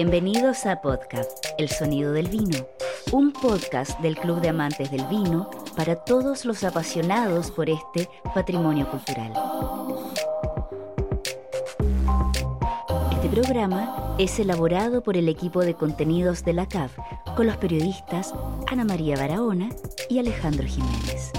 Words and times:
Bienvenidos 0.00 0.64
a 0.64 0.80
Podcast, 0.80 1.44
El 1.58 1.68
Sonido 1.68 2.12
del 2.12 2.28
Vino, 2.28 2.68
un 3.10 3.32
podcast 3.32 3.98
del 3.98 4.16
Club 4.16 4.40
de 4.40 4.50
Amantes 4.50 4.92
del 4.92 5.04
Vino 5.06 5.50
para 5.76 5.96
todos 5.96 6.44
los 6.44 6.62
apasionados 6.62 7.50
por 7.50 7.68
este 7.68 8.08
patrimonio 8.32 8.88
cultural. 8.88 9.32
Este 13.10 13.28
programa 13.28 14.14
es 14.18 14.38
elaborado 14.38 15.02
por 15.02 15.16
el 15.16 15.28
equipo 15.28 15.62
de 15.62 15.74
contenidos 15.74 16.44
de 16.44 16.52
la 16.52 16.68
CAF 16.68 16.96
con 17.36 17.48
los 17.48 17.56
periodistas 17.56 18.32
Ana 18.68 18.84
María 18.84 19.16
Barahona 19.16 19.68
y 20.08 20.20
Alejandro 20.20 20.64
Jiménez. 20.68 21.32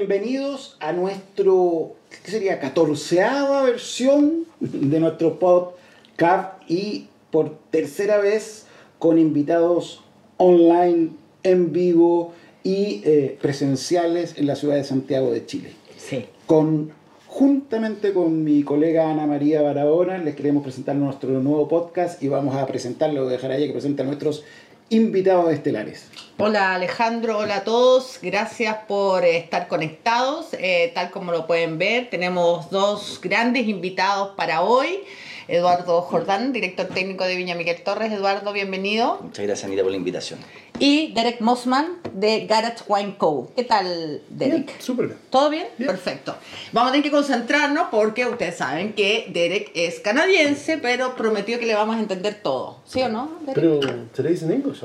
Bienvenidos 0.00 0.78
a 0.80 0.94
nuestro, 0.94 1.94
¿qué 2.24 2.30
sería? 2.30 2.58
Catorceava 2.58 3.64
versión 3.64 4.46
de 4.58 4.98
nuestro 4.98 5.38
podcast 5.38 6.54
y 6.66 7.08
por 7.30 7.58
tercera 7.70 8.16
vez 8.16 8.64
con 8.98 9.18
invitados 9.18 10.02
online, 10.38 11.10
en 11.42 11.72
vivo 11.74 12.32
y 12.62 13.02
eh, 13.04 13.36
presenciales 13.42 14.38
en 14.38 14.46
la 14.46 14.56
ciudad 14.56 14.76
de 14.76 14.84
Santiago 14.84 15.30
de 15.32 15.44
Chile. 15.44 15.72
Sí. 15.98 16.24
Con, 16.46 16.92
juntamente 17.26 18.14
con 18.14 18.42
mi 18.42 18.62
colega 18.62 19.10
Ana 19.10 19.26
María 19.26 19.60
Barahona 19.60 20.16
les 20.16 20.34
queremos 20.34 20.62
presentar 20.62 20.96
nuestro 20.96 21.28
nuevo 21.40 21.68
podcast 21.68 22.22
y 22.22 22.28
vamos 22.28 22.56
a 22.56 22.66
presentarlo, 22.66 23.28
dejar 23.28 23.50
a 23.50 23.58
ella 23.58 23.66
que 23.66 23.72
presente 23.74 24.00
a 24.00 24.06
nuestros 24.06 24.44
invitados 24.90 25.52
estelares. 25.52 26.08
Hola 26.36 26.74
Alejandro, 26.74 27.38
hola 27.38 27.56
a 27.56 27.64
todos, 27.64 28.18
gracias 28.20 28.76
por 28.88 29.24
estar 29.24 29.68
conectados. 29.68 30.48
Eh, 30.54 30.90
tal 30.94 31.10
como 31.10 31.32
lo 31.32 31.46
pueden 31.46 31.78
ver, 31.78 32.10
tenemos 32.10 32.70
dos 32.70 33.20
grandes 33.22 33.68
invitados 33.68 34.34
para 34.36 34.62
hoy. 34.62 35.00
Eduardo 35.48 36.02
Jordán, 36.02 36.52
director 36.52 36.86
técnico 36.86 37.24
de 37.24 37.36
Viña 37.36 37.54
Miguel 37.54 37.82
Torres. 37.82 38.12
Eduardo, 38.12 38.52
bienvenido. 38.52 39.18
Muchas 39.22 39.46
gracias 39.46 39.64
Anita 39.64 39.82
por 39.82 39.92
la 39.92 39.96
invitación. 39.96 40.40
Y 40.80 41.12
Derek 41.12 41.42
Mossman 41.42 41.98
de 42.14 42.46
Garage 42.46 42.84
Wine 42.88 43.16
Co. 43.18 43.52
¿Qué 43.54 43.64
tal, 43.64 44.22
Derek? 44.30 44.64
Bien, 44.64 44.80
súper 44.80 45.08
bien. 45.08 45.18
¿Todo 45.28 45.50
bien? 45.50 45.66
Perfecto. 45.76 46.34
Vamos 46.72 46.88
a 46.88 46.92
tener 46.92 47.04
que 47.04 47.10
concentrarnos 47.10 47.88
porque 47.90 48.24
ustedes 48.24 48.56
saben 48.56 48.94
que 48.94 49.26
Derek 49.30 49.72
es 49.74 50.00
canadiense, 50.00 50.78
pero 50.78 51.14
prometió 51.16 51.58
que 51.58 51.66
le 51.66 51.74
vamos 51.74 51.96
a 51.96 51.98
entender 51.98 52.40
todo. 52.42 52.80
¿Sí 52.86 53.02
o 53.02 53.10
no? 53.10 53.30
Derek? 53.42 53.54
Pero 53.56 53.80
today's 54.16 54.40
in 54.40 54.52
English, 54.52 54.80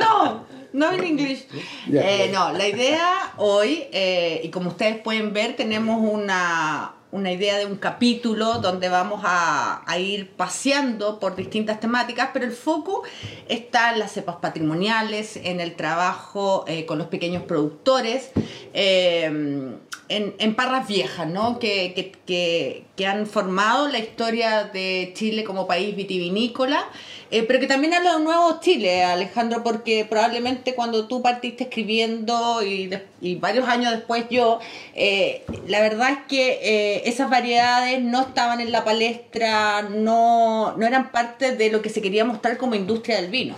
no, 0.00 0.46
no 0.72 0.92
en 0.92 1.06
inglés. 1.06 1.46
Eh, 1.92 2.30
no, 2.32 2.52
la 2.52 2.66
idea 2.66 3.34
hoy, 3.36 3.84
eh, 3.92 4.40
y 4.42 4.48
como 4.48 4.70
ustedes 4.70 4.96
pueden 5.02 5.34
ver, 5.34 5.56
tenemos 5.56 5.98
una, 6.10 6.94
una 7.12 7.30
idea 7.30 7.58
de 7.58 7.66
un 7.66 7.76
capítulo 7.76 8.58
donde 8.58 8.88
vamos 8.88 9.20
a, 9.24 9.84
ir 9.98 10.30
paseando 10.30 11.20
por 11.20 11.36
distintas 11.36 11.78
temáticas, 11.78 12.30
pero 12.32 12.46
el 12.46 12.52
foco 12.52 13.02
está 13.48 13.92
en 13.92 13.98
las 13.98 14.12
cepas 14.12 14.36
patrimoniales, 14.36 15.36
en 15.36 15.60
el 15.60 15.76
trabajo 15.76 16.64
eh, 16.66 16.86
con 16.86 16.98
los 16.98 17.06
pequeños 17.08 17.42
productores. 17.44 18.32
eh, 18.72 19.78
en, 20.16 20.34
en 20.38 20.54
Parras 20.54 20.86
Viejas, 20.88 21.28
¿no? 21.28 21.58
Que, 21.58 21.92
que, 22.26 22.84
que, 22.96 23.06
han 23.06 23.26
formado 23.26 23.88
la 23.88 23.98
historia 23.98 24.64
de 24.64 25.10
Chile 25.14 25.42
como 25.42 25.66
país 25.66 25.96
vitivinícola, 25.96 26.84
eh, 27.32 27.42
pero 27.42 27.58
que 27.58 27.66
también 27.66 27.94
habla 27.94 28.10
de 28.12 28.16
un 28.18 28.24
nuevo 28.24 28.60
Chile, 28.60 29.02
Alejandro, 29.02 29.64
porque 29.64 30.06
probablemente 30.08 30.74
cuando 30.76 31.08
tú 31.08 31.20
partiste 31.20 31.64
escribiendo 31.64 32.62
y, 32.62 32.86
de- 32.86 33.02
y 33.20 33.34
varios 33.36 33.66
años 33.68 33.90
después 33.92 34.26
yo, 34.30 34.60
eh, 34.94 35.42
la 35.66 35.80
verdad 35.80 36.10
es 36.12 36.18
que 36.28 36.58
eh, 36.62 37.02
esas 37.06 37.28
variedades 37.28 38.00
no 38.02 38.20
estaban 38.20 38.60
en 38.60 38.70
la 38.70 38.84
palestra, 38.84 39.82
no, 39.82 40.76
no 40.76 40.86
eran 40.86 41.10
parte 41.10 41.56
de 41.56 41.70
lo 41.70 41.82
que 41.82 41.88
se 41.90 42.00
quería 42.02 42.24
mostrar 42.24 42.56
como 42.56 42.76
industria 42.76 43.20
del 43.20 43.30
vino. 43.30 43.56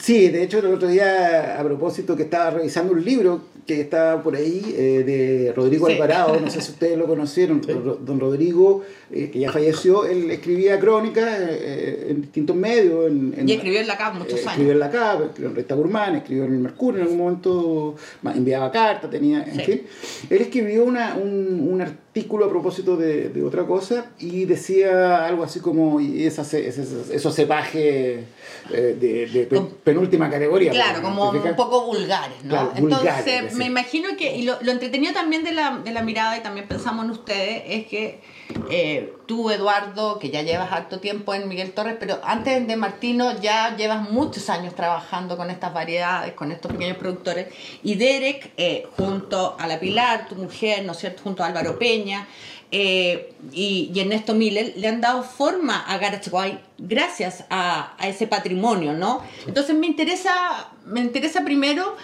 Sí, 0.00 0.28
de 0.28 0.42
hecho 0.44 0.58
el 0.58 0.66
otro 0.66 0.88
día, 0.88 1.58
a 1.58 1.64
propósito, 1.64 2.16
que 2.16 2.24
estaba 2.24 2.50
revisando 2.50 2.92
un 2.92 3.04
libro 3.04 3.42
que 3.68 3.82
estaba 3.82 4.22
por 4.22 4.34
ahí, 4.34 4.74
eh, 4.78 5.04
de 5.04 5.52
Rodrigo 5.54 5.86
Sí. 5.86 5.92
Alvarado, 5.92 6.40
no 6.40 6.50
sé 6.50 6.62
si 6.62 6.70
ustedes 6.72 6.96
lo 6.96 7.06
conocieron, 7.06 7.60
Ro- 7.84 7.96
don 8.02 8.18
Rodrigo, 8.18 8.82
eh, 9.12 9.28
que 9.30 9.40
ya 9.40 9.52
falleció, 9.52 10.06
él 10.06 10.30
escribía 10.30 10.80
crónicas 10.80 11.28
eh, 11.38 12.06
en 12.08 12.22
distintos 12.22 12.56
medios. 12.56 13.08
En, 13.10 13.34
en- 13.36 13.46
Y 13.46 13.52
escribió 13.52 13.80
en 13.80 13.86
la 13.86 13.98
CAP 13.98 14.14
muchos 14.14 14.32
eh, 14.40 14.42
años. 14.42 14.50
Escribió 14.52 14.72
en 14.72 14.78
la 14.80 14.90
CAP, 14.90 15.20
escribió 15.26 15.50
en 15.50 15.56
Resta 15.56 15.74
Gourmand, 15.74 16.16
escribió 16.16 16.44
en 16.46 16.52
el 16.54 16.58
Mercurio, 16.60 17.00
en 17.00 17.02
algún 17.08 17.18
momento 17.18 17.94
enviaba 18.34 18.72
cartas, 18.72 19.10
tenía, 19.10 19.42
en 19.44 19.54
Sí. 19.56 19.60
fin. 19.64 19.82
Él 20.30 20.40
escribió 20.40 20.84
una, 20.84 21.14
un, 21.16 21.68
un 21.70 21.80
artículo 21.82 22.07
a 22.20 22.48
propósito 22.48 22.96
de, 22.96 23.28
de 23.28 23.42
otra 23.42 23.66
cosa 23.66 24.12
y 24.18 24.44
decía 24.44 25.26
algo 25.26 25.44
así 25.44 25.60
como, 25.60 26.00
y 26.00 26.24
esos 26.24 27.34
cepajes 27.34 28.24
eh, 28.72 28.96
de, 29.00 29.26
de 29.26 29.62
penúltima 29.84 30.30
categoría. 30.30 30.70
Claro, 30.70 31.02
como 31.02 31.30
un 31.30 31.56
poco 31.56 31.86
vulgares, 31.86 32.42
¿no? 32.44 32.50
Claro, 32.50 32.72
Entonces, 32.74 33.24
vulgares, 33.24 33.54
me 33.54 33.64
imagino 33.66 34.08
que, 34.16 34.36
y 34.36 34.42
lo, 34.42 34.58
lo 34.62 34.72
entretenido 34.72 35.12
también 35.12 35.44
de 35.44 35.52
la, 35.52 35.80
de 35.84 35.92
la 35.92 36.02
mirada, 36.02 36.36
y 36.36 36.42
también 36.42 36.66
pensamos 36.68 37.04
en 37.04 37.10
ustedes, 37.10 37.62
es 37.66 37.86
que 37.86 38.20
eh, 38.70 39.14
tú, 39.26 39.50
Eduardo, 39.50 40.18
que 40.18 40.30
ya 40.30 40.42
llevas 40.42 40.72
harto 40.72 41.00
tiempo 41.00 41.34
en 41.34 41.48
Miguel 41.48 41.72
Torres, 41.72 41.96
pero 42.00 42.18
antes 42.22 42.66
de 42.66 42.76
Martino 42.76 43.38
ya 43.40 43.76
llevas 43.76 44.10
muchos 44.10 44.48
años 44.48 44.74
trabajando 44.74 45.36
con 45.36 45.50
estas 45.50 45.74
variedades, 45.74 46.32
con 46.32 46.50
estos 46.50 46.72
pequeños 46.72 46.96
productores, 46.96 47.48
y 47.82 47.96
Derek, 47.96 48.52
eh, 48.56 48.86
junto 48.96 49.56
a 49.58 49.66
la 49.66 49.78
Pilar, 49.78 50.28
tu 50.28 50.36
mujer, 50.36 50.84
¿no 50.84 50.92
es 50.92 50.98
cierto?, 50.98 51.22
junto 51.22 51.42
a 51.42 51.46
Álvaro 51.46 51.78
Peña, 51.78 52.26
eh, 52.70 53.32
y, 53.52 53.90
Ernesto 53.96 54.34
Miller 54.34 54.74
le 54.76 54.88
han 54.88 55.00
dado 55.00 55.22
forma 55.22 55.84
a 55.86 55.98
Wine 56.30 56.58
gracias 56.78 57.44
a, 57.50 57.96
ese 58.02 58.26
patrimonio, 58.26 58.92
¿no? 58.92 59.22
Entonces 59.46 59.74
me 59.74 59.86
interesa, 59.86 60.70
me 60.86 61.00
interesa 61.00 61.42
primero, 61.44 61.96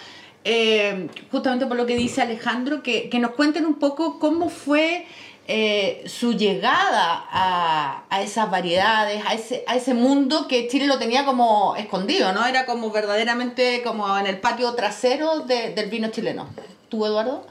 justamente 1.31 1.65
por 1.65 1.75
lo 1.75 1.87
que 1.87 1.95
dice 1.95 2.21
Alejandro, 2.21 2.83
que 2.83 3.09
nos 3.19 3.31
cuenten 3.31 3.65
un 3.65 3.75
poco 3.75 4.19
cómo 4.19 4.49
fue 4.49 5.05
eh, 5.47 6.03
su 6.07 6.33
llegada 6.33 7.23
a, 7.31 8.03
a 8.09 8.21
esas 8.21 8.49
variedades, 8.49 9.23
a 9.25 9.33
ese, 9.33 9.63
a 9.67 9.75
ese 9.75 9.93
mundo 9.93 10.47
que 10.47 10.67
Chile 10.67 10.87
lo 10.87 10.97
tenía 10.97 11.25
como 11.25 11.75
escondido, 11.75 12.33
¿no? 12.33 12.45
Era 12.45 12.65
como 12.65 12.89
verdaderamente 12.91 13.81
como 13.83 14.17
en 14.17 14.25
el 14.27 14.39
patio 14.39 14.73
trasero 14.73 15.41
de- 15.41 15.73
del 15.73 15.89
vino 15.89 16.09
chileno. 16.09 16.47
¿Tú, 16.89 17.05
Eduardo? 17.05 17.45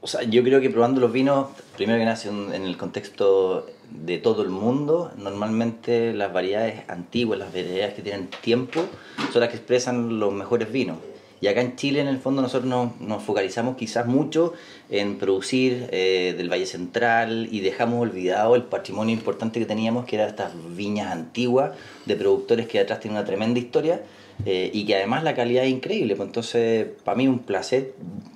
O 0.00 0.06
sea, 0.06 0.22
yo 0.22 0.44
creo 0.44 0.60
que 0.60 0.70
probando 0.70 1.00
los 1.00 1.10
vinos, 1.12 1.48
primero 1.76 1.98
que 1.98 2.04
nada, 2.04 2.20
en 2.24 2.54
en 2.54 2.62
el 2.64 2.76
contexto 2.76 3.66
de 3.90 4.18
todo 4.18 4.42
el 4.42 4.48
mundo, 4.50 5.10
normalmente 5.16 6.12
las 6.12 6.32
variedades 6.32 6.88
antiguas, 6.88 7.38
las 7.38 7.52
variedades 7.52 7.94
que 7.94 8.02
tienen 8.02 8.28
tiempo, 8.28 8.84
son 9.32 9.40
las 9.40 9.48
que 9.50 9.56
expresan 9.56 10.20
los 10.20 10.32
mejores 10.32 10.70
vinos. 10.70 10.98
Y 11.40 11.46
acá 11.46 11.60
en 11.60 11.76
Chile, 11.76 12.00
en 12.00 12.08
el 12.08 12.18
fondo, 12.18 12.42
nosotros 12.42 12.68
nos, 13.00 13.22
focalizamos 13.22 13.76
quizás 13.76 14.06
mucho 14.06 14.54
en 14.90 15.18
producir 15.18 15.88
eh, 15.92 16.34
del 16.36 16.50
Valle 16.50 16.66
Central 16.66 17.48
y 17.50 17.60
dejamos 17.60 18.02
olvidado 18.02 18.56
el 18.56 18.64
patrimonio 18.64 19.14
importante 19.14 19.60
que 19.60 19.66
teníamos, 19.66 20.04
que 20.04 20.16
eran 20.16 20.28
estas 20.28 20.52
viñas 20.76 21.12
antiguas 21.12 21.72
de 22.06 22.16
productores 22.16 22.66
que 22.66 22.78
detrás 22.78 23.00
tienen 23.00 23.18
una 23.18 23.26
tremenda 23.26 23.60
historia 23.60 24.02
eh, 24.46 24.70
y 24.72 24.84
que 24.84 24.96
además 24.96 25.22
la 25.22 25.34
calidad 25.34 25.64
es 25.64 25.70
increíble. 25.70 26.16
Pues 26.16 26.26
entonces, 26.26 26.86
para 27.04 27.16
mí 27.16 27.24
es 27.24 27.30
un 27.30 27.40
placer 27.40 27.94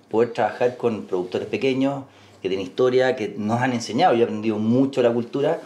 poder 0.08 0.32
trabajar 0.32 0.76
con 0.76 1.06
productores 1.06 1.48
pequeños 1.48 2.04
que 2.40 2.48
tienen 2.48 2.66
historia, 2.66 3.16
que 3.16 3.34
nos 3.36 3.60
han 3.60 3.72
enseñado. 3.72 4.14
Yo 4.14 4.20
he 4.20 4.24
aprendido 4.24 4.58
mucho 4.58 5.02
la 5.02 5.12
cultura. 5.12 5.60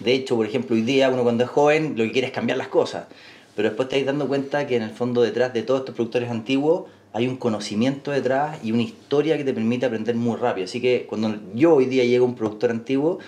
De 0.00 0.12
hecho, 0.12 0.36
por 0.36 0.46
ejemplo, 0.46 0.74
hoy 0.74 0.82
día 0.82 1.08
uno 1.08 1.22
cuando 1.22 1.44
es 1.44 1.50
joven 1.50 1.94
lo 1.96 2.04
que 2.04 2.12
quiere 2.12 2.26
es 2.26 2.32
cambiar 2.32 2.58
las 2.58 2.68
cosas. 2.68 3.06
Pero 3.54 3.68
después 3.68 3.88
te 3.88 3.96
vais 3.96 4.06
dando 4.06 4.28
cuenta 4.28 4.66
que 4.66 4.76
en 4.76 4.82
el 4.82 4.90
fondo 4.90 5.22
detrás 5.22 5.52
de 5.52 5.62
todos 5.62 5.80
estos 5.80 5.94
productores 5.94 6.30
antiguos 6.30 6.84
hay 7.12 7.26
un 7.28 7.36
conocimiento 7.36 8.10
detrás 8.10 8.58
y 8.64 8.72
una 8.72 8.82
historia 8.82 9.36
que 9.36 9.44
te 9.44 9.52
permite 9.52 9.84
aprender 9.86 10.14
muy 10.14 10.36
rápido. 10.36 10.64
Así 10.64 10.80
que 10.80 11.04
cuando 11.06 11.36
yo 11.54 11.74
hoy 11.74 11.84
día 11.86 12.04
llego 12.04 12.24
a 12.24 12.28
un 12.28 12.34
productor 12.34 12.70
antiguo, 12.70 13.18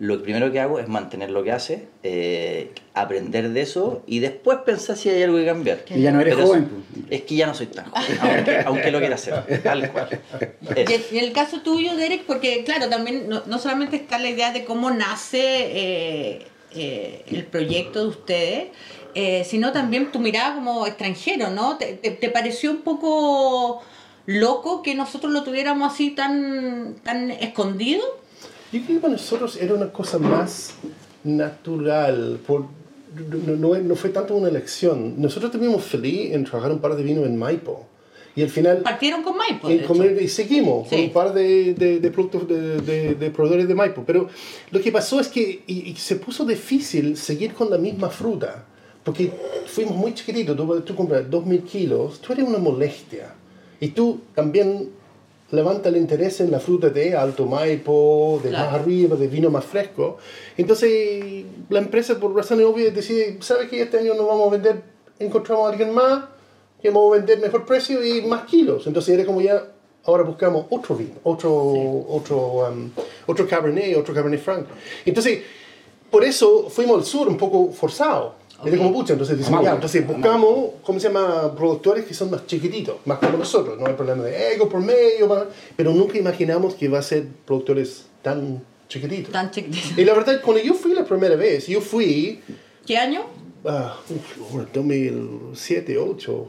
lo 0.00 0.22
primero 0.22 0.50
que 0.50 0.58
hago 0.58 0.80
es 0.80 0.88
mantener 0.88 1.30
lo 1.30 1.44
que 1.44 1.52
hace, 1.52 1.84
eh, 2.02 2.70
aprender 2.94 3.50
de 3.50 3.60
eso 3.60 4.02
y 4.06 4.18
después 4.20 4.58
pensar 4.64 4.96
si 4.96 5.10
hay 5.10 5.22
algo 5.22 5.36
que 5.36 5.44
cambiar. 5.44 5.84
Y 5.94 6.00
ya 6.00 6.10
no 6.10 6.20
eres 6.20 6.34
Pero 6.34 6.46
joven. 6.46 6.62
es- 6.62 6.68
pues. 7.00 7.20
Es 7.20 7.22
que 7.26 7.36
ya 7.36 7.46
no 7.46 7.54
soy 7.54 7.66
tan 7.66 7.84
joven, 7.90 8.18
aunque, 8.22 8.58
aunque 8.66 8.90
lo 8.90 8.98
quiera 8.98 9.14
hacer, 9.16 9.62
tal 9.62 9.92
cual. 9.92 10.08
Y 11.10 11.16
en 11.18 11.24
el 11.24 11.32
caso 11.32 11.60
tuyo, 11.60 11.94
Derek, 11.96 12.24
porque 12.24 12.64
claro, 12.64 12.88
también 12.88 13.28
no, 13.28 13.42
no 13.46 13.58
solamente 13.58 13.96
está 13.96 14.18
la 14.18 14.30
idea 14.30 14.52
de 14.52 14.64
cómo 14.64 14.90
nace 14.90 15.40
eh, 15.42 16.46
eh, 16.74 17.22
el 17.28 17.44
proyecto 17.44 18.02
de 18.02 18.08
ustedes, 18.08 18.64
eh, 19.14 19.44
sino 19.44 19.72
también 19.72 20.10
tu 20.12 20.18
mirada 20.18 20.54
como 20.54 20.86
extranjero, 20.86 21.50
¿no? 21.50 21.76
¿Te, 21.78 21.94
te, 21.94 22.10
te 22.10 22.28
pareció 22.30 22.70
un 22.70 22.82
poco 22.82 23.80
loco 24.26 24.82
que 24.82 24.94
nosotros 24.94 25.32
lo 25.32 25.42
tuviéramos 25.44 25.92
así 25.92 26.10
tan, 26.10 26.96
tan 27.02 27.30
escondido? 27.30 28.02
Yo 28.72 28.80
creo 28.82 28.96
que 28.96 29.00
para 29.02 29.12
nosotros 29.12 29.56
era 29.60 29.74
una 29.74 29.92
cosa 29.92 30.18
más 30.18 30.74
natural, 31.22 32.40
por, 32.46 32.62
no, 33.46 33.56
no, 33.56 33.78
no 33.78 33.94
fue 33.96 34.10
tanto 34.10 34.34
una 34.34 34.48
elección. 34.48 35.14
Nosotros 35.20 35.52
estuvimos 35.52 35.84
feliz 35.84 36.32
en 36.32 36.44
trabajar 36.44 36.72
un 36.72 36.78
par 36.80 36.96
de 36.96 37.02
vinos 37.02 37.26
en 37.26 37.36
Maipo, 37.36 37.86
Y 38.36 38.42
al 38.42 38.48
final... 38.50 38.78
Partieron 38.78 39.22
con 39.22 39.36
Maipo. 39.36 39.70
Y, 39.70 39.78
de 39.78 39.84
comer- 39.86 40.20
y 40.20 40.28
seguimos 40.28 40.88
con 40.88 40.98
Sí. 40.98 41.04
un 41.04 41.12
par 41.12 41.32
de, 41.32 41.74
de- 41.74 42.00
de 42.00 42.10
productos 42.10 42.48
de, 42.48 42.80
de- 42.80 43.14
de 43.14 43.30
proveedores 43.30 43.68
de 43.68 43.74
Maipo. 43.76 44.02
Pero 44.04 44.28
lo 44.72 44.80
que 44.80 44.90
pasó 44.90 45.20
es 45.20 45.28
que 45.28 45.62
y- 45.68 45.90
y 45.90 45.94
se 45.96 46.16
puso 46.16 46.44
difícil 46.44 47.16
seguir 47.16 47.52
con 47.54 47.70
la 47.70 47.78
misma 47.78 48.10
fruta. 48.10 48.64
Porque 49.04 49.30
fuimos 49.66 49.96
muy 49.96 50.14
chiquititos. 50.14 50.56
Tú, 50.56 50.80
tú 50.80 50.94
compras 50.94 51.24
2.000 51.30 51.62
kilos, 51.64 52.20
tú 52.20 52.32
eres 52.32 52.46
una 52.46 52.58
molestia. 52.58 53.34
Y 53.80 53.88
tú 53.88 54.20
también 54.34 54.90
levanta 55.50 55.88
el 55.90 55.96
interés 55.96 56.40
en 56.40 56.50
la 56.50 56.58
fruta 56.58 56.88
de 56.88 57.14
Alto 57.14 57.46
Maipo, 57.46 58.40
de 58.42 58.48
Claro. 58.50 58.70
más 58.70 58.80
arriba, 58.80 59.16
de 59.16 59.28
vino 59.28 59.50
más 59.50 59.64
fresco. 59.64 60.16
Entonces 60.56 61.44
la 61.68 61.78
empresa 61.78 62.18
por 62.18 62.34
razones 62.34 62.66
obvias 62.66 62.94
decide, 62.94 63.36
¿sabes 63.40 63.68
que 63.68 63.82
este 63.82 63.98
año 63.98 64.14
no 64.14 64.26
vamos 64.26 64.48
a 64.48 64.50
vender? 64.52 64.82
Encontramos 65.18 65.66
a 65.66 65.70
alguien 65.70 65.92
más 65.92 66.24
que 66.80 66.90
vamos 66.90 67.12
a 67.14 67.16
vender 67.18 67.38
mejor 67.40 67.64
precio 67.66 68.04
y 68.04 68.22
más 68.22 68.44
kilos. 68.44 68.86
Entonces 68.86 69.14
era 69.14 69.24
como 69.24 69.40
ya, 69.40 69.64
ahora 70.04 70.22
buscamos 70.24 70.66
otro 70.70 70.96
vino, 70.96 71.14
otro, 71.22 71.52
otro, 72.08 72.68
um, 72.68 72.90
otro 73.26 73.46
Cabernet, 73.46 73.96
otro 73.96 74.12
Cabernet 74.14 74.40
Franc. 74.40 74.66
Entonces, 75.04 75.42
por 76.10 76.24
eso 76.24 76.68
fuimos 76.68 76.98
al 76.98 77.04
sur 77.04 77.28
un 77.28 77.36
poco 77.36 77.70
forzado. 77.72 78.34
Era 78.66 78.76
como 78.78 78.92
pucha, 78.92 79.12
entonces 79.14 79.38
decimos, 79.38 79.62
ya, 79.64 79.74
entonces 79.74 80.06
buscamos, 80.06 80.70
¿cómo 80.82 80.98
se 81.00 81.08
llama? 81.08 81.54
Productores 81.54 82.04
que 82.04 82.14
son 82.14 82.30
más 82.30 82.46
chiquititos, 82.46 82.96
más 83.04 83.18
como 83.18 83.38
nosotros, 83.38 83.78
no 83.78 83.86
hay 83.86 83.94
problema 83.94 84.22
de 84.24 84.52
ego 84.54 84.68
por 84.68 84.80
medio, 84.80 85.26
más- 85.28 85.44
pero 85.76 85.92
nunca 85.92 86.16
imaginamos 86.18 86.74
que 86.74 86.86
iba 86.86 86.98
a 86.98 87.02
ser 87.02 87.26
productores 87.46 88.06
tan 88.22 88.62
chiquititos. 88.88 89.32
Tan 89.32 89.50
chiquitito. 89.50 90.00
Y 90.00 90.04
la 90.04 90.14
verdad, 90.14 90.40
cuando 90.44 90.62
yo 90.62 90.74
fui 90.74 90.94
la 90.94 91.04
primera 91.04 91.36
vez, 91.36 91.66
yo 91.66 91.80
fui, 91.80 92.40
¿Qué 92.86 92.96
año? 92.96 93.22
ah, 93.64 93.96
uf, 94.10 94.52
bueno, 94.52 94.68
2007, 94.72 95.94
2008, 95.94 96.48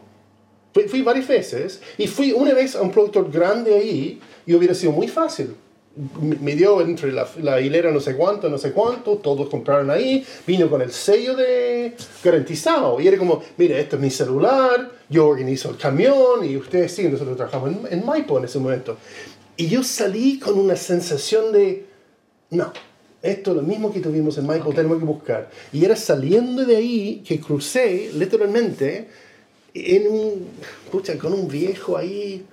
fui, 0.74 0.84
fui 0.84 1.02
varias 1.02 1.28
veces, 1.28 1.82
y 1.98 2.08
fui 2.08 2.32
una 2.32 2.54
vez 2.54 2.76
a 2.76 2.82
un 2.82 2.92
productor 2.92 3.32
grande 3.32 3.74
ahí, 3.74 4.20
y 4.46 4.54
hubiera 4.54 4.74
sido 4.74 4.92
muy 4.92 5.08
fácil. 5.08 5.56
Dio 5.96 6.82
entre 6.82 7.12
la, 7.12 7.28
la 7.42 7.62
hilera 7.62 7.92
no 7.92 8.00
sé 8.00 8.16
cuánto, 8.16 8.50
no 8.50 8.58
sé 8.58 8.74
cuánto, 8.74 9.16
todos 9.18 9.50
compraron 9.50 9.90
ahí, 9.90 10.26
vino 10.46 10.70
con 10.70 10.82
el 10.82 10.92
sello 10.92 11.36
de 11.36 11.96
garantizado, 12.24 13.00
y 13.00 13.08
era 13.08 13.18
como, 13.18 13.42
mira, 13.58 13.78
esto 13.78 13.96
es 13.96 14.02
mi 14.02 14.10
celular, 14.10 14.92
yo 15.10 15.28
organizo 15.28 15.70
el 15.70 15.78
camión, 15.78 16.44
y 16.44 16.58
ustedes 16.58 16.92
sí, 16.92 17.08
nosotros 17.08 17.38
trabajamos 17.38 17.70
en, 17.70 18.00
en 18.00 18.06
Maipo 18.06 18.38
en 18.38 18.46
ese 18.46 18.60
momento. 18.60 18.98
Y 19.58 19.68
yo 19.68 19.84
salí 19.84 20.38
con 20.38 20.60
una 20.60 20.76
sensación 20.76 21.54
de, 21.54 21.86
no, 22.50 22.74
esto 23.22 23.52
es 23.52 23.58
lo 23.58 23.64
mismo 23.64 23.92
que 23.92 24.02
tuvimos 24.02 24.38
en 24.38 24.46
Maipo, 24.46 24.74
tenemos 24.74 25.00
que 25.00 25.06
buscar. 25.06 25.50
Y 25.72 25.84
era 25.86 25.96
saliendo 25.96 26.66
de 26.66 26.76
ahí 26.76 27.24
que 27.26 27.40
crucé 27.40 28.12
literalmente 28.14 29.08
en 29.74 30.08
un, 30.08 30.48
pucha, 30.92 31.18
con 31.18 31.34
un 31.34 31.48
viejo 31.48 31.98
ahí, 31.98 32.46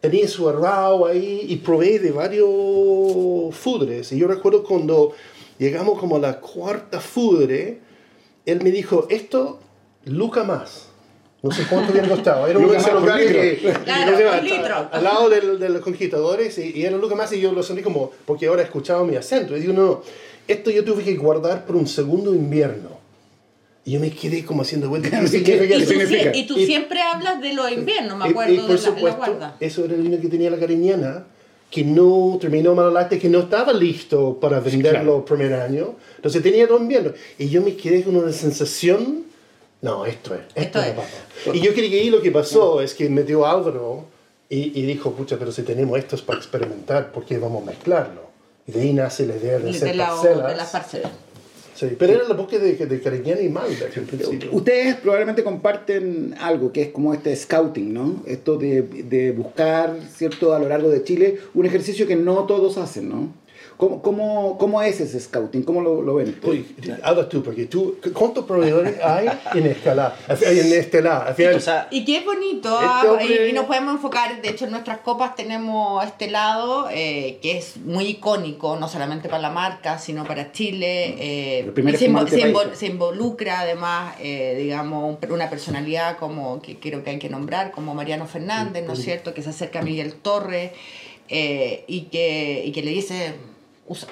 tenía 0.00 0.26
su 0.28 0.48
arrao 0.48 1.06
ahí 1.06 1.46
y 1.48 1.56
probé 1.56 1.98
de 1.98 2.10
varios 2.10 3.54
fudres. 3.54 4.12
Y 4.12 4.18
yo 4.18 4.26
recuerdo 4.28 4.62
cuando 4.64 5.12
llegamos 5.58 5.98
como 5.98 6.16
a 6.16 6.18
la 6.18 6.40
cuarta 6.40 7.00
fudre, 7.00 7.80
él 8.46 8.62
me 8.62 8.70
dijo, 8.70 9.06
esto, 9.10 9.60
Luca 10.04 10.44
más. 10.44 10.86
No 11.42 11.50
sé 11.50 11.64
cuánto 11.70 11.92
había 11.92 12.06
costado. 12.08 12.46
Era 12.46 12.58
por 12.58 12.68
lugares 13.02 13.32
que. 13.32 13.72
Claro, 13.84 14.10
no 14.12 14.16
sé, 14.18 14.24
por 14.24 14.32
al- 14.34 14.44
litro. 14.44 14.88
al 14.92 15.04
lado 15.04 15.28
del- 15.30 15.58
de 15.58 15.68
los 15.70 15.80
conquistadores 15.82 16.58
y, 16.58 16.72
y 16.78 16.84
era 16.84 16.96
Luca 16.98 17.14
más 17.14 17.32
y 17.32 17.40
yo 17.40 17.52
lo 17.52 17.62
sentí 17.62 17.82
como, 17.82 18.10
porque 18.26 18.46
ahora 18.46 18.62
escuchaba 18.62 19.04
mi 19.04 19.16
acento. 19.16 19.56
Y 19.56 19.60
digo, 19.60 19.72
no, 19.72 19.82
no, 19.86 20.02
esto 20.46 20.70
yo 20.70 20.84
tuve 20.84 21.02
que 21.02 21.14
guardar 21.16 21.64
por 21.64 21.76
un 21.76 21.86
segundo 21.86 22.34
invierno. 22.34 22.99
Y 23.90 23.94
yo 23.94 23.98
me 24.00 24.10
quedé 24.12 24.44
como 24.44 24.62
haciendo 24.62 24.88
vueltas. 24.88 25.10
¿Qué 25.20 25.26
significa 25.26 25.74
Y 25.76 25.80
tú, 25.82 25.86
significa? 25.90 26.36
y 26.36 26.46
tú 26.46 26.58
Y- 26.58 26.66
siempre 26.66 27.00
hablas 27.02 27.40
de 27.40 27.54
los 27.54 27.72
inviernos, 27.72 28.16
me 28.18 28.26
acuerdo 28.28 28.52
y, 28.52 28.56
de 28.58 28.62
por 28.62 28.70
la, 28.70 28.76
en 28.76 28.82
la 28.82 28.90
supuesto, 28.94 29.18
guarda. 29.18 29.56
eso 29.58 29.84
era 29.84 29.94
el 29.94 30.02
vino 30.02 30.20
que 30.20 30.28
tenía 30.28 30.48
la 30.50 30.58
cariñana, 30.58 31.24
que 31.70 31.82
no 31.82 32.38
terminó 32.40 32.74
Malolacte, 32.76 33.18
que 33.18 33.28
no 33.28 33.40
estaba 33.40 33.72
listo 33.72 34.38
para 34.40 34.60
venderlo 34.60 35.16
el 35.18 35.24
primer 35.24 35.54
año. 35.54 35.96
Entonces 36.16 36.40
tenía 36.42 36.66
dos 36.68 36.80
inviernos. 36.80 37.14
Y 37.38 37.48
yo 37.48 37.62
me 37.62 37.74
quedé 37.74 38.04
con 38.04 38.14
una 38.16 38.30
sensación, 38.32 39.24
no, 39.82 40.04
esto 40.06 40.34
es, 40.34 40.40
esto, 40.54 40.78
Esto 40.80 41.02
es. 41.50 41.56
Y 41.56 41.60
yo 41.60 41.72
creo 41.74 41.90
que 41.90 42.00
ahí 42.00 42.10
lo 42.10 42.20
que 42.22 42.30
pasó 42.30 42.80
es 42.82 42.94
que 42.94 43.08
metió 43.08 43.44
Álvaro 43.46 44.04
y, 44.48 44.78
y 44.78 44.82
dijo, 44.84 45.12
pucha, 45.12 45.36
pero 45.38 45.50
si 45.52 45.62
tenemos 45.62 45.98
estos 45.98 46.22
para 46.22 46.38
experimentar, 46.38 47.10
¿por 47.12 47.24
qué 47.24 47.38
vamos 47.38 47.62
a 47.62 47.66
mezclarlo? 47.66 48.30
Y 48.66 48.72
de 48.72 48.80
ahí 48.82 48.92
nace 48.92 49.26
la 49.26 49.36
idea 49.36 49.58
de 49.58 49.64
De, 49.64 49.70
hacer 49.70 49.96
la- 49.96 50.08
parcelas. 50.10 50.50
de 50.50 50.56
las 50.56 50.70
parcelas. 50.70 51.12
Sí, 51.80 51.96
pero 51.98 52.12
era 52.12 52.28
la 52.28 52.34
búsqueda 52.34 52.64
de, 52.64 52.74
de 52.74 53.00
Cariñana 53.00 53.40
y 53.40 53.48
principio. 53.48 54.50
Ustedes 54.52 54.96
probablemente 54.96 55.42
comparten 55.42 56.34
algo 56.38 56.72
que 56.72 56.82
es 56.82 56.88
como 56.88 57.14
este 57.14 57.34
scouting, 57.34 57.94
¿no? 57.94 58.22
Esto 58.26 58.58
de, 58.58 58.82
de 58.82 59.32
buscar, 59.32 59.96
¿cierto?, 60.14 60.54
a 60.54 60.58
lo 60.58 60.68
largo 60.68 60.90
de 60.90 61.02
Chile, 61.02 61.38
un 61.54 61.64
ejercicio 61.64 62.06
que 62.06 62.16
no 62.16 62.44
todos 62.44 62.76
hacen, 62.76 63.08
¿no? 63.08 63.32
¿Cómo, 63.80 64.02
cómo, 64.02 64.58
cómo 64.58 64.82
es 64.82 65.00
ese 65.00 65.18
scouting? 65.18 65.62
¿Cómo 65.62 65.80
lo, 65.80 66.02
lo 66.02 66.14
ven? 66.16 66.38
Oye, 66.44 66.64
habla 67.02 67.28
tú, 67.28 67.42
porque 67.42 67.64
tú, 67.64 67.96
¿cuántos 68.12 68.44
proveedores 68.44 69.02
hay 69.02 69.26
en 69.54 69.66
Escalá? 69.66 70.14
En 70.28 70.72
Estelá. 70.74 71.18
Al 71.22 71.34
final, 71.34 71.54
O 71.54 71.60
sea, 71.60 71.88
Y 71.90 72.04
qué 72.04 72.20
bonito, 72.20 72.68
Este 72.74 72.86
ah, 72.86 73.02
hombre- 73.08 73.46
y, 73.46 73.50
y 73.50 73.52
nos 73.54 73.64
podemos 73.64 73.94
enfocar, 73.94 74.42
de 74.42 74.48
hecho 74.50 74.66
en 74.66 74.72
nuestras 74.72 74.98
copas 74.98 75.34
tenemos 75.34 76.04
este 76.04 76.30
lado 76.30 76.88
eh, 76.92 77.38
que 77.40 77.56
es 77.56 77.78
muy 77.78 78.04
icónico, 78.06 78.76
no 78.76 78.86
solamente 78.86 79.28
para 79.30 79.40
la 79.40 79.50
marca, 79.50 79.98
sino 79.98 80.24
para 80.24 80.52
Chile. 80.52 81.14
eh, 81.18 81.72
y 81.74 81.80
se, 81.80 81.82
invo- 81.82 81.94
espumante 81.94 82.30
se 82.32 82.48
invo- 82.52 82.64
país. 82.66 82.78
se 82.78 82.86
involucra 82.86 83.60
además, 83.60 84.14
eh, 84.20 84.56
digamos, 84.58 85.16
un- 85.22 85.32
una 85.32 85.48
personalidad 85.48 86.18
como 86.18 86.60
que 86.60 86.78
creo 86.78 87.02
que 87.02 87.10
hay 87.10 87.18
que 87.18 87.30
nombrar, 87.30 87.70
como 87.70 87.94
Mariano 87.94 88.26
Fernández, 88.26 88.84
¿no 88.86 88.92
es 88.92 89.02
cierto?, 89.02 89.32
que 89.32 89.42
se 89.42 89.48
acerca 89.50 89.78
a 89.78 89.82
Miguel 89.82 90.12
Torres 90.14 90.72
eh, 91.28 91.84
y, 91.86 92.02
que, 92.02 92.62
y 92.66 92.72
que 92.72 92.82
le 92.82 92.90
dice, 92.90 93.34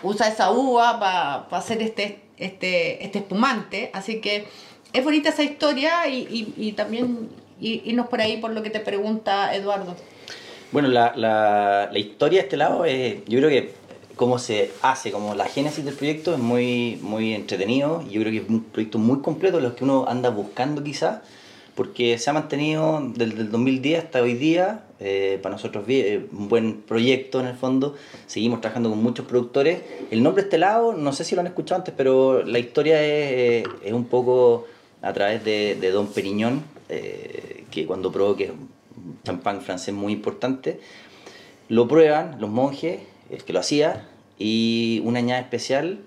usa, 0.02 0.28
esa 0.28 0.50
uva 0.50 0.98
para 0.98 1.58
hacer 1.58 1.80
este, 1.82 2.20
este, 2.36 3.04
este 3.04 3.20
espumante, 3.20 3.90
así 3.92 4.20
que 4.20 4.46
es 4.92 5.04
bonita 5.04 5.28
esa 5.28 5.44
historia 5.44 6.08
y, 6.08 6.52
y, 6.56 6.72
también 6.72 7.28
irnos 7.60 8.08
por 8.08 8.20
ahí 8.20 8.38
por 8.38 8.52
lo 8.52 8.62
que 8.62 8.70
te 8.70 8.80
pregunta 8.80 9.54
Eduardo. 9.54 9.94
Bueno, 10.72 10.88
la, 10.88 11.14
la, 11.16 11.88
la 11.92 11.98
historia 11.98 12.40
de 12.40 12.44
este 12.44 12.56
lado, 12.56 12.84
es, 12.84 13.24
yo 13.26 13.38
creo 13.38 13.50
que 13.50 13.74
cómo 14.18 14.38
se 14.38 14.70
hace, 14.82 15.10
como 15.10 15.34
la 15.34 15.46
génesis 15.46 15.84
del 15.84 15.94
proyecto 15.94 16.34
es 16.34 16.40
muy, 16.40 16.98
muy 17.00 17.32
entretenido. 17.34 18.02
Yo 18.10 18.20
creo 18.20 18.32
que 18.32 18.38
es 18.38 18.48
un 18.50 18.64
proyecto 18.64 18.98
muy 18.98 19.20
completo, 19.20 19.60
los 19.60 19.72
que 19.74 19.84
uno 19.84 20.04
anda 20.06 20.28
buscando 20.28 20.84
quizás, 20.84 21.20
porque 21.74 22.18
se 22.18 22.28
ha 22.28 22.34
mantenido 22.34 23.00
desde 23.14 23.40
el 23.40 23.50
2010 23.50 24.04
hasta 24.04 24.20
hoy 24.20 24.34
día, 24.34 24.82
eh, 25.00 25.38
para 25.42 25.54
nosotros 25.54 25.84
eh, 25.88 26.26
un 26.32 26.48
buen 26.48 26.82
proyecto 26.82 27.40
en 27.40 27.46
el 27.46 27.54
fondo, 27.54 27.94
seguimos 28.26 28.60
trabajando 28.60 28.90
con 28.90 29.02
muchos 29.02 29.26
productores. 29.26 29.80
El 30.10 30.22
nombre 30.22 30.42
de 30.42 30.46
este 30.48 30.58
lado, 30.58 30.92
no 30.92 31.12
sé 31.12 31.24
si 31.24 31.34
lo 31.34 31.40
han 31.40 31.46
escuchado 31.46 31.80
antes, 31.80 31.94
pero 31.96 32.42
la 32.44 32.58
historia 32.58 33.02
es, 33.02 33.32
eh, 33.32 33.64
es 33.84 33.92
un 33.92 34.06
poco 34.06 34.66
a 35.02 35.12
través 35.12 35.44
de, 35.44 35.76
de 35.80 35.90
Don 35.90 36.08
Periñón, 36.08 36.62
eh, 36.88 37.64
que 37.70 37.86
cuando 37.86 38.10
probó 38.10 38.34
que 38.36 38.44
es 38.44 38.50
un 38.50 38.68
champán 39.24 39.60
francés 39.60 39.94
muy 39.94 40.12
importante, 40.12 40.80
lo 41.68 41.86
prueban 41.86 42.40
los 42.40 42.50
monjes, 42.50 43.00
el 43.30 43.44
que 43.44 43.52
lo 43.52 43.60
hacía, 43.60 44.08
y 44.38 45.00
una 45.04 45.18
añada 45.18 45.40
especial 45.40 46.00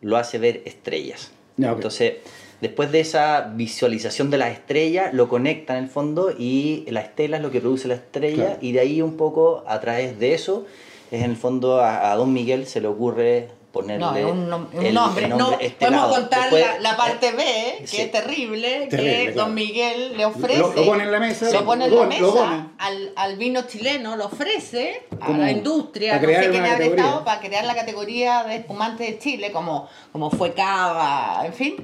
lo 0.00 0.16
hace 0.16 0.38
ver 0.38 0.62
estrellas. 0.64 1.32
Ya, 1.56 1.72
ok. 1.72 1.76
Entonces, 1.76 2.14
después 2.60 2.90
de 2.92 3.00
esa 3.00 3.50
visualización 3.54 4.30
de 4.30 4.38
las 4.38 4.50
estrellas, 4.52 5.12
lo 5.14 5.28
conecta 5.28 5.76
en 5.78 5.84
el 5.84 5.90
fondo 5.90 6.30
y 6.36 6.84
la 6.88 7.00
estela 7.00 7.36
es 7.36 7.42
lo 7.42 7.50
que 7.50 7.60
produce 7.60 7.88
la 7.88 7.94
estrella, 7.94 8.44
Claro. 8.46 8.58
y 8.60 8.72
de 8.72 8.80
ahí 8.80 9.02
un 9.02 9.16
poco, 9.16 9.64
a 9.66 9.80
través 9.80 10.18
de 10.18 10.34
eso, 10.34 10.66
es 11.10 11.22
en 11.22 11.30
el 11.30 11.36
fondo 11.36 11.80
a, 11.80 12.10
a 12.12 12.16
Don 12.16 12.32
Miguel 12.32 12.66
se 12.66 12.80
le 12.80 12.88
ocurre 12.88 13.48
ponerle 13.72 14.22
No, 14.22 14.30
un, 14.30 14.50
nom- 14.50 14.66
un 14.72 14.86
el- 14.86 14.94
nombre. 14.94 15.24
el 15.26 15.30
no, 15.30 15.36
nombre 15.38 15.56
podemos 15.58 15.72
estelado. 15.72 16.10
contar 16.14 16.40
Después- 16.50 16.66
la, 16.66 16.80
la 16.90 16.96
parte 16.96 17.32
B, 17.32 17.44
que 17.80 17.86
sí. 17.86 17.96
es 18.00 18.10
terrible, 18.10 18.86
Terrible, 18.90 19.16
que 19.26 19.32
claro. 19.32 19.42
Don 19.46 19.54
Miguel 19.54 20.16
le 20.16 20.24
ofrece. 20.24 20.58
Lo- 20.58 20.72
lo 20.74 20.84
pone 20.86 21.04
en 21.04 21.12
la 21.12 21.20
mesa, 21.20 21.46
Lo 21.46 21.60
lo- 21.60 21.64
pone 21.66 21.84
en 21.84 21.90
lo- 21.90 21.96
la 21.98 22.02
lo 22.04 22.08
mesa 22.08 22.22
pone. 22.32 22.64
al, 22.78 23.12
al 23.14 23.36
vino 23.36 23.62
chileno, 23.68 24.16
lo 24.16 24.24
ofrece 24.26 25.02
a 25.20 25.30
la 25.32 25.50
industria, 25.52 26.12
para 26.12 26.22
no 26.22 26.26
crear 26.28 26.44
sé 26.44 26.50
quién 26.50 26.64
habrá 26.64 26.84
estado, 26.86 27.24
para 27.24 27.40
crear 27.40 27.64
la 27.66 27.74
categoría 27.74 28.44
de 28.44 28.56
espumante 28.56 29.04
de 29.04 29.18
Chile, 29.18 29.52
como, 29.52 29.86
como 30.12 30.30
fue 30.30 30.54
Cava, 30.54 31.42
en 31.44 31.52
fin. 31.52 31.76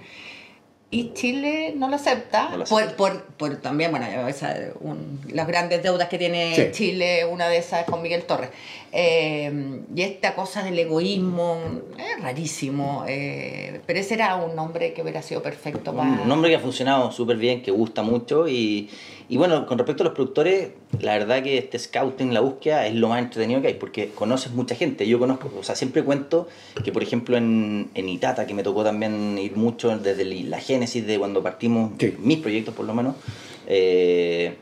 Y 0.94 1.12
Chile 1.12 1.74
no 1.76 1.88
lo 1.88 1.96
acepta, 1.96 2.50
No 2.50 2.58
lo 2.58 2.64
por, 2.66 2.82
acepta. 2.82 2.96
por, 2.96 3.22
por 3.36 3.56
también, 3.56 3.90
bueno, 3.90 4.06
esa, 4.28 4.56
un- 4.80 5.20
las 5.32 5.46
grandes 5.46 5.82
deudas 5.82 6.08
que 6.08 6.18
tiene 6.18 6.54
Sí. 6.54 6.62
Chile, 6.72 7.24
una 7.24 7.48
de 7.48 7.56
esas 7.58 7.80
es 7.80 7.86
con 7.86 8.00
Miguel 8.00 8.22
Torres. 8.24 8.50
Eh, 8.92 9.80
y 9.94 10.02
esta 10.02 10.36
cosa 10.36 10.62
del 10.62 10.78
egoísmo, 10.78 11.58
es 11.98 12.22
rarísimo, 12.22 13.04
eh, 13.08 13.80
pero 13.86 13.98
ese 13.98 14.14
era 14.14 14.36
un 14.36 14.54
nombre 14.54 14.92
que 14.92 15.02
hubiera 15.02 15.20
sido 15.20 15.42
perfecto 15.42 15.92
para... 15.92 16.08
Un 16.22 16.28
nombre 16.28 16.48
que 16.50 16.56
ha 16.56 16.60
funcionado 16.60 17.10
súper 17.10 17.36
bien, 17.38 17.60
que 17.62 17.72
gusta 17.72 18.02
mucho 18.02 18.46
y, 18.46 18.88
y 19.28 19.36
bueno, 19.36 19.66
con 19.66 19.78
respecto 19.78 20.04
a 20.04 20.06
los 20.06 20.14
productores, 20.14 20.68
la 21.00 21.18
verdad 21.18 21.42
que 21.42 21.58
este 21.58 21.76
scouting, 21.76 22.32
la 22.32 22.38
búsqueda, 22.40 22.86
es 22.86 22.94
lo 22.94 23.08
más 23.08 23.18
entretenido 23.20 23.60
que 23.60 23.66
hay 23.66 23.74
porque 23.74 24.10
conoces 24.10 24.52
mucha 24.52 24.76
gente. 24.76 25.08
Yo 25.08 25.18
conozco, 25.18 25.50
o 25.58 25.64
sea, 25.64 25.74
siempre 25.74 26.04
cuento 26.04 26.46
que 26.84 26.92
por 26.92 27.02
ejemplo 27.02 27.36
en, 27.36 27.90
en 27.94 28.08
Itata, 28.08 28.46
que 28.46 28.54
me 28.54 28.62
tocó 28.62 28.84
también 28.84 29.36
ir 29.38 29.56
mucho 29.56 29.98
desde 29.98 30.24
la 30.44 30.60
génesis 30.84 31.06
de 31.06 31.18
cuando 31.18 31.42
partimos, 31.42 31.92
Sí. 31.98 32.14
mis 32.18 32.38
proyectos 32.38 32.74
por 32.74 32.84
lo 32.86 32.94
menos, 32.94 33.14
eh, 33.66 34.56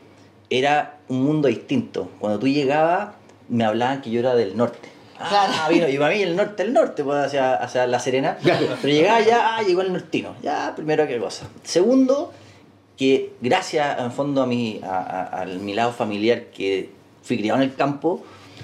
era 0.49 0.99
un 1.09 1.23
mundo 1.23 1.47
distinto. 1.47 2.09
Cuando 2.19 2.39
tú 2.39 2.47
llegabas, 2.47 3.15
me 3.49 3.63
hablaban 3.65 4.01
que 4.01 4.09
yo 4.11 4.19
era 4.19 4.35
del 4.35 4.55
norte. 4.55 4.89
Claro. 5.17 5.53
Ah, 5.55 5.67
vino, 5.71 5.87
y 5.89 5.97
para 5.97 6.13
mí 6.15 6.21
el 6.21 6.35
norte, 6.35 6.63
el 6.63 6.73
norte, 6.73 7.03
pues 7.03 7.17
hacia, 7.25 7.55
hacia 7.55 7.87
La 7.87 7.99
Serena. 7.99 8.37
Pero 8.43 8.93
llegaba 8.93 9.21
ya, 9.21 9.57
ah, 9.57 9.63
llegó 9.63 9.81
el 9.81 9.91
nortino. 9.91 10.35
Ya, 10.41 10.73
primero 10.75 11.07
qué 11.07 11.17
cosa. 11.19 11.47
Segundo, 11.63 12.31
que 12.97 13.33
gracias 13.41 13.99
en 13.99 14.11
fondo 14.11 14.41
a 14.41 14.45
mi, 14.47 14.79
a, 14.83 14.97
a- 14.99 15.41
a 15.41 15.45
mi 15.45 15.73
lado 15.73 15.91
familiar, 15.91 16.45
que 16.55 16.89
fui 17.23 17.37
criado 17.37 17.61
en 17.61 17.69
el 17.69 17.75
campo, 17.75 18.23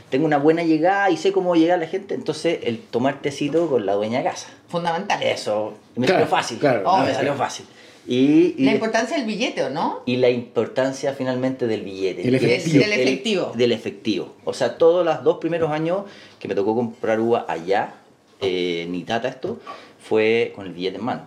tengo 0.10 0.26
una 0.26 0.38
buena 0.38 0.64
llegada 0.64 1.10
y 1.10 1.18
sé 1.18 1.32
cómo 1.32 1.56
llegar 1.56 1.78
a 1.78 1.82
la 1.82 1.88
gente, 1.88 2.16
entonces 2.16 2.60
el 2.64 2.80
tomar 2.80 3.22
tecito 3.22 3.70
con 3.70 3.86
la 3.86 3.94
dueña 3.94 4.20
de 4.20 4.26
casa. 4.26 4.48
Fundamental. 4.68 5.22
Eso, 5.24 5.74
me 5.96 6.06
Claro, 6.06 6.22
salió 6.22 6.36
fácil. 6.38 6.58
claro. 6.60 6.98
Me 7.06 7.14
salió 7.14 7.34
fácil. 7.36 7.66
Y, 8.08 8.56
y, 8.58 8.66
La 8.66 8.72
importancia 8.74 9.18
del 9.18 9.28
billete, 9.28 9.64
¿o 9.64 9.70
no? 9.70 10.02
y 10.08 10.16
la 10.16 10.30
importancia 10.30 11.14
finalmente 11.14 11.68
del 11.68 11.82
billete. 11.84 12.28
El 12.28 12.36
efectivo. 12.36 12.80
Del 12.84 12.94
efectivo. 12.94 13.52
del 13.56 13.72
efectivo. 13.72 14.34
O 14.46 14.54
sea, 14.54 14.78
todos 14.80 15.06
los 15.06 15.24
dos 15.24 15.38
primeros 15.38 15.70
años 15.70 16.04
que 16.40 16.48
me 16.48 16.56
tocó 16.56 16.74
comprar 16.76 17.20
uva 17.20 17.46
allá, 17.48 17.94
eh, 18.42 18.88
ni 18.90 19.04
tata 19.04 19.28
esto, 19.28 19.60
fue 20.02 20.54
con 20.56 20.66
el 20.66 20.74
billete 20.74 20.98
en 20.98 21.04
mano. 21.04 21.22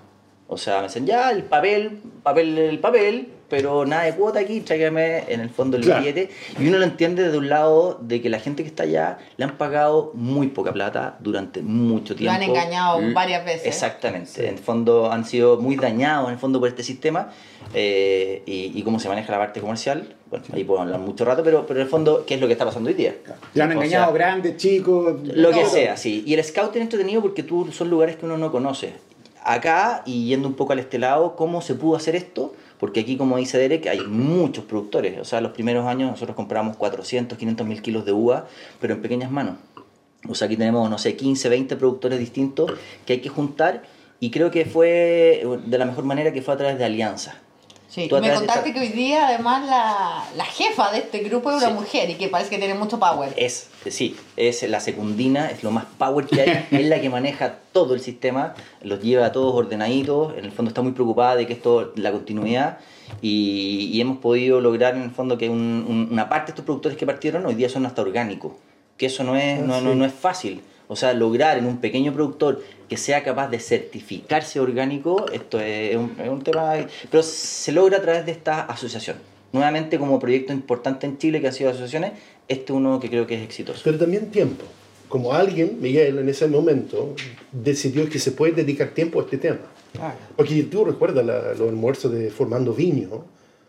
O 0.48 0.58
sea, 0.58 0.78
me 0.80 0.88
dicen, 0.88 1.06
ya, 1.06 1.30
el 1.30 1.44
papel, 1.44 2.00
papel, 2.24 2.58
el 2.58 2.78
papel, 2.80 3.28
pero 3.52 3.84
nada 3.84 4.04
de 4.04 4.14
cuota 4.14 4.38
aquí, 4.40 4.60
tráigame 4.62 5.24
en 5.28 5.40
el 5.40 5.50
fondo 5.50 5.76
el 5.76 5.82
Claro. 5.84 6.00
billete. 6.00 6.30
Y 6.58 6.68
uno 6.68 6.78
lo 6.78 6.84
entiende 6.84 7.22
desde 7.22 7.36
un 7.36 7.50
lado 7.50 7.98
de 8.00 8.22
que 8.22 8.30
la 8.30 8.40
gente 8.40 8.62
que 8.62 8.68
está 8.70 8.84
allá 8.84 9.18
le 9.36 9.44
han 9.44 9.58
pagado 9.58 10.10
muy 10.14 10.46
poca 10.48 10.72
plata 10.72 11.16
durante 11.20 11.60
mucho 11.60 12.14
Lo 12.14 12.18
tiempo. 12.18 12.34
han 12.34 12.42
engañado 12.44 12.98
L- 13.00 13.12
varias 13.12 13.44
veces. 13.44 13.66
Exactamente. 13.66 14.48
En 14.48 14.54
el 14.54 14.58
fondo 14.58 15.12
han 15.12 15.26
sido 15.26 15.58
muy 15.60 15.76
dañados 15.76 16.28
en 16.28 16.32
el 16.32 16.38
fondo 16.40 16.60
por 16.60 16.68
este 16.70 16.82
sistema 16.82 17.28
eh, 17.74 18.42
y, 18.46 18.72
y 18.74 18.82
cómo 18.84 18.98
se 18.98 19.10
maneja 19.10 19.30
la 19.32 19.38
parte 19.38 19.60
comercial. 19.60 20.14
Bueno, 20.30 20.46
ahí 20.54 20.64
puedo 20.64 20.80
hablar 20.80 20.98
mucho 20.98 21.26
rato, 21.26 21.42
pero, 21.44 21.66
pero 21.66 21.78
en 21.80 21.84
el 21.84 21.90
fondo, 21.90 22.24
¿qué 22.26 22.36
es 22.36 22.40
lo 22.40 22.46
que 22.46 22.54
está 22.54 22.64
pasando 22.64 22.88
hoy 22.88 22.94
día? 22.94 23.14
Ya 23.54 23.64
han 23.64 23.70
O 23.70 23.74
engañado 23.74 24.06
sea, 24.06 24.14
grandes, 24.14 24.56
chicos. 24.56 25.16
lo 25.24 25.50
que 25.50 25.66
sea, 25.66 25.98
sí. 25.98 26.24
Y 26.26 26.32
el 26.32 26.42
scouting 26.42 26.80
es 26.80 26.86
entretenido 26.86 27.20
porque 27.20 27.42
tú 27.42 27.70
son 27.70 27.90
lugares 27.90 28.16
que 28.16 28.24
uno 28.24 28.38
no 28.38 28.50
conoce. 28.50 28.94
Acá, 29.44 30.02
y 30.06 30.28
yendo 30.28 30.48
un 30.48 30.54
poco 30.54 30.72
al 30.72 30.78
este 30.78 30.98
lado, 30.98 31.36
¿cómo 31.36 31.60
se 31.60 31.74
pudo 31.74 31.96
hacer 31.96 32.16
esto? 32.16 32.54
Porque 32.82 32.98
aquí, 32.98 33.16
como 33.16 33.36
dice 33.36 33.58
Derek, 33.58 33.86
hay 33.86 34.00
muchos 34.00 34.64
productores. 34.64 35.16
O 35.20 35.24
sea, 35.24 35.40
los 35.40 35.52
primeros 35.52 35.86
años 35.86 36.10
nosotros 36.10 36.34
compramos 36.34 36.76
400, 36.76 37.38
500 37.38 37.64
mil 37.64 37.80
kilos 37.80 38.04
de 38.04 38.10
uva, 38.10 38.48
pero 38.80 38.94
en 38.94 39.00
pequeñas 39.00 39.30
manos. 39.30 39.54
O 40.28 40.34
sea, 40.34 40.46
aquí 40.46 40.56
tenemos, 40.56 40.90
no 40.90 40.98
sé, 40.98 41.14
15, 41.14 41.48
20 41.48 41.76
productores 41.76 42.18
distintos 42.18 42.72
que 43.06 43.12
hay 43.12 43.20
que 43.20 43.28
juntar. 43.28 43.84
Y 44.18 44.32
creo 44.32 44.50
que 44.50 44.64
fue 44.64 45.46
de 45.64 45.78
la 45.78 45.84
mejor 45.84 46.02
manera 46.06 46.32
que 46.32 46.42
fue 46.42 46.54
a 46.54 46.56
través 46.56 46.76
de 46.76 46.84
alianzas. 46.84 47.36
Sí, 47.92 48.08
Tú 48.08 48.18
me 48.20 48.32
contaste 48.32 48.70
esta- 48.70 48.72
que 48.72 48.80
hoy 48.80 48.88
día 48.88 49.28
además 49.28 49.66
la, 49.68 50.24
la 50.34 50.44
jefa 50.46 50.90
de 50.92 51.00
este 51.00 51.18
grupo 51.18 51.50
es 51.50 51.58
una 51.58 51.66
Sí. 51.68 51.72
mujer 51.74 52.08
y 52.08 52.14
que 52.14 52.28
parece 52.28 52.48
que 52.48 52.56
tiene 52.56 52.72
mucho 52.72 52.98
power. 52.98 53.34
Es, 53.36 53.68
sí, 53.86 54.16
es 54.38 54.62
la 54.62 54.80
secundina, 54.80 55.50
es 55.50 55.62
lo 55.62 55.70
más 55.72 55.84
power 55.98 56.24
que 56.24 56.40
hay, 56.40 56.66
es 56.70 56.86
la 56.86 57.02
que 57.02 57.10
maneja 57.10 57.56
todo 57.72 57.92
el 57.92 58.00
sistema, 58.00 58.54
los 58.80 59.02
lleva 59.02 59.26
a 59.26 59.32
todos 59.32 59.54
ordenaditos, 59.54 60.38
en 60.38 60.46
el 60.46 60.52
fondo 60.52 60.70
está 60.70 60.80
muy 60.80 60.92
preocupada 60.92 61.36
de 61.36 61.46
que 61.46 61.52
esto, 61.52 61.92
la 61.96 62.12
continuidad, 62.12 62.78
y, 63.20 63.90
y 63.92 64.00
hemos 64.00 64.16
podido 64.18 64.62
lograr 64.62 64.96
en 64.96 65.02
el 65.02 65.10
fondo 65.10 65.36
que 65.36 65.50
un- 65.50 65.84
un- 65.86 66.08
una 66.10 66.30
parte 66.30 66.46
de 66.46 66.50
estos 66.52 66.64
productores 66.64 66.96
que 66.96 67.04
partieron 67.04 67.44
hoy 67.44 67.54
día 67.56 67.68
son 67.68 67.84
hasta 67.84 68.00
orgánicos, 68.00 68.52
que 68.96 69.04
eso 69.04 69.22
no 69.22 69.36
es, 69.36 69.60
no, 69.60 69.82
no, 69.82 69.94
no 69.94 70.06
es 70.06 70.14
fácil. 70.14 70.62
O 70.92 70.96
sea, 70.96 71.14
lograr 71.14 71.56
en 71.56 71.64
un 71.64 71.78
pequeño 71.78 72.12
productor 72.12 72.62
que 72.88 72.98
sea 72.98 73.24
capaz 73.24 73.48
de 73.48 73.58
certificarse 73.58 74.60
orgánico, 74.60 75.26
esto 75.32 75.58
es 75.58 75.96
un, 75.96 76.14
es 76.22 76.28
un 76.28 76.42
tema, 76.42 76.74
pero 77.10 77.22
se 77.22 77.72
logra 77.72 77.96
a 77.96 78.02
través 78.02 78.26
de 78.26 78.32
esta 78.32 78.60
asociación. 78.62 79.16
Nuevamente, 79.52 79.98
como 79.98 80.18
proyecto 80.18 80.52
importante 80.52 81.06
en 81.06 81.16
Chile 81.16 81.40
que 81.40 81.46
han 81.46 81.54
sido 81.54 81.70
asociaciones, 81.70 82.12
este 82.46 82.64
es 82.64 82.70
uno 82.70 83.00
que 83.00 83.08
creo 83.08 83.26
que 83.26 83.36
es 83.36 83.42
exitoso. 83.42 83.80
Pero 83.84 83.98
también 83.98 84.30
tiempo. 84.30 84.64
Como 85.08 85.32
alguien, 85.32 85.78
Miguel, 85.80 86.18
en 86.18 86.28
ese 86.28 86.46
momento, 86.46 87.14
decidió 87.52 88.08
que 88.10 88.18
se 88.18 88.32
puede 88.32 88.52
dedicar 88.52 88.88
tiempo 88.90 89.20
a 89.20 89.24
este 89.24 89.38
tema. 89.38 89.60
Porque 90.36 90.62
tú 90.64 90.84
recuerdas 90.84 91.24
la- 91.24 91.54
los 91.54 91.68
almuerzos 91.70 92.12
de 92.12 92.30
Formando 92.30 92.72
Viño. 92.74 93.24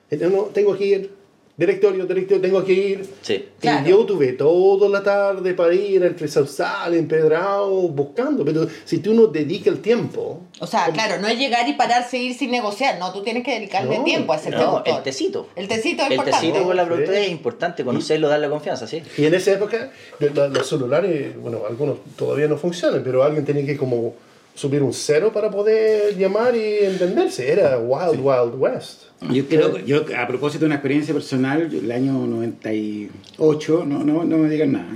Entonces, 0.09 0.37
no, 0.37 0.43
tengo 0.45 0.77
que 0.77 0.85
ir, 0.85 1.11
directorio, 1.55 2.05
directorio, 2.05 2.41
tengo 2.41 2.63
que 2.65 2.73
ir. 2.73 3.09
Sí. 3.21 3.45
Claro. 3.59 3.85
Y 3.87 3.91
yo 3.91 4.05
tuve 4.05 4.33
toda 4.33 4.89
la 4.89 5.03
tarde 5.03 5.53
para 5.53 5.73
ir 5.73 6.03
entre 6.03 6.27
Sausal, 6.27 6.93
Empedrado, 6.95 7.69
buscando. 7.89 8.43
Pero 8.43 8.67
si 8.85 8.97
tú 8.99 9.13
no 9.13 9.27
dedicas 9.27 9.67
el 9.67 9.81
tiempo, 9.81 10.41
O 10.59 10.65
sea, 10.67 10.85
claro, 10.91 11.21
no 11.21 11.27
es 11.27 11.37
llegar 11.37 11.67
y 11.67 11.73
pararse 11.73 12.17
e 12.17 12.23
ir 12.23 12.35
sin 12.35 12.49
negociar, 12.51 12.97
no, 12.99 13.11
tú 13.13 13.21
tienes 13.21 13.43
que 13.43 13.53
dedicarle 13.53 13.97
No, 13.99 14.03
tiempo 14.03 14.33
a 14.33 14.37
ese 14.37 14.49
No, 14.49 14.57
productor. 14.57 14.97
el 14.97 15.03
tecito. 15.03 15.47
El 15.55 15.67
tecito 15.67 16.01
es 16.03 16.07
El 16.07 16.13
importante. 16.13 16.47
tecito 16.47 16.65
con 16.65 16.75
la 16.75 16.83
Sí. 16.83 16.87
productora 16.89 17.19
es 17.19 17.29
importante, 17.31 17.83
conocerlo, 17.85 18.29
darle 18.29 18.49
confianza, 18.49 18.87
sí. 18.87 19.03
Y 19.17 19.25
en 19.25 19.33
esa 19.33 19.51
época 19.51 19.91
los 20.19 20.67
celulares, 20.67 21.35
bueno, 21.39 21.61
algunos 21.69 21.97
todavía 22.15 22.47
no 22.47 22.57
funcionan, 22.57 23.03
pero 23.03 23.23
alguien 23.23 23.45
tenía 23.45 23.65
que 23.65 23.77
como 23.77 24.15
subir 24.55 24.83
un 24.83 24.93
cero 24.93 25.31
para 25.33 25.49
poder 25.49 26.15
llamar 26.17 26.55
y 26.55 26.79
entenderse. 26.85 27.51
Era 27.51 27.77
Wild 27.79 28.19
Wild 28.21 28.55
West. 28.57 29.03
Yo 29.31 29.45
creo, 29.47 29.77
yo 29.79 30.05
a 30.17 30.27
propósito 30.27 30.61
de 30.61 30.65
una 30.67 30.75
experiencia 30.75 31.13
personal, 31.13 31.69
yo 31.69 31.79
el 31.79 31.91
año 31.91 32.13
98, 32.27 33.85
no, 33.85 34.03
no, 34.03 34.23
no 34.23 34.37
me 34.37 34.49
digan 34.49 34.71
nada. 34.73 34.87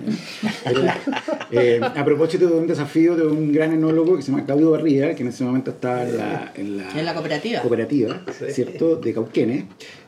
Pero, 0.63 0.81
eh, 1.51 1.79
a 1.83 2.03
propósito 2.05 2.47
de 2.47 2.53
un 2.55 2.67
desafío 2.67 3.15
de 3.15 3.25
un 3.25 3.51
gran 3.53 3.71
enólogo 3.73 4.15
que 4.17 4.21
se 4.23 4.31
llama 4.31 4.45
Claudio 4.45 4.71
Barriga, 4.71 5.13
que 5.15 5.23
en 5.23 5.29
ese 5.29 5.43
momento 5.43 5.71
estaba 5.71 6.03
en 6.03 6.17
la, 6.17 6.51
en 6.55 6.77
la, 6.77 6.99
En 6.99 7.05
la 7.05 7.13
cooperativa. 7.13 7.61
cooperativa, 7.61 8.23
Sí. 8.37 8.45
¿cierto? 8.51 8.95
De 8.97 9.13
Cauquenes, 9.13 9.65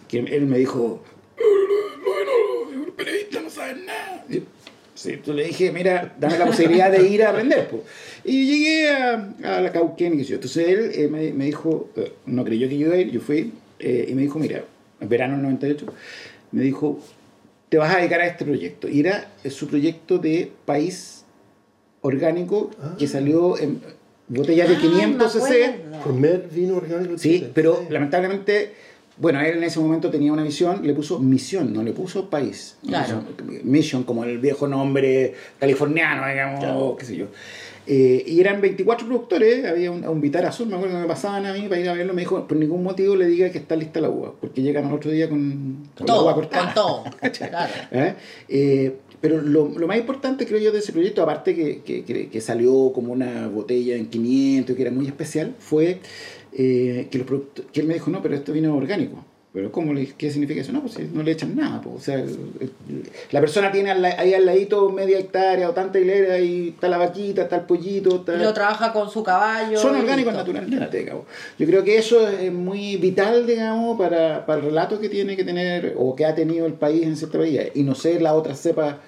que 0.07 0.19
él 0.19 0.45
me 0.47 0.57
dijo, 0.57 1.03
los 1.37 2.17
enólogos, 2.21 2.87
los 2.87 2.95
periodistas 2.95 3.43
no 3.43 3.49
saben 3.49 3.85
nada. 3.85 4.25
Sí, 4.95 5.11
entonces 5.11 5.35
le 5.35 5.43
dije, 5.45 5.71
mira, 5.71 6.13
dame 6.19 6.37
la 6.37 6.45
posibilidad 6.45 6.91
de 6.91 7.07
ir 7.07 7.23
a 7.23 7.29
aprender. 7.29 7.69
po. 7.69 7.85
Y 8.25 8.45
llegué 8.47 8.89
a, 8.89 9.13
a 9.43 9.61
la 9.61 9.71
yo. 9.71 10.35
Entonces 10.35 10.67
él 10.67 10.91
eh, 10.93 11.07
me, 11.09 11.31
me 11.31 11.45
dijo, 11.45 11.89
eh, 11.95 12.11
no 12.25 12.43
creyó 12.43 12.67
que 12.67 12.77
yo 12.77 12.87
iba 12.87 12.95
a 12.95 12.99
ir, 12.99 13.09
yo 13.09 13.21
fui, 13.21 13.53
eh, 13.79 14.07
y 14.09 14.13
me 14.13 14.21
dijo, 14.23 14.39
mira, 14.39 14.63
en 14.99 15.09
verano 15.09 15.33
del 15.33 15.43
98, 15.43 15.85
me 16.51 16.61
dijo, 16.61 16.99
te 17.69 17.77
vas 17.77 17.93
a 17.93 17.97
dedicar 17.99 18.21
a 18.21 18.27
este 18.27 18.45
proyecto. 18.45 18.87
Y 18.87 18.99
era 18.99 19.31
eh, 19.43 19.49
su 19.49 19.67
proyecto 19.67 20.17
de 20.17 20.51
país 20.65 21.25
orgánico 22.01 22.71
que 22.97 23.07
salió 23.07 23.57
en 23.57 23.81
botellas 24.27 24.69
de 24.69 24.75
Ah, 24.75 24.79
500 24.81 25.35
me 25.35 25.41
cc. 25.41 25.75
Primer 26.03 26.47
vino 26.49 26.77
orgánico. 26.77 27.17
Sí, 27.17 27.47
pero 27.53 27.85
lamentablemente, 27.89 28.73
bueno, 29.17 29.41
él 29.41 29.57
en 29.57 29.63
ese 29.63 29.79
momento 29.79 30.09
tenía 30.09 30.31
una 30.31 30.43
visión, 30.43 30.85
le 30.85 30.93
puso 30.93 31.19
misión, 31.19 31.73
no 31.73 31.83
le 31.83 31.91
puso 31.91 32.29
país. 32.29 32.77
Claro. 32.85 33.23
Mission, 33.63 34.03
como 34.03 34.23
el 34.23 34.37
viejo 34.39 34.67
nombre 34.67 35.33
californiano, 35.59 36.27
digamos, 36.27 36.97
qué 36.97 37.05
sé 37.05 37.15
yo. 37.17 37.25
Eh, 37.91 38.23
y 38.27 38.39
eran 38.39 38.61
24 38.61 39.07
productores, 39.07 39.65
había 39.65 39.89
un, 39.89 40.07
un 40.07 40.21
Vitar 40.21 40.45
Azul, 40.45 40.67
me 40.67 40.75
acuerdo 40.75 40.95
que 40.97 41.01
me 41.01 41.07
pasaban 41.07 41.47
a 41.47 41.53
mí 41.53 41.63
para 41.67 41.81
ir 41.81 41.89
a 41.89 41.93
verlo, 41.93 42.13
me 42.13 42.21
dijo, 42.21 42.47
por 42.47 42.55
ningún 42.55 42.83
motivo 42.83 43.15
le 43.15 43.25
diga 43.25 43.49
que 43.51 43.57
está 43.57 43.75
lista 43.75 43.99
la 43.99 44.09
uva, 44.11 44.31
porque 44.39 44.61
llegan 44.61 44.85
al 44.85 44.93
otro 44.93 45.09
día 45.09 45.27
con, 45.27 45.87
con 45.97 46.05
la 46.05 46.13
Todo, 46.13 46.23
uva 46.25 46.35
cortada. 46.35 46.65
con 46.65 46.73
todo. 46.75 47.03
¿Eh? 47.91 48.13
Eh, 48.47 48.95
pero 49.19 49.41
lo, 49.41 49.69
lo 49.69 49.87
más 49.87 49.97
importante, 49.97 50.45
creo 50.45 50.59
yo, 50.59 50.71
de 50.71 50.79
ese 50.79 50.91
proyecto, 50.93 51.23
aparte 51.23 51.55
que, 51.55 51.81
que, 51.81 52.03
que- 52.05 52.29
que 52.29 52.41
salió 52.41 52.91
como 52.93 53.11
una 53.11 53.47
botella 53.47 53.95
en 53.95 54.05
500, 54.05 54.75
que 54.75 54.81
era 54.83 54.91
muy 54.91 55.07
especial, 55.07 55.55
fue 55.57 55.97
eh, 56.53 57.07
que, 57.09 57.17
los 57.17 57.27
que 57.71 57.81
él 57.81 57.87
me 57.87 57.95
dijo, 57.95 58.11
no, 58.11 58.21
pero 58.21 58.35
esto 58.35 58.53
vino 58.53 58.75
orgánico. 58.77 59.25
Pero 59.51 59.71
¿cómo 59.71 59.93
le, 59.93 60.05
¿qué 60.05 60.29
significa 60.29 60.61
eso? 60.61 60.71
No, 60.71 60.81
pues 60.81 60.99
no 61.11 61.23
le 61.23 61.31
echan 61.31 61.55
nada. 61.55 61.81
Pues, 61.81 61.95
o 61.95 61.99
sea, 61.99 62.23
la 63.31 63.39
persona 63.39 63.71
tiene 63.71 63.89
ahí 63.89 64.35
al 64.35 64.45
ladito 64.45 64.91
media 64.91 65.17
hectárea 65.17 65.67
o 65.67 65.73
tanta 65.73 65.97
hilera 65.99 66.37
y 66.39 66.69
está 66.69 66.87
la 66.87 66.99
vaquita, 66.99 67.41
está 67.43 67.55
el 67.55 67.63
pollito, 67.63 68.17
está... 68.17 68.35
Y 68.35 68.43
lo 68.43 68.53
trabaja 68.53 68.93
con 68.93 69.09
su 69.09 69.23
caballo. 69.23 69.79
Son 69.79 69.95
orgánicos 69.95 70.33
listo. 70.33 70.53
naturalmente, 70.53 70.99
digamos. 70.99 71.23
Yo 71.57 71.65
creo 71.65 71.83
que 71.83 71.97
eso 71.97 72.27
es 72.27 72.53
muy 72.53 72.97
vital, 72.97 73.47
digamos, 73.47 73.97
para, 73.97 74.45
para 74.45 74.59
el 74.59 74.65
relato 74.65 74.99
que 74.99 75.09
tiene 75.09 75.35
que 75.35 75.43
tener 75.43 75.95
o 75.97 76.15
que 76.15 76.25
ha 76.25 76.35
tenido 76.35 76.67
el 76.67 76.73
país 76.73 77.01
en 77.03 77.17
cierta 77.17 77.39
medida. 77.39 77.63
Y 77.73 77.81
no 77.81 77.95
ser 77.95 78.21
la 78.21 78.35
otra 78.35 78.53
cepa 78.53 78.99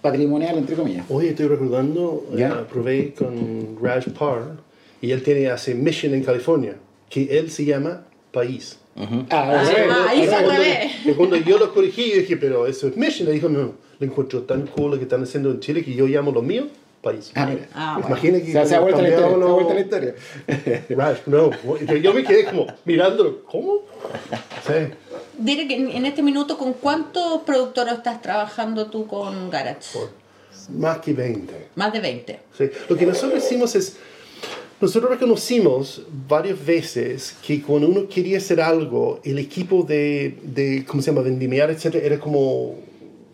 patrimonial, 0.00 0.58
entre 0.58 0.76
comillas. 0.76 1.06
Hoy 1.08 1.26
estoy 1.26 1.48
recordando, 1.48 2.24
¿Ya? 2.36 2.50
eh, 2.50 2.66
probé 2.70 3.14
con 3.14 3.76
Raj 3.82 4.08
Par 4.10 4.58
y 5.00 5.10
él 5.10 5.24
tiene 5.24 5.48
hace 5.48 5.74
Mission 5.74 6.14
en 6.14 6.22
California, 6.22 6.76
que 7.10 7.36
él 7.38 7.50
se 7.50 7.64
llama 7.64 8.04
País. 8.32 8.78
Ujú. 8.98 9.26
Ah, 9.30 9.60
Ah, 9.60 9.64
sí. 9.64 9.74
ahí 10.08 10.24
se 10.26 10.30
cuando, 10.44 11.16
cuando 11.16 11.36
yo 11.36 11.58
lo 11.58 11.72
corregí, 11.72 12.10
yo 12.10 12.16
dije, 12.18 12.36
pero 12.36 12.66
eso 12.66 12.88
es 12.88 12.96
Mission. 12.96 13.28
Le 13.28 13.34
dijo, 13.34 13.48
no, 13.48 13.74
lo 13.98 14.06
encuentro 14.06 14.42
tan 14.42 14.66
cool 14.66 14.92
lo 14.92 14.96
que 14.96 15.04
están 15.04 15.22
haciendo 15.22 15.50
en 15.50 15.60
Chile 15.60 15.84
que 15.84 15.94
yo 15.94 16.06
llamo 16.06 16.32
lo 16.32 16.42
mío 16.42 16.66
País. 17.00 17.30
Ah, 17.36 17.46
mira. 17.46 17.68
Ah, 17.74 17.92
bueno. 18.00 18.08
Imagina 18.08 18.38
que 18.44 18.48
O 18.50 18.52
sea, 18.52 18.66
se 18.66 18.74
ha 18.74 18.80
vuelto 18.80 19.00
la 19.00 19.08
historia. 19.08 19.36
los- 19.36 19.50
vuelto 19.52 19.74
la 19.74 19.80
historia. 19.80 20.14
Raj, 20.90 21.18
no. 21.26 21.50
Yo 22.02 22.12
me 22.12 22.24
quedé 22.24 22.44
como 22.44 22.66
mirándolo. 22.84 23.44
¿Cómo? 23.44 23.82
Sí. 24.66 24.92
Diré 25.38 25.68
que 25.68 25.74
en, 25.76 26.04
este 26.06 26.22
minuto, 26.22 26.58
¿con 26.58 26.72
cuántos 26.72 27.42
productores 27.42 27.94
estás 27.94 28.20
trabajando 28.20 28.86
tú 28.90 29.06
con 29.06 29.48
Garage? 29.48 29.96
Más 30.70 30.98
que 30.98 31.12
20. 31.12 31.68
Más 31.76 31.92
de 31.92 32.00
20. 32.00 32.40
Sí. 32.58 32.68
Lo 32.88 32.96
que 32.96 33.06
nosotros 33.06 33.44
hicimos 33.44 33.76
es, 33.76 33.96
Nosotros 34.80 35.10
reconocimos 35.10 36.02
varias 36.28 36.64
veces 36.64 37.34
que 37.44 37.60
cuando 37.62 37.88
uno 37.88 38.08
quería 38.08 38.38
hacer 38.38 38.60
algo, 38.60 39.20
el 39.24 39.38
equipo 39.38 39.82
de, 39.82 40.36
de 40.44 40.84
¿cómo 40.86 41.02
se 41.02 41.10
llama?, 41.10 41.22
vendimiar, 41.22 41.70
etcétera, 41.70 42.06
era 42.06 42.18
como 42.20 42.76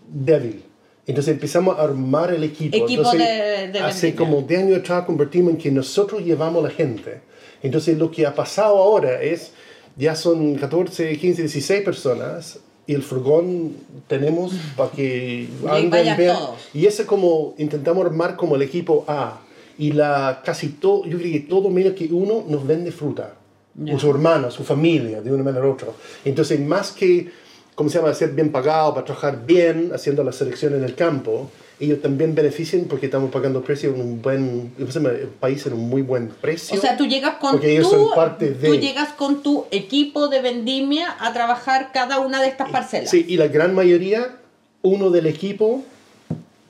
débil. 0.08 0.62
Entonces 1.06 1.34
empezamos 1.34 1.78
a 1.78 1.82
armar 1.82 2.32
el 2.32 2.44
equipo. 2.44 2.74
Equipo 2.76 3.02
Entonces, 3.02 3.18
de- 3.20 3.68
de 3.72 3.78
hace 3.80 4.14
como 4.14 4.40
10 4.40 4.60
años 4.62 4.78
atrás 4.78 5.04
convertimos 5.04 5.52
en 5.52 5.58
que 5.58 5.70
nosotros 5.70 6.24
llevamos 6.24 6.64
a 6.64 6.68
la 6.68 6.74
gente. 6.74 7.20
Entonces 7.62 7.98
lo 7.98 8.10
que 8.10 8.24
ha 8.26 8.34
pasado 8.34 8.78
ahora 8.78 9.20
es, 9.22 9.52
ya 9.98 10.16
son 10.16 10.54
14, 10.54 11.18
15, 11.18 11.42
16 11.42 11.82
personas 11.82 12.58
y 12.86 12.94
el 12.94 13.02
furgón 13.02 13.72
tenemos 14.08 14.52
para 14.76 14.90
que 14.92 15.46
anden, 15.68 15.90
todos. 16.34 16.68
Y 16.72 16.86
ese 16.86 17.04
como 17.04 17.54
intentamos 17.58 18.06
armar 18.06 18.36
como 18.36 18.56
el 18.56 18.62
equipo 18.62 19.04
A. 19.06 19.40
Y 19.78 19.92
la 19.92 20.42
casi 20.44 20.68
todo, 20.68 21.04
yo 21.04 21.18
creo 21.18 21.32
que 21.32 21.40
todo 21.40 21.68
menos 21.70 21.94
que 21.94 22.06
uno 22.12 22.44
nos 22.48 22.66
vende 22.66 22.92
fruta. 22.92 23.34
Ya. 23.74 23.96
O 23.96 23.98
su 23.98 24.08
hermano, 24.08 24.50
su 24.52 24.62
familia, 24.62 25.20
de 25.20 25.32
una 25.32 25.42
manera 25.42 25.66
u 25.66 25.72
otra. 25.72 25.88
Entonces, 26.24 26.60
más 26.60 26.92
que, 26.92 27.28
¿cómo 27.74 27.90
se 27.90 27.98
llama?, 27.98 28.14
ser 28.14 28.30
bien 28.30 28.52
pagado 28.52 28.94
para 28.94 29.04
trabajar 29.04 29.44
bien, 29.44 29.90
haciendo 29.92 30.22
la 30.22 30.30
selección 30.30 30.74
en 30.74 30.84
el 30.84 30.94
campo, 30.94 31.50
ellos 31.80 32.00
también 32.00 32.36
benefician 32.36 32.84
porque 32.84 33.06
estamos 33.06 33.32
pagando 33.32 33.62
precio 33.62 33.92
en 33.92 34.00
un 34.00 34.22
buen, 34.22 34.72
el 34.78 35.26
país 35.40 35.66
en 35.66 35.72
un 35.72 35.88
muy 35.88 36.02
buen 36.02 36.28
precio. 36.28 36.78
O 36.78 36.80
sea, 36.80 36.96
tú 36.96 37.04
llegas 37.04 37.34
con 37.40 37.60
ellos 37.64 37.90
son 37.90 38.10
parte 38.14 38.52
de- 38.52 38.68
tú 38.68 38.76
llegas 38.76 39.12
con 39.14 39.42
tu 39.42 39.64
equipo 39.72 40.28
de 40.28 40.40
vendimia 40.40 41.16
a 41.18 41.32
trabajar 41.32 41.90
cada 41.92 42.20
una 42.20 42.40
de 42.40 42.46
estas 42.46 42.70
parcelas. 42.70 43.10
Sí, 43.10 43.24
y 43.28 43.36
la 43.38 43.48
gran 43.48 43.74
mayoría, 43.74 44.36
uno 44.82 45.10
del 45.10 45.26
equipo 45.26 45.82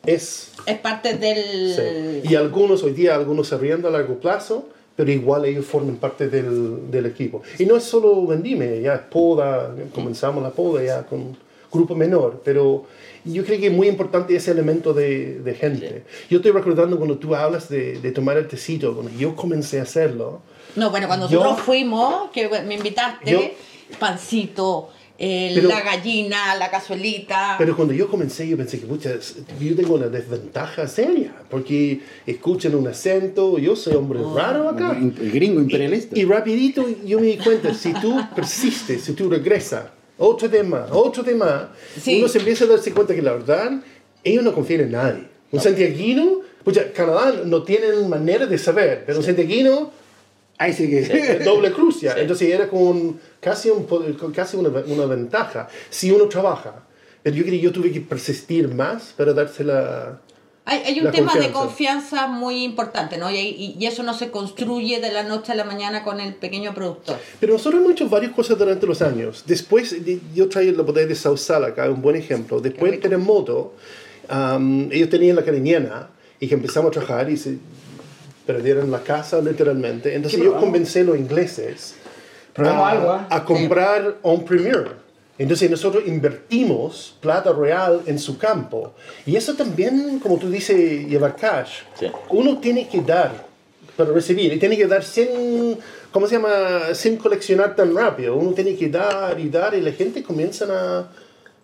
es 0.06 0.50
Es 0.66 0.78
parte 0.78 1.14
del... 1.16 1.74
Sí. 2.22 2.28
Y 2.30 2.34
algunos, 2.36 2.82
hoy 2.82 2.92
día, 2.92 3.14
algunos 3.14 3.48
se 3.48 3.56
ríen 3.58 3.84
a 3.86 3.90
largo 3.90 4.14
plazo, 4.18 4.68
pero 4.96 5.10
igual 5.10 5.44
ellos 5.44 5.66
forman 5.66 5.96
parte 5.96 6.28
del, 6.28 6.90
del 6.90 7.06
equipo. 7.06 7.42
Y 7.58 7.66
no 7.66 7.76
es 7.76 7.84
solo 7.84 8.26
vendime, 8.26 8.80
ya 8.80 8.94
es 8.94 9.00
poda, 9.02 9.74
comenzamos 9.94 10.42
la 10.42 10.50
poda 10.50 10.82
ya 10.84 11.02
con 11.06 11.36
grupo 11.72 11.94
menor, 11.96 12.40
pero 12.44 12.86
yo 13.24 13.44
creo 13.44 13.58
que 13.58 13.66
es 13.66 13.72
muy 13.72 13.88
importante 13.88 14.36
ese 14.36 14.52
elemento 14.52 14.94
de, 14.94 15.40
de 15.40 15.54
gente. 15.54 16.04
Yo 16.30 16.36
estoy 16.38 16.52
recordando 16.52 16.96
cuando 16.96 17.18
tú 17.18 17.34
hablas 17.34 17.68
de, 17.68 17.98
de 17.98 18.12
tomar 18.12 18.36
el 18.36 18.46
tecito, 18.46 18.94
cuando 18.94 19.10
yo 19.18 19.34
comencé 19.34 19.80
a 19.80 19.82
hacerlo, 19.82 20.40
No, 20.76 20.90
bueno, 20.90 21.08
cuando 21.08 21.28
Yo- 21.28 21.40
nosotros 21.40 21.64
fuimos, 21.66 22.30
que 22.30 22.48
me 22.64 22.74
invitaste, 22.74 23.30
Yo- 23.30 23.40
pancito, 23.98 24.90
eh, 25.18 25.52
Pero- 25.54 25.68
la 25.68 25.80
gallina, 25.82 26.56
la 26.56 26.70
cazuelita. 26.70 27.54
Pero 27.58 27.76
cuando 27.76 27.94
yo 27.94 28.08
comencé, 28.08 28.48
yo 28.48 28.56
pensé 28.56 28.80
que 28.80 28.86
pucha, 28.86 29.10
yo 29.60 29.76
tengo 29.76 29.94
una 29.94 30.08
desventaja 30.08 30.88
seria, 30.88 31.32
porque 31.48 32.00
escuchan 32.26 32.74
un 32.74 32.88
acento, 32.88 33.58
yo 33.58 33.76
soy 33.76 33.94
hombre 33.94 34.20
raro 34.34 34.68
acá. 34.68 34.96
El 35.00 35.30
gringo 35.30 35.60
imperialista. 35.60 36.16
Y, 36.18 36.22
y 36.22 36.24
rapidito 36.24 36.84
yo 37.06 37.20
me 37.20 37.26
di 37.28 37.36
cuenta, 37.38 37.72
si 37.74 37.92
tú 37.94 38.18
persistes, 38.34 39.02
si 39.02 39.12
tú 39.12 39.30
regresas, 39.30 39.84
otro 40.18 40.48
tema, 40.50 40.86
otro 40.90 41.22
tema, 41.22 41.72
Sí. 42.00 42.18
uno 42.18 42.28
se 42.28 42.38
empieza 42.38 42.64
a 42.64 42.68
darse 42.68 42.92
cuenta 42.92 43.14
que 43.14 43.22
la 43.22 43.32
verdad, 43.32 43.70
ellos 44.24 44.42
no 44.42 44.52
confían 44.52 44.80
en 44.82 44.92
nadie. 44.92 45.24
Un 45.52 45.60
santiaguino, 45.60 46.40
pucha, 46.64 46.90
Canadá 46.92 47.42
no 47.44 47.62
tienen 47.62 48.08
manera 48.08 48.46
de 48.46 48.58
saber, 48.58 49.04
pero 49.06 49.18
un 49.18 49.24
santiaguino 49.24 49.92
Ahí 50.56 50.72
sí 50.72 50.88
que. 50.88 51.00
es 51.00 51.44
doble 51.44 51.72
crucia. 51.72 52.14
Sí. 52.14 52.20
Entonces 52.20 52.48
era 52.48 52.68
como 52.68 52.82
un- 52.90 53.20
casi, 53.44 53.68
un, 53.70 53.86
casi 54.34 54.56
una, 54.56 54.70
una 54.70 55.06
ventaja 55.06 55.68
si 55.90 56.10
uno 56.10 56.24
trabaja. 56.28 56.82
Pero 57.22 57.36
yo 57.36 57.42
creo 57.44 57.54
que 57.54 57.60
yo 57.60 57.72
tuve 57.72 57.92
que 57.92 58.00
persistir 58.00 58.68
más 58.74 59.14
para 59.16 59.32
dársela... 59.32 60.20
Hay, 60.66 60.78
hay 60.86 60.98
un 60.98 61.04
La 61.04 61.10
tema 61.10 61.34
de 61.34 61.50
confianza. 61.52 62.26
muy 62.26 62.64
importante, 62.64 63.18
¿no? 63.18 63.30
Y, 63.30 63.36
y- 63.36 63.76
y 63.78 63.86
eso 63.86 64.02
no 64.02 64.14
se 64.14 64.30
construye 64.30 64.98
de 65.00 65.12
la 65.12 65.22
noche 65.22 65.52
a 65.52 65.54
la 65.54 65.64
mañana 65.64 66.02
con 66.04 66.20
el 66.20 66.34
pequeño 66.34 66.72
productor. 66.74 67.18
Pero 67.38 67.52
nosotros 67.52 67.80
hemos 67.82 67.92
hecho 67.92 68.08
varias 68.08 68.32
cosas 68.32 68.56
durante 68.58 68.86
los 68.86 69.02
años. 69.02 69.44
Después, 69.46 70.02
de- 70.04 70.20
yo 70.34 70.48
traigo 70.48 70.74
la 70.76 70.82
bodega 70.82 71.06
de 71.08 71.14
Sausal 71.14 71.64
acá, 71.64 71.90
un 71.90 72.00
buen 72.00 72.16
ejemplo. 72.16 72.60
Después 72.60 72.92
del 72.92 73.00
terremoto, 73.00 73.74
am, 74.28 74.88
ellos 74.90 75.10
tenían 75.10 75.36
la 75.36 75.44
cariñena 75.44 76.08
y 76.40 76.48
que 76.48 76.54
empezamos 76.54 76.88
a 76.88 76.92
trabajar 76.92 77.28
y 77.30 77.36
se 77.36 77.58
perdieron 78.46 78.90
la 78.90 79.00
casa 79.00 79.40
literalmente. 79.40 80.14
Entonces 80.14 80.38
¿Qué 80.40 80.44
yo 80.46 80.56
convencí 80.58 80.98
a 81.00 81.04
los 81.04 81.18
ingleses 81.18 81.94
A, 82.56 82.88
algo, 82.90 83.10
¿ah? 83.10 83.26
a 83.30 83.44
comprar 83.44 84.16
un 84.22 84.44
Premier. 84.44 84.92
Entonces 85.36 85.68
nosotros 85.70 86.04
invertimos 86.06 87.16
plata 87.20 87.52
real 87.52 88.02
en 88.06 88.18
su 88.18 88.38
campo. 88.38 88.92
Y 89.26 89.34
eso 89.36 89.54
también, 89.54 90.20
como 90.20 90.38
tú 90.38 90.48
dices, 90.50 91.06
llevar 91.08 91.34
cash. 91.36 91.80
Sí. 91.98 92.06
Uno 92.30 92.58
tiene 92.58 92.86
que 92.88 93.00
dar 93.00 93.32
para 93.96 94.12
recibir. 94.12 94.52
Y 94.52 94.58
tiene 94.58 94.76
que 94.76 94.86
dar 94.86 95.02
sin, 95.02 95.76
¿cómo 96.12 96.26
se 96.28 96.36
llama? 96.36 96.94
Sin 96.94 97.16
coleccionar 97.16 97.74
tan 97.74 97.94
rápido. 97.96 98.36
Uno 98.36 98.52
tiene 98.52 98.76
que 98.76 98.88
dar 98.88 99.38
y 99.40 99.48
dar 99.48 99.74
y 99.74 99.80
la 99.80 99.90
gente 99.92 100.22
comienza 100.22 100.66
a, 100.70 101.08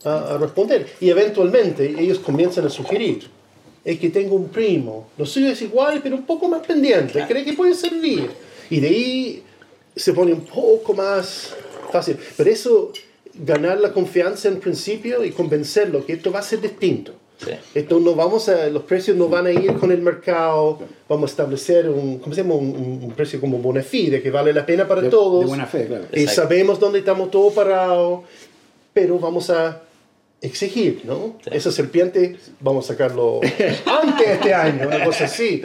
a- 0.08 0.34
a 0.34 0.38
responder. 0.38 0.86
Y 1.00 1.08
eventualmente 1.10 1.94
ellos 1.96 2.18
comienzan 2.18 2.66
a 2.66 2.70
sugerir. 2.70 3.28
Es 3.84 3.98
que 4.00 4.10
tengo 4.10 4.34
un 4.34 4.48
primo. 4.48 5.08
Lo 5.16 5.24
suyo 5.24 5.48
es 5.48 5.62
igual, 5.62 6.00
pero 6.02 6.16
un 6.16 6.24
poco 6.26 6.48
más 6.48 6.66
pendiente. 6.66 7.24
Cree 7.28 7.44
que 7.44 7.52
puede 7.52 7.74
servir. 7.74 8.30
Y 8.68 8.80
de 8.80 8.88
ahí 8.88 9.42
se 10.00 10.12
pone 10.12 10.32
un 10.32 10.40
poco 10.46 10.94
más 10.94 11.54
fácil. 11.92 12.16
Pero 12.36 12.50
eso, 12.50 12.92
ganar 13.34 13.78
la 13.80 13.92
confianza 13.92 14.48
en 14.48 14.58
principio 14.60 15.24
y 15.24 15.30
convencerlo 15.30 16.04
que 16.06 16.14
esto 16.14 16.30
va 16.32 16.40
a 16.40 16.42
ser 16.42 16.60
distinto. 16.60 17.12
Sí. 17.38 17.52
Esto 17.74 17.98
no 18.00 18.14
vamos 18.14 18.50
a, 18.50 18.66
los 18.68 18.82
precios 18.82 19.16
no 19.16 19.28
van 19.28 19.46
a 19.46 19.50
ir 19.50 19.72
con 19.74 19.90
el 19.90 20.02
mercado, 20.02 20.78
vamos 21.08 21.30
a 21.30 21.32
establecer 21.32 21.88
un, 21.88 22.18
¿cómo 22.18 22.34
se 22.34 22.42
llama? 22.42 22.54
Un, 22.54 22.66
un- 22.76 23.00
un 23.04 23.12
precio 23.12 23.40
como 23.40 23.56
bona 23.58 23.82
fide, 23.82 24.20
que 24.22 24.30
vale 24.30 24.52
la 24.52 24.66
pena 24.66 24.86
para 24.86 25.00
De, 25.00 25.08
todos. 25.08 25.40
de 25.40 25.46
buena 25.46 25.64
fe, 25.66 25.86
claro. 25.86 26.04
Y 26.12 26.20
Exacto. 26.20 26.42
sabemos 26.42 26.78
dónde 26.78 26.98
estamos 26.98 27.30
todos 27.30 27.54
parados, 27.54 28.20
pero 28.92 29.18
vamos 29.18 29.48
a 29.48 29.80
exigir, 30.42 31.00
¿no? 31.04 31.36
Sí. 31.42 31.50
Esa 31.52 31.72
serpiente, 31.72 32.36
vamos 32.60 32.84
a 32.84 32.88
sacarlo 32.88 33.40
antes 33.86 34.26
de 34.26 34.32
este 34.34 34.52
año, 34.52 34.86
una 34.88 35.02
cosa 35.04 35.24
así. 35.24 35.62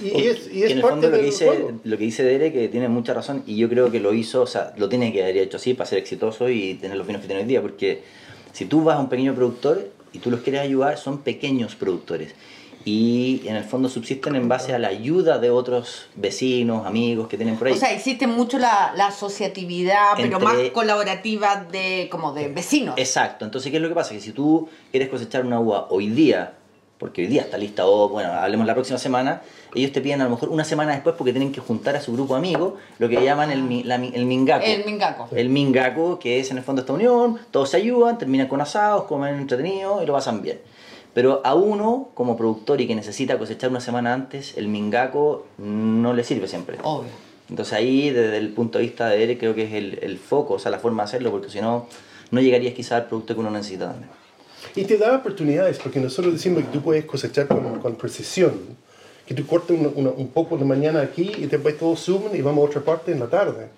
Y, 0.00 0.06
y 0.06 0.26
es, 0.26 0.48
y 0.52 0.62
es 0.62 0.70
en 0.70 0.76
el 0.78 0.82
parte 0.82 0.94
fondo 0.94 1.10
lo 1.10 1.16
que 1.16 1.22
dice 1.24 1.46
juego. 1.46 1.72
lo 1.82 1.98
que 1.98 2.04
dice 2.04 2.22
Dere 2.22 2.52
que 2.52 2.68
tiene 2.68 2.88
mucha 2.88 3.12
razón 3.12 3.42
y 3.46 3.56
yo 3.56 3.68
creo 3.68 3.90
que 3.90 4.00
lo 4.00 4.14
hizo, 4.14 4.42
o 4.42 4.46
sea, 4.46 4.72
lo 4.76 4.88
tiene 4.88 5.12
que 5.12 5.22
haber 5.22 5.36
hecho 5.38 5.56
así 5.56 5.74
para 5.74 5.88
ser 5.88 5.98
exitoso 5.98 6.48
y 6.48 6.74
tener 6.74 6.96
los 6.96 7.06
vinos 7.06 7.22
que 7.22 7.28
tiene 7.28 7.42
hoy 7.42 7.48
día, 7.48 7.60
porque 7.60 8.02
si 8.52 8.66
tú 8.66 8.84
vas 8.84 8.96
a 8.96 9.00
un 9.00 9.08
pequeño 9.08 9.34
productor 9.34 9.90
y 10.12 10.20
tú 10.20 10.30
los 10.30 10.40
quieres 10.40 10.60
ayudar, 10.60 10.96
son 10.96 11.18
pequeños 11.18 11.74
productores 11.74 12.34
y 12.84 13.42
en 13.46 13.56
el 13.56 13.64
fondo 13.64 13.88
subsisten 13.88 14.34
en 14.34 14.48
base 14.48 14.72
a 14.74 14.78
la 14.78 14.88
ayuda 14.88 15.38
de 15.38 15.50
otros 15.50 16.06
vecinos, 16.14 16.86
amigos 16.86 17.28
que 17.28 17.36
tienen 17.36 17.56
por 17.56 17.68
ahí. 17.68 17.74
O 17.74 17.76
sea, 17.76 17.92
existe 17.92 18.26
mucho 18.26 18.58
la, 18.58 18.92
la 18.96 19.08
asociatividad, 19.08 20.12
pero 20.16 20.40
más 20.40 20.56
colaborativa 20.72 21.66
de 21.70 22.08
como 22.10 22.32
de 22.32 22.48
vecinos. 22.48 22.94
Exacto, 22.96 23.44
entonces, 23.44 23.70
¿qué 23.70 23.76
es 23.76 23.82
lo 23.82 23.88
que 23.90 23.94
pasa? 23.94 24.14
Que 24.14 24.20
si 24.20 24.32
tú 24.32 24.68
quieres 24.90 25.10
cosechar 25.10 25.44
una 25.44 25.60
uva 25.60 25.88
hoy 25.90 26.08
día, 26.08 26.54
porque 26.98 27.22
hoy 27.22 27.28
día 27.28 27.42
está 27.42 27.56
lista, 27.58 27.86
o 27.86 28.08
bueno, 28.08 28.32
hablemos 28.32 28.66
la 28.66 28.74
próxima 28.74 28.98
semana, 28.98 29.42
ellos 29.74 29.92
te 29.92 30.00
piden 30.00 30.20
a 30.20 30.24
lo 30.24 30.30
mejor 30.30 30.48
una 30.48 30.64
semana 30.64 30.92
después 30.92 31.14
porque 31.16 31.32
tienen 31.32 31.52
que 31.52 31.60
juntar 31.60 31.94
a 31.96 32.00
su 32.00 32.12
grupo 32.12 32.34
de 32.34 32.40
amigos, 32.40 32.74
lo 32.98 33.08
que 33.08 33.22
llaman 33.22 33.50
el, 33.50 33.86
la 33.88 33.96
el 33.96 34.26
mingaco. 34.26 34.64
El 34.64 34.84
mingaco. 34.84 35.28
El 35.34 35.48
mingaco, 35.48 36.18
que 36.18 36.40
es 36.40 36.50
en 36.50 36.58
el 36.58 36.64
fondo 36.64 36.80
esta 36.80 36.92
unión, 36.92 37.38
todos 37.50 37.70
se 37.70 37.76
ayudan, 37.76 38.18
terminan 38.18 38.48
con 38.48 38.60
asados, 38.60 39.04
comen 39.04 39.36
entretenidos 39.36 40.02
y 40.02 40.06
lo 40.06 40.12
pasan 40.12 40.42
bien. 40.42 40.60
Pero 41.14 41.40
a 41.44 41.54
uno, 41.54 42.10
como 42.14 42.36
productor 42.36 42.80
y 42.80 42.86
que 42.86 42.94
necesita 42.94 43.38
cosechar 43.38 43.70
una 43.70 43.80
semana 43.80 44.12
antes, 44.12 44.56
el 44.56 44.68
mingaco 44.68 45.46
no 45.58 46.12
le 46.12 46.24
sirve 46.24 46.48
siempre. 46.48 46.78
Obvio. 46.82 47.10
Entonces 47.48 47.74
ahí, 47.74 48.10
desde 48.10 48.36
el 48.36 48.50
punto 48.50 48.78
de 48.78 48.84
vista 48.84 49.08
de 49.08 49.24
él, 49.24 49.38
creo 49.38 49.54
que 49.54 49.64
es 49.64 49.72
el, 49.72 49.98
el 50.02 50.18
foco, 50.18 50.54
o 50.54 50.58
sea, 50.58 50.70
la 50.70 50.78
forma 50.78 51.02
de 51.02 51.08
hacerlo, 51.08 51.30
porque 51.30 51.48
si 51.48 51.60
no, 51.60 51.86
no 52.30 52.40
llegarías 52.40 52.74
quizá 52.74 52.96
al 52.96 53.06
producto 53.06 53.34
que 53.34 53.40
uno 53.40 53.50
necesita 53.50 53.90
también. 53.90 54.10
Y 54.74 54.84
te 54.84 54.96
da 54.98 55.16
oportunidades, 55.16 55.78
porque 55.78 56.00
nosotros 56.00 56.34
decimos 56.34 56.62
que 56.64 56.68
tú 56.70 56.82
puedes 56.82 57.04
cosechar 57.04 57.46
con, 57.48 57.78
con 57.80 57.96
precisión. 57.96 58.52
Que 59.26 59.34
tú 59.34 59.46
cortes 59.46 59.78
una- 59.78 59.90
una- 59.94 60.10
un 60.10 60.28
poco 60.28 60.56
de 60.56 60.64
mañana 60.64 61.00
aquí 61.02 61.30
y 61.36 61.46
después 61.46 61.76
todos 61.78 62.00
suben 62.00 62.34
y 62.34 62.40
vamos 62.40 62.64
a 62.64 62.68
otra 62.70 62.80
parte 62.82 63.12
en 63.12 63.20
la 63.20 63.26
tarde. 63.26 63.68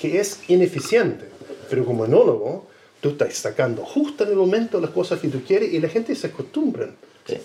Que 0.00 0.20
es 0.20 0.40
ineficiente. 0.48 1.24
Pero 1.70 1.84
como 1.84 2.04
enólogo, 2.04 2.66
tú 3.00 3.10
estás 3.10 3.34
sacando 3.34 3.84
justo 3.84 4.24
en 4.24 4.30
el 4.30 4.36
momento 4.36 4.80
las 4.80 4.90
cosas 4.90 5.18
que 5.20 5.28
tú 5.28 5.40
quieres 5.46 5.72
y 5.72 5.80
la 5.80 5.88
gente 5.88 6.14
se 6.14 6.26
acostumbra. 6.28 6.90
Sí. 7.26 7.38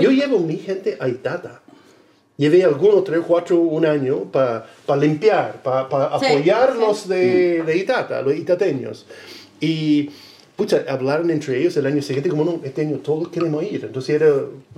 Yo 0.00 0.10
llevo 0.10 0.38
mi 0.40 0.56
gente 0.56 0.96
a 1.00 1.08
Itata. 1.08 1.60
Llevé 2.38 2.64
algunos, 2.64 3.02
tres, 3.04 3.20
cuatro, 3.26 3.58
un 3.58 3.86
año 3.86 4.24
para 4.30 4.66
limpiar, 5.00 5.62
para 5.62 6.18
Sí, 6.18 6.26
apoyarlos 6.26 7.08
de, 7.08 7.62
de 7.62 7.76
Itata, 7.78 8.20
los 8.20 8.34
itateños. 8.36 9.06
Y, 9.58 10.10
pucha, 10.56 10.84
hablaron 10.88 11.30
entre 11.30 11.60
ellos 11.60 11.76
el 11.76 11.86
año 11.86 12.02
siguiente 12.02 12.28
como, 12.30 12.44
no, 12.44 12.60
este 12.64 12.82
año 12.82 12.98
todos 12.98 13.28
queremos 13.28 13.62
ir. 13.62 13.84
Entonces 13.84 14.16
era, 14.16 14.28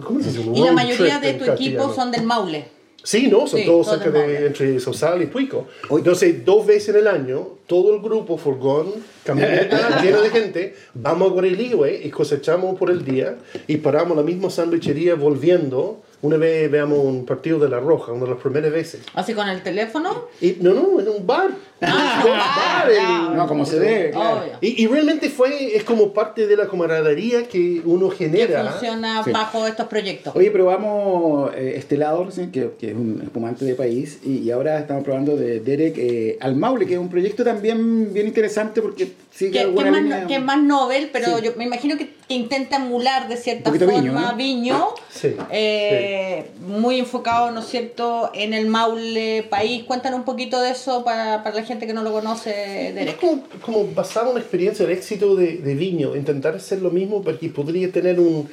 ¿cómo 0.02 0.20
se 0.20 0.30
dice? 0.30 0.42
Y 0.54 0.60
la 0.62 0.72
mayoría 0.72 1.18
de 1.18 1.34
tu 1.34 1.46
castellano. 1.46 1.54
equipo 1.54 1.94
son 1.94 2.10
del 2.10 2.24
Maule. 2.24 2.78
Sí, 3.02 3.28
no, 3.28 3.46
son 3.46 3.60
Sí, 3.60 3.64
todos 3.64 3.86
cerca 3.86 4.10
de 4.10 4.46
entre 4.48 4.78
Sosal 4.80 5.22
y 5.22 5.26
Puico. 5.26 5.66
Entonces, 5.90 6.44
dos 6.44 6.66
veces 6.66 6.90
en 6.90 6.96
el 6.96 7.06
año, 7.06 7.52
todo 7.66 7.94
el 7.94 8.02
grupo, 8.02 8.36
furgón, 8.36 8.92
camioneta 9.24 10.00
llena 10.02 10.20
de 10.20 10.30
gente, 10.30 10.74
vamos 10.94 11.30
a 11.30 11.32
Guariligüe 11.32 12.02
y 12.04 12.10
cosechamos 12.10 12.76
por 12.76 12.90
el 12.90 13.04
día 13.04 13.38
y 13.66 13.76
paramos 13.76 14.16
la 14.16 14.22
misma 14.22 14.50
sandwichería 14.50 15.14
volviendo 15.14 16.02
Una 16.20 16.36
vez 16.36 16.68
veamos 16.68 16.98
un 16.98 17.24
partido 17.24 17.60
de 17.60 17.68
La 17.68 17.78
Roja, 17.78 18.12
una 18.12 18.24
de 18.24 18.30
las 18.32 18.40
primeras 18.40 18.72
veces. 18.72 19.02
Así 19.14 19.34
con 19.34 19.48
el 19.48 19.62
teléfono. 19.62 20.24
Y, 20.40 20.56
no, 20.60 20.74
no, 20.74 21.00
en 21.00 21.08
un 21.08 21.24
bar. 21.24 21.50
Ah, 21.80 22.84
ah, 23.00 23.32
No, 23.36 23.46
como 23.46 23.64
se 23.64 23.78
debe, 23.78 24.10
claro. 24.10 24.42
Y, 24.60 24.82
y 24.82 24.86
realmente 24.86 25.28
fue, 25.30 25.76
es 25.76 25.84
como 25.84 26.12
parte 26.12 26.46
de 26.46 26.56
la 26.56 26.66
camaradería 26.66 27.44
que 27.46 27.80
uno 27.84 28.08
Que 28.10 28.16
genera. 28.16 28.70
funciona 28.72 29.22
Sí. 29.24 29.30
bajo 29.30 29.66
estos 29.66 29.86
proyectos. 29.86 30.34
Oye, 30.34 30.50
probamos 30.50 31.52
eh, 31.54 31.74
Estelado 31.76 32.24
recién, 32.24 32.50
que, 32.50 32.70
que 32.78 32.90
es 32.90 32.94
un 32.96 33.20
espumante 33.22 33.64
de 33.64 33.74
país, 33.74 34.18
y, 34.24 34.38
y 34.38 34.50
ahora 34.50 34.78
estamos 34.78 35.04
probando 35.04 35.36
de 35.36 35.60
Derek 35.60 35.94
eh, 35.98 36.36
al 36.40 36.56
Maule, 36.56 36.86
que 36.86 36.94
es 36.94 36.98
un 37.00 37.08
proyecto 37.08 37.44
también 37.44 38.12
bien 38.12 38.26
interesante 38.26 38.82
porque 38.82 39.12
sigue 39.30 39.50
que, 39.52 39.58
que 39.58 39.60
alguna 39.64 39.86
es 39.86 39.92
más, 39.92 40.02
línea. 40.02 40.26
que 40.26 40.34
es 40.36 40.42
más 40.42 40.58
novel, 40.62 41.10
pero 41.12 41.38
Sí. 41.38 41.44
yo 41.44 41.52
me 41.56 41.64
imagino 41.64 41.96
que, 41.96 42.10
que 42.26 42.34
intenta 42.34 42.76
emular 42.76 43.28
de 43.28 43.36
cierta 43.36 43.70
forma 43.72 44.32
Viño, 44.32 44.36
Viño, 44.36 44.78
¿no? 44.78 44.94
Sí, 45.10 45.34
eh, 45.50 46.50
muy 46.66 46.98
enfocado, 46.98 47.50
¿no 47.50 47.60
es 47.60 47.66
cierto?, 47.66 48.30
en 48.34 48.52
el 48.54 48.66
Maule 48.66 49.46
país. 49.48 49.84
Cuéntanos 49.84 50.18
un 50.20 50.24
poquito 50.24 50.60
de 50.60 50.70
eso 50.70 51.04
para, 51.04 51.42
para 51.42 51.56
la 51.56 51.62
gente 51.62 51.67
que 51.76 51.92
no 51.92 52.02
lo 52.02 52.12
conoce, 52.12 52.88
Es 52.88 52.94
Derek. 52.94 53.18
como, 53.20 53.42
como 53.60 53.92
basar 53.92 54.26
una 54.26 54.40
experiencia 54.40 54.86
del 54.86 54.96
éxito 54.96 55.34
de, 55.36 55.58
de 55.58 55.74
Viño, 55.74 56.16
intentar 56.16 56.54
hacer 56.54 56.80
lo 56.80 56.90
mismo 56.90 57.22
porque 57.22 57.48
podría 57.50 57.92
tener 57.92 58.18
un, 58.18 58.48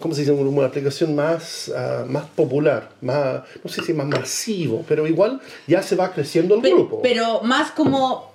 ¿cómo 0.00 0.14
se 0.14 0.22
dice? 0.22 0.32
Una 0.32 0.66
aplicación 0.66 1.14
más, 1.14 1.70
ah, 1.76 2.04
más 2.08 2.24
popular, 2.26 2.90
más, 3.00 3.42
no 3.62 3.70
sé 3.70 3.82
si 3.82 3.92
más 3.92 4.06
masivo, 4.06 4.84
pero 4.88 5.06
igual 5.06 5.40
ya 5.68 5.82
se 5.82 5.94
va 5.94 6.12
creciendo 6.12 6.56
el 6.56 6.62
Pe- 6.62 6.70
grupo. 6.70 7.00
pero 7.02 7.42
más 7.42 7.70
como 7.70 8.32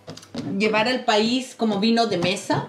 llevar 0.57 0.87
al 0.87 1.03
país 1.03 1.55
como 1.57 1.79
vino 1.79 2.07
de 2.07 2.17
mesa. 2.17 2.67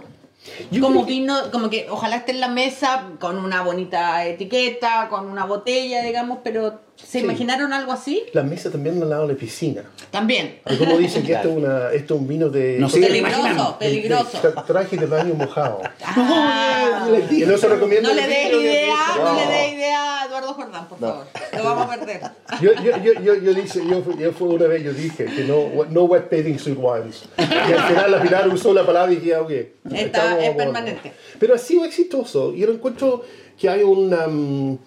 Yo 0.72 0.81
como 0.83 1.07
que- 1.07 1.12
vino, 1.12 1.37
como 1.53 1.70
que 1.70 1.87
ojalá 1.88 2.16
esté 2.16 2.33
en 2.33 2.40
la 2.40 2.48
mesa 2.48 3.11
con 3.20 3.37
una 3.38 3.62
bonita 3.62 4.27
etiqueta, 4.27 5.07
con 5.09 5.29
una 5.29 5.44
botella, 5.44 6.03
digamos, 6.03 6.38
pero 6.42 6.81
¿se 7.07 7.19
Sí. 7.19 7.25
imaginaron 7.25 7.73
algo 7.73 7.93
así? 7.93 8.23
La 8.33 8.43
mesa 8.43 8.71
también 8.71 9.03
al 9.03 9.11
lado 9.11 9.27
de 9.27 9.35
la 9.35 9.38
piscina. 9.38 9.83
También. 10.11 10.61
Como 10.79 10.97
dicen 10.99 11.25
que 11.25 11.33
esto 11.35 11.51
es, 11.51 11.57
una, 11.57 11.91
esto 11.93 12.15
es 12.15 12.21
un 12.21 12.29
vino 12.29 12.49
de... 12.49 12.79
No, 12.79 12.88
sí, 12.88 13.01
de- 13.01 13.07
Peligroso, 13.09 13.77
de- 13.81 13.87
peligroso. 13.87 14.41
de 14.43 14.49
tra- 14.55 14.67
traje 14.67 14.97
de 14.97 15.07
baño 15.07 15.35
mojado. 15.35 15.81
Ah. 16.05 17.07
Que 17.29 17.47
no 17.47 17.57
se 17.59 17.69
recomienda 17.69 18.09
No 18.09 18.15
le 18.15 18.27
des 18.27 18.53
idea, 18.53 18.95
no 19.17 19.25
No. 19.33 19.41
le 19.41 19.47
des 19.55 19.73
idea 19.75 20.23
a 20.23 20.27
Eduardo 20.27 20.55
Jordán, 20.55 20.88
por 20.88 20.99
favor. 20.99 21.27
Lo 21.57 21.65
vamos 21.65 21.87
a 21.87 21.99
perder. 21.99 22.21
Yo, 22.61 22.73
yo, 22.75 22.97
yo, 23.03 23.12
yo, 23.21 23.35
yo, 23.37 23.55
dice, 23.55 23.83
yo, 23.88 24.03
fui- 24.03 24.17
yo 24.19 24.33
fue 24.33 24.49
una 24.49 24.67
vez, 24.67 24.83
yo 24.85 24.93
dije 24.93 25.25
que 25.27 25.45
no, 25.45 25.85
no 25.91 26.05
wet 26.05 26.31
bathing 26.31 26.59
sweet 26.59 26.79
wines. 26.81 27.25
Y 27.38 27.73
al 27.73 27.83
final, 27.88 28.11
la 28.11 28.23
Pilar 28.23 28.49
usó 28.49 28.73
la 28.73 28.85
palabra 28.87 29.12
y 29.12 29.17
dije, 29.17 29.37
ok. 29.37 29.51
Está- 29.93 30.43
es 30.43 30.55
permanente. 30.57 31.12
Pero 31.38 31.55
ha 31.55 31.59
sido 31.59 31.85
exitoso. 31.85 32.53
Y 32.55 32.61
yo 32.61 32.71
encuentro 32.71 33.23
que 33.59 33.69
hay 33.69 33.83
un, 33.83 34.12
um, 34.15 34.79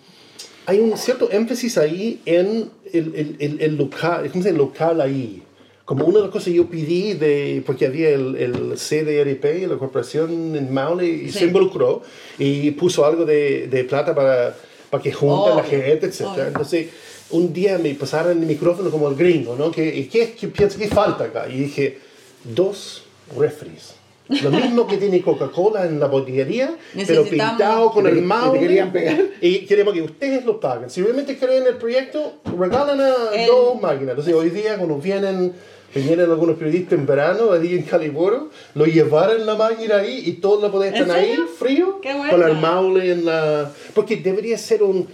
hay 0.66 0.80
un 0.80 0.98
cierto 0.98 1.30
énfasis 1.32 1.78
ahí 1.78 2.22
en 2.26 2.70
el, 2.94 3.16
el, 3.16 3.36
el, 3.40 3.62
el 3.62 3.76
local, 3.78 4.30
¿cómo 4.32 4.44
se 4.44 4.50
dice? 4.50 4.58
Local 4.58 5.02
ahí. 5.02 5.42
Como 5.86 6.06
una 6.06 6.18
de 6.18 6.24
las 6.24 6.32
cosas 6.32 6.46
que 6.48 6.54
yo 6.56 6.66
pedí, 6.68 7.14
de, 7.14 7.62
porque 7.66 7.86
había 7.86 8.10
el, 8.10 8.36
el 8.38 8.54
CDRP, 8.76 9.68
la 9.70 9.78
corporación 9.78 10.56
en 10.56 10.74
Maule, 10.74 11.06
y 11.08 11.30
Sí. 11.32 11.40
se 11.40 11.46
involucró 11.46 12.02
y 12.40 12.72
puso 12.72 13.06
algo 13.06 13.24
de, 13.26 13.68
de 13.68 13.84
plata 13.84 14.16
para, 14.16 14.56
para 14.90 15.04
que 15.04 15.12
junten 15.12 15.56
la 15.56 15.62
Obvio, 15.62 15.70
gente, 15.70 16.08
etc. 16.08 16.22
obvio. 16.22 16.48
Entonces, 16.48 16.88
un 17.30 17.54
día 17.54 17.78
me 17.78 17.94
pasaron 17.94 18.40
el 18.40 18.48
micrófono 18.48 18.90
como 18.90 19.08
el 19.10 19.16
gringo, 19.16 19.56
¿no? 19.56 19.70
¿Qué, 19.70 20.08
qué, 20.12 20.34
qué 20.40 20.48
piensa 20.48 20.80
que 20.80 20.88
falta 20.88 21.26
acá? 21.26 21.48
Y 21.50 21.60
dije, 21.60 22.00
dos 22.44 23.04
refries. 23.38 23.94
Lo 24.28 24.50
mismo 24.50 24.88
que 24.88 24.98
tiene 24.98 25.22
Coca-Cola 25.22 25.86
en 25.86 26.00
la 26.00 26.08
botillería, 26.08 26.76
pero 27.06 27.24
pintado 27.26 27.92
con 27.92 28.08
el 28.08 28.22
mouse. 28.22 28.58
querían 28.58 28.92
pegar. 28.92 29.18
Y 29.42 29.66
queremos 29.66 29.94
que 29.94 30.02
ustedes 30.02 30.44
lo 30.46 30.60
paguen. 30.60 30.90
Si 30.90 31.02
realmente 31.02 31.38
creen 31.38 31.64
en 31.64 31.68
el 31.70 31.76
proyecto, 31.78 32.34
regalen 32.58 33.02
a 33.02 33.14
El- 33.36 33.48
dos 33.48 33.80
máquinas. 33.80 34.10
Entonces, 34.12 34.34
hoy 34.34 34.50
día, 34.50 34.78
cuando 34.78 34.98
vienen, 34.98 35.54
vienen 36.02 36.30
algunos 36.30 36.58
periodistas 36.58 36.94
en 37.00 37.06
verano, 37.06 37.52
ahí 37.52 37.76
en 37.76 37.84
Caliboro, 37.84 38.50
lo 38.74 38.86
llevaron 38.86 39.46
la 39.46 39.56
máquina 39.56 39.98
ahí 39.98 40.24
y 40.26 40.34
todos 40.34 40.62
la 40.62 40.88
¿En 40.88 40.94
estar 40.96 41.12
ahí, 41.18 41.38
frío, 41.58 42.00
bueno. 42.04 42.30
con 42.32 42.44
el 42.44 42.58
maule 42.58 43.12
en 43.12 43.26
la... 43.26 43.72
Porque 43.94 44.18
debería 44.18 44.58
ser 44.58 44.84
un, 44.84 45.08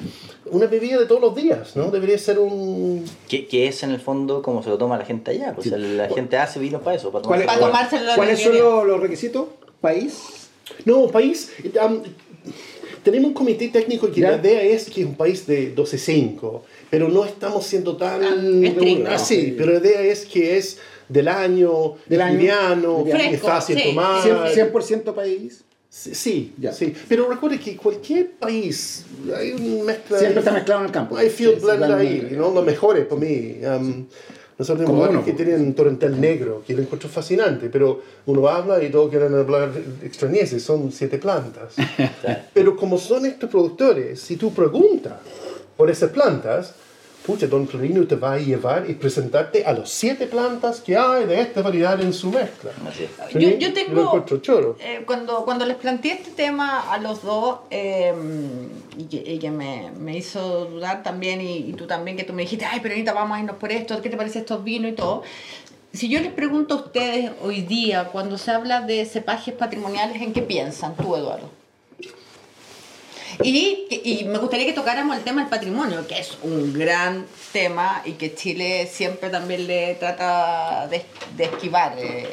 una 0.48 0.66
bebida 0.68 1.00
de 1.00 1.06
todos 1.06 1.22
los 1.22 1.36
días, 1.36 1.76
¿no? 1.76 1.92
Debería 1.92 2.18
ser 2.18 2.40
un... 2.40 3.06
Que, 3.28 3.48
que 3.48 3.68
es 3.68 3.84
en 3.84 3.92
el 3.92 4.00
fondo 4.00 4.42
como 4.42 4.64
se 4.64 4.70
lo 4.70 4.78
toma 4.78 4.98
la 4.98 5.06
gente 5.06 5.32
allá. 5.32 5.54
O 5.58 5.62
sea, 5.62 5.78
la 5.78 6.10
gente 6.10 6.38
hace 6.38 6.60
vino 6.60 6.80
para 6.82 6.98
eso, 6.98 7.12
para 7.12 7.24
¿Cuál- 7.26 7.42
tomarse 7.42 7.48
Para 7.48 7.60
cuál- 7.60 7.72
tomárselo 7.72 8.16
¿Cuáles 8.16 8.40
son 8.42 8.58
los, 8.58 8.88
los 8.88 9.00
requisitos? 9.00 9.46
¿País? 9.82 10.50
No, 10.86 11.08
país... 11.08 11.52
um, 11.84 12.02
tenemos 13.04 13.30
un 13.30 13.34
comité 13.34 13.68
técnico 13.70 14.12
que 14.12 14.22
¿Ya? 14.22 14.32
la 14.32 14.38
idea 14.38 14.62
es 14.62 14.90
que 14.90 15.02
es 15.02 15.08
un 15.08 15.16
país 15.16 15.48
de 15.48 15.76
12-5, 15.76 16.62
pero 16.92 17.08
no 17.08 17.24
estamos 17.26 17.66
siendo 17.66 17.96
tan... 17.96 18.22
Ah, 19.08 19.16
así, 19.16 19.56
pero 19.58 19.72
la 19.72 19.80
idea 19.80 20.02
es 20.02 20.26
que 20.26 20.58
es 20.58 20.78
del 21.08 21.30
año, 21.30 21.96
Del 22.06 22.22
año, 22.22 22.38
liviano, 22.38 22.98
liviano. 23.00 23.20
es 23.24 23.30
Fresco, 23.30 23.48
fácil 23.48 23.78
sí. 23.78 23.84
tomar. 23.90 24.24
100%, 24.54 24.72
100% 24.74 25.14
país. 25.14 25.64
Sí, 25.90 26.14
sí, 26.16 26.54
Ya. 26.58 26.74
sí. 26.74 26.94
Pero 27.08 27.30
recuerde 27.30 27.60
que 27.60 27.78
cualquier 27.78 28.32
país, 28.32 29.06
hay 29.36 29.54
una 29.54 29.86
mezcla... 29.86 30.20
Siempre 30.20 30.40
está 30.40 30.52
mezclado 30.52 30.82
en 30.82 30.88
el 30.88 30.92
campo. 30.92 31.16
Hay 31.16 31.30
field 31.30 31.60
Sí, 31.60 31.66
blend 31.66 31.86
sí, 31.86 31.92
ahí. 31.94 32.28
¿no? 32.38 32.52
Los 32.52 32.66
mejores 32.66 33.06
para 33.06 33.22
mí. 33.22 33.56
Um, 33.64 34.06
nosotros 34.58 34.86
tenemos 34.86 35.10
uno, 35.10 35.26
que 35.26 35.32
tienen 35.32 35.74
torrentel 35.74 36.20
negro, 36.20 36.62
que 36.68 36.74
lo 36.74 36.82
encuentro 36.82 37.10
fascinante, 37.10 37.70
pero 37.70 38.02
uno 38.26 38.48
habla 38.48 38.84
y 38.84 38.92
todos 38.92 39.10
quieren 39.10 39.34
hablar 39.34 39.72
extrañeses, 40.04 40.62
son 40.62 40.92
siete 40.92 41.18
plantas. 41.18 41.74
pero 42.54 42.76
como 42.76 42.98
son 42.98 43.26
estos 43.26 43.50
productores, 43.50 44.20
si 44.20 44.36
tú 44.36 44.54
preguntas 44.54 45.14
por 45.78 45.90
esas 45.90 46.12
plantas, 46.12 46.74
pucha, 47.26 47.46
Don 47.46 47.68
Florino 47.68 48.06
te 48.08 48.16
va 48.16 48.34
a 48.34 48.38
llevar 48.40 48.90
y 48.90 48.96
presentarte 48.96 49.64
a 49.64 49.74
las 49.74 49.90
siete 49.90 50.26
plantas 50.26 50.82
que 50.82 50.98
hay 50.98 51.26
de 51.26 51.40
esta 51.40 51.62
variedad 51.62 52.02
en 52.02 52.14
su 52.14 52.32
mezcla. 52.32 52.72
Así 52.88 53.04
es. 53.04 53.34
Yo, 53.34 53.50
yo 53.60 53.74
tengo. 53.74 53.92
eh, 54.80 55.04
cuando, 55.06 55.46
cuando 55.46 55.66
les 55.66 55.78
planteé 55.78 56.14
este 56.14 56.32
tema 56.32 56.92
a 56.92 56.98
los 56.98 57.22
dos, 57.22 57.60
eh, 57.70 58.12
y 58.98 59.04
que, 59.04 59.18
y 59.34 59.38
que 59.38 59.52
me, 59.52 59.92
me 60.00 60.18
hizo 60.18 60.66
dudar 60.66 61.04
también, 61.04 61.42
y, 61.42 61.58
y 61.58 61.74
tú 61.74 61.86
también, 61.86 62.18
que 62.18 62.24
tú 62.24 62.34
me 62.34 62.42
dijiste, 62.42 62.66
ay, 62.66 62.80
pero 62.82 62.96
ahorita 62.96 63.14
vamos 63.14 63.38
a 63.38 63.40
irnos 63.40 63.58
por 63.58 63.72
esto, 63.72 64.02
¿qué 64.02 64.10
te 64.10 64.18
parece 64.18 64.40
estos 64.40 64.64
vinos 64.64 64.92
y 64.92 64.96
todo? 64.96 65.22
Si 65.94 66.08
yo 66.10 66.22
les 66.22 66.32
pregunto 66.32 66.74
a 66.74 66.78
ustedes 66.78 67.32
hoy 67.44 67.62
día, 67.62 68.06
cuando 68.06 68.38
se 68.38 68.50
habla 68.50 68.82
de 68.82 69.06
cepajes 69.06 69.54
patrimoniales, 69.54 70.22
¿en 70.22 70.34
qué 70.34 70.42
piensan 70.42 70.96
tú, 70.96 71.16
Eduardo? 71.16 71.50
Y, 73.44 73.88
y 74.04 74.24
me 74.26 74.38
gustaría 74.38 74.66
que 74.66 74.74
tocáramos 74.74 75.18
el 75.18 75.24
tema 75.24 75.42
del 75.42 75.50
patrimonio, 75.50 76.06
que 76.08 76.20
es 76.20 76.38
un 76.44 76.74
gran 76.74 77.26
tema 77.52 78.02
y 78.06 78.14
que 78.14 78.34
Chile 78.36 78.88
siempre 78.92 79.30
también 79.30 79.68
le 79.68 79.96
trata 79.96 80.88
de, 80.90 81.02
de 81.38 81.44
esquivar. 81.46 81.96
eh, 81.98 82.28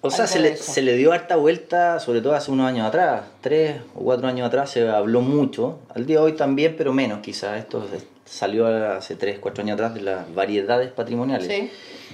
O 0.00 0.10
sea, 0.10 0.26
se 0.26 0.38
le, 0.38 0.56
se 0.56 0.82
le 0.82 0.96
dio 0.96 1.12
harta 1.12 1.36
vuelta, 1.36 1.98
sobre 2.00 2.20
todo 2.20 2.34
hace 2.34 2.50
unos 2.50 2.66
años 2.68 2.86
atrás, 2.86 3.22
tres 3.40 3.76
o 3.94 4.00
cuatro 4.00 4.28
años 4.28 4.46
atrás 4.46 4.70
se 4.70 4.88
habló 4.88 5.20
mucho, 5.20 5.80
al 5.94 6.06
día 6.06 6.18
de 6.18 6.22
hoy 6.24 6.32
también, 6.32 6.74
pero 6.78 6.92
menos 6.92 7.18
quizás, 7.20 7.58
esto 7.58 7.86
es- 7.94 8.04
salió 8.24 8.66
hace 8.66 9.16
tres, 9.16 9.38
cuatro 9.38 9.62
años 9.64 9.74
atrás 9.74 9.94
de 9.94 10.02
las 10.02 10.34
variedades 10.34 10.90
patrimoniales. 10.92 11.48
Sí. 11.48 11.70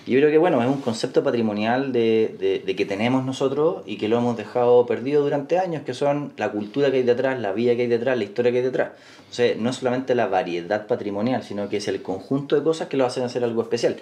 Yo 0.06 0.18
creo 0.18 0.30
que 0.30 0.36
bueno, 0.36 0.60
es 0.62 0.68
un 0.68 0.82
concepto 0.82 1.22
patrimonial 1.22 1.90
de, 1.92 2.36
de- 2.38 2.62
de 2.64 2.76
que 2.76 2.84
tenemos 2.84 3.24
nosotros 3.24 3.82
y 3.86 3.96
que 3.96 4.08
lo 4.08 4.18
hemos 4.18 4.36
dejado 4.36 4.84
perdido 4.84 5.22
durante 5.22 5.58
años, 5.58 5.82
que 5.84 5.94
son 5.94 6.32
la 6.36 6.52
cultura 6.52 6.90
que 6.90 6.98
hay 6.98 7.02
detrás, 7.04 7.40
la 7.40 7.52
vida 7.52 7.74
que 7.74 7.82
hay 7.82 7.88
detrás, 7.88 8.18
la 8.18 8.24
historia 8.24 8.52
que 8.52 8.58
hay 8.58 8.64
detrás. 8.64 8.90
O 9.30 9.34
sea, 9.34 9.54
no 9.58 9.70
es 9.70 9.76
solamente 9.76 10.14
la 10.14 10.26
variedad 10.26 10.86
patrimonial, 10.86 11.42
sino 11.42 11.70
que 11.70 11.78
es 11.78 11.88
el 11.88 12.02
conjunto 12.02 12.54
de 12.54 12.62
cosas 12.62 12.88
que 12.88 12.98
lo 12.98 13.06
hacen 13.06 13.24
hacer 13.24 13.44
algo 13.44 13.62
especial. 13.62 13.96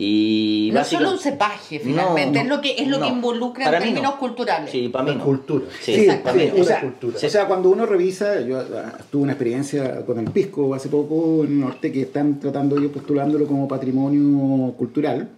Y 0.00 0.70
No 0.72 0.80
es 0.80 0.86
solo 0.86 1.10
un 1.10 1.18
cepaje, 1.18 1.80
finalmente, 1.80 2.38
No, 2.38 2.44
es 2.44 2.48
lo 2.48 2.60
que, 2.60 2.76
es 2.78 2.86
lo 2.86 2.98
no. 2.98 3.06
que 3.06 3.12
involucra 3.12 3.64
Para 3.64 3.78
en 3.78 3.82
términos 3.82 4.14
culturales. 4.14 4.70
Sí, 4.70 4.88
para 4.88 5.04
mí 5.06 5.18
La 5.18 5.24
cultura. 5.24 5.66
Sí, 5.80 5.94
Sí, 5.96 6.06
para 6.22 6.36
mí 6.36 6.50
o, 6.56 6.62
sea, 6.62 6.80
cultura. 6.80 7.16
o 7.16 7.28
sea, 7.28 7.46
cuando 7.48 7.68
uno 7.68 7.84
revisa, 7.84 8.40
yo 8.42 8.60
ah, 8.60 8.96
tuve 9.10 9.24
una 9.24 9.32
experiencia 9.32 10.06
con 10.06 10.20
el 10.20 10.30
pisco 10.30 10.72
hace 10.72 10.88
poco 10.88 11.42
en 11.42 11.50
el 11.50 11.60
norte 11.60 11.90
que 11.90 12.02
están 12.02 12.38
tratando 12.38 12.78
ellos 12.78 12.92
postulándolo 12.92 13.48
como 13.48 13.66
patrimonio 13.66 14.72
cultural. 14.74 15.30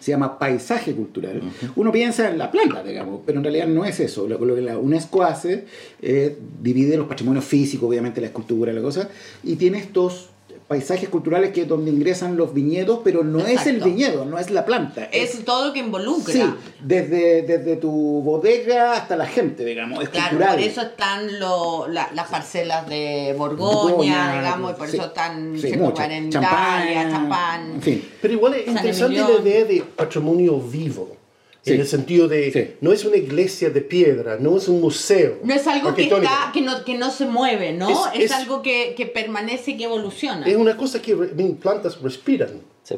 Se 0.00 0.10
llama 0.10 0.38
paisaje 0.38 0.94
cultural. 0.94 1.42
Uno 1.76 1.92
piensa 1.92 2.30
en 2.30 2.38
la 2.38 2.50
planta, 2.50 2.82
digamos, 2.82 3.20
pero 3.26 3.38
en 3.38 3.44
realidad 3.44 3.66
no 3.68 3.84
es 3.84 4.00
eso. 4.00 4.26
Lo, 4.26 4.42
lo 4.42 4.54
que 4.54 4.62
la 4.62 4.78
UNESCO 4.78 5.22
hace 5.22 5.66
es 6.00 6.32
divide 6.62 6.96
los 6.96 7.06
patrimonios 7.06 7.44
físicos, 7.44 7.86
obviamente 7.88 8.22
la 8.22 8.28
escultura, 8.28 8.72
la 8.72 8.80
cosa, 8.80 9.08
y 9.44 9.54
tiene 9.56 9.78
estos 9.78 10.30
paisajes 10.68 11.08
culturales 11.08 11.52
que 11.54 11.62
es 11.62 11.68
donde 11.68 11.90
ingresan 11.90 12.36
los 12.36 12.52
viñedos, 12.52 13.00
pero 13.02 13.24
no 13.24 13.38
es 13.40 13.66
el 13.66 13.76
Exacto. 13.76 13.84
viñedo, 13.86 14.24
no 14.26 14.38
es 14.38 14.50
la 14.50 14.66
planta. 14.66 15.04
Es 15.10 15.42
todo 15.44 15.68
lo 15.68 15.72
que 15.72 15.78
involucra. 15.78 16.32
Sí, 16.32 16.42
desde, 16.82 17.40
desde 17.42 17.76
tu 17.76 17.90
bodega 18.22 18.92
hasta 18.92 19.16
la 19.16 19.24
gente, 19.26 19.64
digamos, 19.64 20.02
es 20.02 20.10
Claro, 20.10 20.28
cultural. 20.30 20.54
por 20.56 20.64
eso 20.64 20.82
están 20.82 21.40
lo- 21.40 21.88
la- 21.88 22.10
las 22.14 22.28
parcelas 22.28 22.86
de 22.86 23.34
Borgoña, 23.36 23.72
Borgoña, 23.82 24.36
digamos, 24.40 24.72
y 24.72 24.74
por 24.74 24.88
sí. 24.88 24.96
eso 24.98 25.06
están 25.06 25.58
Sí, 25.58 25.68
en 25.68 25.80
Champán, 26.30 26.82
Italia, 26.88 27.10
champán. 27.10 27.70
En 27.72 27.82
fin. 27.82 28.08
Pero 28.20 28.34
igual 28.34 28.54
es 28.54 28.64
San 28.66 28.76
interesante 28.76 29.16
Emilión. 29.18 29.44
la 29.44 29.50
idea 29.50 29.64
de 29.64 29.84
patrimonio 29.96 30.60
vivo. 30.60 31.16
Sí. 31.68 31.74
En 31.74 31.80
el 31.80 31.86
sentido 31.86 32.28
de, 32.28 32.50
Sí. 32.52 32.74
no 32.80 32.92
es 32.92 33.04
una 33.04 33.16
iglesia 33.16 33.70
de 33.70 33.80
piedra, 33.80 34.36
no 34.40 34.56
es 34.56 34.68
un 34.68 34.80
museo. 34.80 35.38
No 35.44 35.54
es 35.54 35.66
algo 35.66 35.94
que, 35.94 36.04
está, 36.04 36.50
que, 36.52 36.60
no, 36.62 36.84
que 36.84 36.96
no 36.98 37.10
se 37.10 37.26
mueve, 37.26 37.72
¿no? 37.72 37.88
Es- 37.88 37.98
Es, 38.14 38.24
es- 38.26 38.32
algo 38.32 38.62
que, 38.62 38.94
que 38.96 39.06
permanece 39.06 39.72
y 39.72 39.76
que 39.76 39.84
evoluciona. 39.84 40.46
Es 40.46 40.56
una 40.56 40.76
cosa 40.76 41.00
que 41.00 41.14
re- 41.14 41.28
plantas 41.60 42.00
respiran. 42.00 42.50
Sí. 42.82 42.96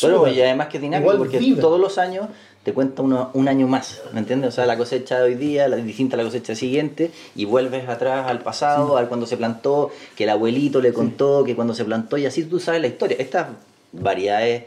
Pero 0.00 0.28
y 0.28 0.40
además 0.42 0.68
que 0.68 0.76
es 0.76 0.82
dinámico 0.82 1.12
Igual 1.14 1.28
porque 1.30 1.54
todos 1.60 1.80
los 1.80 1.96
años 1.96 2.26
te 2.62 2.72
cuenta 2.74 3.00
uno, 3.00 3.30
un 3.32 3.48
año 3.48 3.66
más, 3.66 4.02
¿me 4.12 4.18
entiendes? 4.18 4.48
O 4.48 4.52
sea, 4.52 4.66
la 4.66 4.76
cosecha 4.76 5.18
de 5.18 5.22
hoy 5.24 5.34
día 5.36 5.68
la, 5.68 5.76
es 5.78 5.86
distinta 5.86 6.16
a 6.16 6.18
la 6.18 6.24
cosecha 6.24 6.54
siguiente 6.54 7.12
y 7.34 7.44
vuelves 7.46 7.88
atrás 7.88 8.26
al 8.28 8.40
pasado, 8.40 8.96
a 8.96 9.00
ver 9.00 9.08
cuando 9.08 9.24
se 9.24 9.36
plantó, 9.38 9.90
que 10.16 10.24
el 10.24 10.30
abuelito 10.30 10.80
le 10.82 10.92
contó, 10.92 11.44
que 11.44 11.54
cuando 11.54 11.74
se 11.74 11.84
plantó 11.84 12.18
y 12.18 12.26
así 12.26 12.42
tú 12.44 12.58
sabes 12.60 12.80
la 12.82 12.88
historia. 12.88 13.16
Estas 13.20 13.46
variedades 13.92 14.64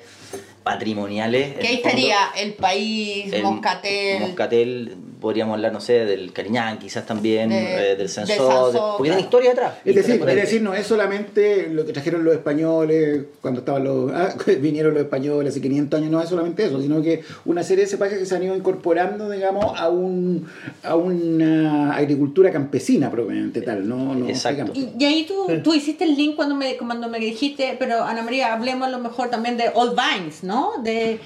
patrimoniales... 0.63 1.57
que 1.57 1.67
ahí 1.67 1.75
estaría 1.75 2.17
el 2.37 2.53
país, 2.53 3.31
el 3.33 3.43
Moscatel. 3.43 4.19
Moscatel, 4.21 4.97
podríamos 5.19 5.55
hablar, 5.55 5.73
no 5.73 5.81
sé, 5.81 6.05
del 6.05 6.31
Cariñán, 6.31 6.79
quizás 6.79 7.05
también, 7.05 7.49
De- 7.49 7.91
eh, 7.91 7.95
del 7.95 8.07
Sansó, 8.09 8.71
de- 8.71 8.79
porque 8.97 9.09
tiene 9.09 9.21
historia 9.21 9.49
detrás. 9.49 9.73
Es 9.83 9.95
decir, 9.95 10.21
es 10.25 10.35
decir, 10.35 10.61
no 10.61 10.73
es 10.73 10.87
solamente 10.87 11.67
lo 11.69 11.85
que 11.85 11.91
trajeron 11.93 12.23
los 12.23 12.33
españoles 12.33 13.25
cuando 13.41 13.59
estaban 13.59 13.83
los 13.83 14.11
ah, 14.13 14.33
vinieron 14.59 14.93
los 14.93 15.03
españoles 15.03 15.51
hace 15.51 15.61
500 15.61 15.99
años, 15.99 16.11
no 16.11 16.21
es 16.21 16.29
solamente 16.29 16.65
eso, 16.65 16.81
sino 16.81 17.01
que 17.01 17.23
una 17.45 17.63
serie 17.63 17.83
de 17.85 17.89
cepajes 17.89 18.17
que 18.19 18.25
se 18.25 18.35
han 18.35 18.43
ido 18.43 18.55
incorporando, 18.55 19.29
digamos, 19.29 19.77
a 19.77 19.89
un 19.89 20.47
a 20.83 20.95
una 20.95 21.95
agricultura 21.95 22.51
campesina 22.51 23.11
propiamente 23.11 23.61
tal, 23.61 23.87
no, 23.87 24.15
no 24.15 24.27
Exacto. 24.29 24.71
y 24.73 25.03
ahí 25.03 25.25
tú, 25.27 25.47
tú 25.63 25.73
hiciste 25.73 26.03
el 26.05 26.15
link 26.15 26.35
cuando 26.35 26.55
me, 26.55 26.77
cuando 26.77 27.09
me 27.09 27.19
dijiste, 27.19 27.75
pero 27.77 28.03
Ana 28.03 28.21
María, 28.23 28.53
hablemos 28.53 28.87
a 28.87 28.91
lo 28.91 28.99
mejor 28.99 29.29
también 29.29 29.57
de 29.57 29.69
Old 29.73 29.95
Vines, 29.99 30.43
¿no? 30.43 30.71
De, 30.83 31.19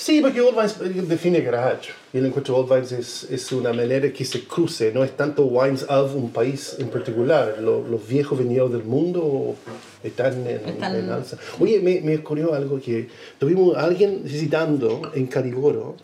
Sí, 0.00 0.20
porque 0.22 0.40
Old 0.40 0.56
Vines 0.56 0.76
eh, 0.80 1.02
define 1.06 1.40
garage. 1.42 1.90
Y 2.12 2.18
el 2.18 2.26
encuentro 2.26 2.56
Old 2.56 2.70
Vines 2.72 2.92
es, 2.92 3.24
es 3.30 3.52
una 3.52 3.70
manera 3.74 4.10
que 4.10 4.24
se 4.24 4.44
cruce, 4.44 4.92
no 4.94 5.04
es 5.04 5.14
tanto 5.14 5.44
wines 5.44 5.84
of 5.90 6.14
un 6.14 6.30
país 6.30 6.76
en 6.78 6.88
particular. 6.88 7.56
Lo- 7.60 7.86
los 7.86 8.08
viejos 8.08 8.38
viñedos 8.38 8.72
del 8.72 8.84
mundo 8.84 9.56
están 10.02 10.46
en, 10.46 10.68
Están- 10.68 10.96
en 10.96 11.10
alza. 11.10 11.36
Oye, 11.58 11.80
me, 11.80 12.00
me 12.00 12.16
ocurrió 12.16 12.54
algo 12.54 12.80
que 12.80 13.08
tuvimos 13.38 13.76
a 13.76 13.84
alguien 13.84 14.22
visitando 14.24 15.02
en 15.14 15.26
Carigoro 15.26 15.96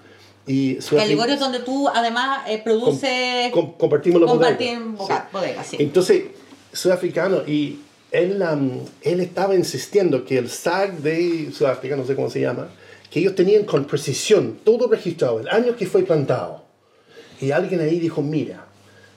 y 0.47 0.77
su 0.83 0.95
Caligorio 0.97 1.35
es 1.35 1.41
donde 1.41 1.61
tú 1.61 1.89
además 1.89 2.41
eh, 2.49 2.61
produces... 2.63 3.51
Com- 3.51 3.73
compartimos 3.79 4.21
la 4.21 4.27
compartir 4.29 4.79
bodega. 4.79 5.29
boca- 5.33 5.65
Sí. 5.65 5.71
sí. 5.71 5.77
Entonces, 5.83 6.23
sudafricano 6.71 7.39
y 7.47 7.81
él, 8.13 8.43
um, 8.43 8.81
él 9.03 9.21
estaba 9.21 9.55
insistiendo 9.55 10.25
que 10.27 10.37
el 10.37 10.51
SAG 10.51 10.99
de 10.99 11.51
Sudáfrica, 11.51 11.97
no 11.97 12.05
sé 12.07 12.15
cómo 12.15 12.29
se 12.29 12.41
llama, 12.43 12.69
que 13.11 13.21
ellos 13.21 13.35
tenían 13.35 13.65
con 13.65 13.85
precisión 13.85 14.59
todo 14.65 14.89
registrado, 14.89 15.41
el 15.41 15.49
año 15.49 15.77
que 15.77 15.87
fue 15.87 16.03
plantado. 16.03 16.65
Y 17.41 17.51
alguien 17.51 17.81
ahí 17.81 17.99
dijo, 17.99 18.23
mira, 18.23 18.67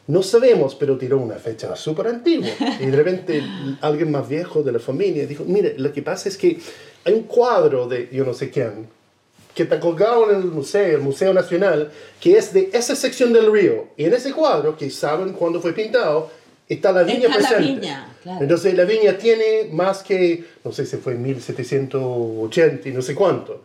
no 0.08 0.24
sabemos, 0.24 0.76
pero 0.76 0.98
tiró 0.98 1.20
una 1.20 1.36
fecha 1.36 1.76
súper 1.76 2.08
antigua. 2.08 2.50
Y 2.80 2.88
de 2.88 2.96
repente 2.98 3.44
alguien 3.82 4.12
más 4.12 4.28
viejo 4.28 4.64
de 4.64 4.72
la 4.72 4.80
familia 4.80 5.26
dijo, 5.28 5.44
mire, 5.46 5.76
lo 5.78 5.94
que 5.94 6.02
pasa 6.02 6.30
es 6.30 6.38
que 6.38 6.60
hay 7.06 7.14
un 7.14 7.24
cuadro 7.24 7.88
de 7.88 8.10
yo 8.12 8.26
no 8.26 8.34
sé 8.34 8.50
quién, 8.50 8.88
que 9.54 9.64
está 9.64 9.80
colgado 9.80 10.32
en 10.32 10.38
el 10.38 10.46
museo, 10.46 10.98
el 10.98 11.04
Museo 11.04 11.34
Nacional, 11.34 11.92
que 12.20 12.38
es 12.38 12.54
de 12.54 12.70
esa 12.74 12.96
sección 12.96 13.34
del 13.34 13.52
río. 13.52 13.90
Y 13.98 14.06
en 14.06 14.14
ese 14.14 14.32
cuadro, 14.32 14.76
que 14.78 14.90
saben 14.90 15.34
cuándo 15.34 15.62
fue 15.62 15.74
pintado, 15.74 16.32
está 16.68 16.92
la 16.92 17.04
viña 17.04 17.28
Está 17.28 17.30
la 17.30 17.50
presente. 17.50 17.74
viña, 17.74 18.18
claro. 18.24 18.42
Entonces 18.42 18.74
la 18.74 18.86
viña 18.86 19.18
tiene 19.18 19.70
más 19.72 20.02
que, 20.02 20.46
no 20.64 20.72
sé 20.72 20.86
si 20.86 20.98
fue 20.98 21.16
1780 21.16 22.90
y 22.90 22.92
no 22.92 23.02
sé 23.02 23.16
cuánto. 23.16 23.64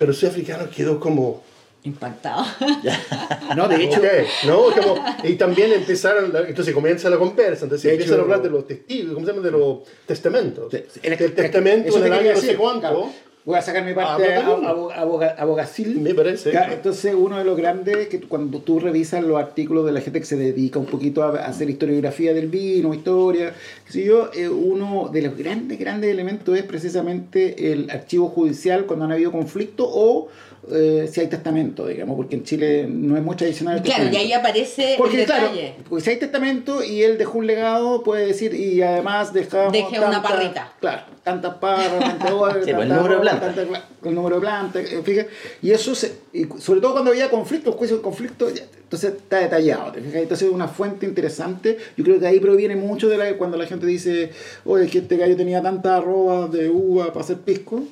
Pero 0.00 0.12
el 0.12 0.16
sudafricano 0.16 0.68
quedó 0.70 0.98
como, 0.98 1.42
Impactado. 1.82 2.44
No, 3.56 3.68
de 3.68 3.84
hecho, 3.84 4.00
Ok, 4.00 4.06
¿no? 4.46 4.62
Como- 4.74 5.04
y 5.24 5.34
también 5.34 5.72
empezaron, 5.72 6.32
la- 6.32 6.40
entonces 6.48 6.74
comienza 6.74 7.08
la 7.08 7.16
conversa, 7.18 7.64
entonces 7.64 7.84
De 7.84 7.92
empiezan 7.92 8.14
a 8.14 8.16
hecho- 8.16 8.22
hablar 8.24 8.42
de 8.42 8.50
los 8.50 8.66
testigos, 8.66 9.14
¿cómo 9.14 9.24
se 9.26 9.32
llama? 9.32 9.44
De 9.44 9.50
los 9.52 9.78
testamentos. 10.06 10.72
el- 10.74 11.12
el 11.12 11.34
testamento 11.34 11.88
eso 11.88 11.98
en 11.98 12.04
el 12.06 12.12
año 12.12 12.32
no 12.34 12.40
sé 12.40 12.54
cuánto. 12.56 13.10
Voy 13.44 13.56
a 13.56 13.62
sacar 13.62 13.84
mi 13.84 13.94
parte 13.94 14.34
Ah, 14.34 14.74
aboga- 14.96 15.34
abogacil. 15.38 15.98
Me 16.00 16.14
parece. 16.14 16.52
Entonces, 16.72 17.14
uno 17.16 17.38
de 17.38 17.44
los 17.44 17.56
grandes 17.56 17.96
es 17.96 18.08
que 18.08 18.20
cuando 18.20 18.58
tú 18.60 18.80
revisas 18.80 19.24
los 19.24 19.38
artículos 19.38 19.86
de 19.86 19.92
la 19.92 20.00
gente 20.02 20.20
que 20.20 20.26
se 20.26 20.36
dedica 20.36 20.78
un 20.78 20.84
poquito 20.86 21.22
a, 21.22 21.30
hacer 21.46 21.70
historiografía 21.70 22.34
del 22.34 22.48
vino, 22.48 22.92
historia, 22.92 23.54
qué 23.86 23.92
sé 23.92 24.04
yo, 24.04 24.30
eh, 24.34 24.48
uno 24.48 25.08
de 25.10 25.22
los 25.22 25.38
grandes, 25.38 25.78
grandes 25.78 26.10
elementos 26.10 26.56
es 26.56 26.64
precisamente 26.64 27.72
el 27.72 27.90
archivo 27.90 28.28
judicial 28.28 28.84
cuando 28.84 29.06
han 29.06 29.12
habido 29.12 29.32
conflictos 29.32 29.88
o 29.90 30.28
eh, 30.72 31.08
si 31.10 31.20
hay 31.20 31.26
testamento, 31.28 31.86
digamos, 31.86 32.16
porque 32.16 32.36
en 32.36 32.44
Chile 32.44 32.86
no 32.88 33.16
es 33.16 33.22
muy 33.22 33.34
tradicional 33.36 33.76
el 33.78 33.82
claro, 33.82 34.02
y 34.04 34.06
testamento. 34.08 34.26
ahí 34.26 34.32
aparece 34.38 34.94
Porque 34.98 35.20
el 35.20 35.26
claro, 35.26 35.44
detalle. 35.48 35.74
porque 35.88 36.04
si 36.04 36.10
hay 36.10 36.16
testamento 36.18 36.84
y 36.84 37.02
él 37.02 37.16
dejó 37.18 37.38
un 37.38 37.46
legado, 37.46 38.02
puede 38.02 38.26
decir, 38.26 38.54
y 38.54 38.82
además 38.82 39.32
dejamos 39.32 39.72
Dejé 39.72 39.98
una 40.00 40.22
parrita. 40.22 40.72
Claro, 40.80 41.02
tantas 41.24 41.54
parras, 41.56 41.98
tantas 41.98 42.30
horas, 42.32 42.64
Sí, 42.64 42.72
pues, 42.74 42.82
el 42.88 42.94
número 42.94 43.14
de 43.16 43.20
plantas. 43.20 43.56
el 44.04 44.14
número 44.14 44.34
de 44.36 44.40
plantas, 44.42 44.92
eh, 44.92 45.02
fija, 45.02 45.26
y 45.62 45.70
eso 45.70 45.94
se, 45.94 46.12
y 46.32 46.46
sobre 46.58 46.80
todo 46.80 46.92
cuando 46.92 47.10
había 47.10 47.30
conflictos, 47.30 47.74
juicios 47.74 48.00
de 48.00 48.02
conflicto, 48.02 48.48
entonces 48.48 49.14
está 49.14 49.38
detallado, 49.38 49.92
¿te 49.92 50.00
fijas? 50.00 50.22
Entonces 50.22 50.48
es 50.48 50.54
una 50.54 50.68
fuente 50.68 51.06
interesante, 51.06 51.78
yo 51.96 52.04
creo 52.04 52.20
que 52.20 52.26
ahí 52.26 52.38
proviene 52.38 52.76
mucho 52.76 53.08
de 53.08 53.16
la, 53.16 53.36
cuando 53.38 53.56
la 53.56 53.66
gente 53.66 53.86
dice, 53.86 54.30
oye, 54.64 54.88
que 54.88 54.98
este 54.98 55.16
gallo 55.16 55.36
tenía 55.36 55.62
tantas 55.62 55.92
arrobas 56.02 56.50
de 56.52 56.68
uva 56.68 57.06
para 57.08 57.20
hacer 57.20 57.38
pisco, 57.38 57.82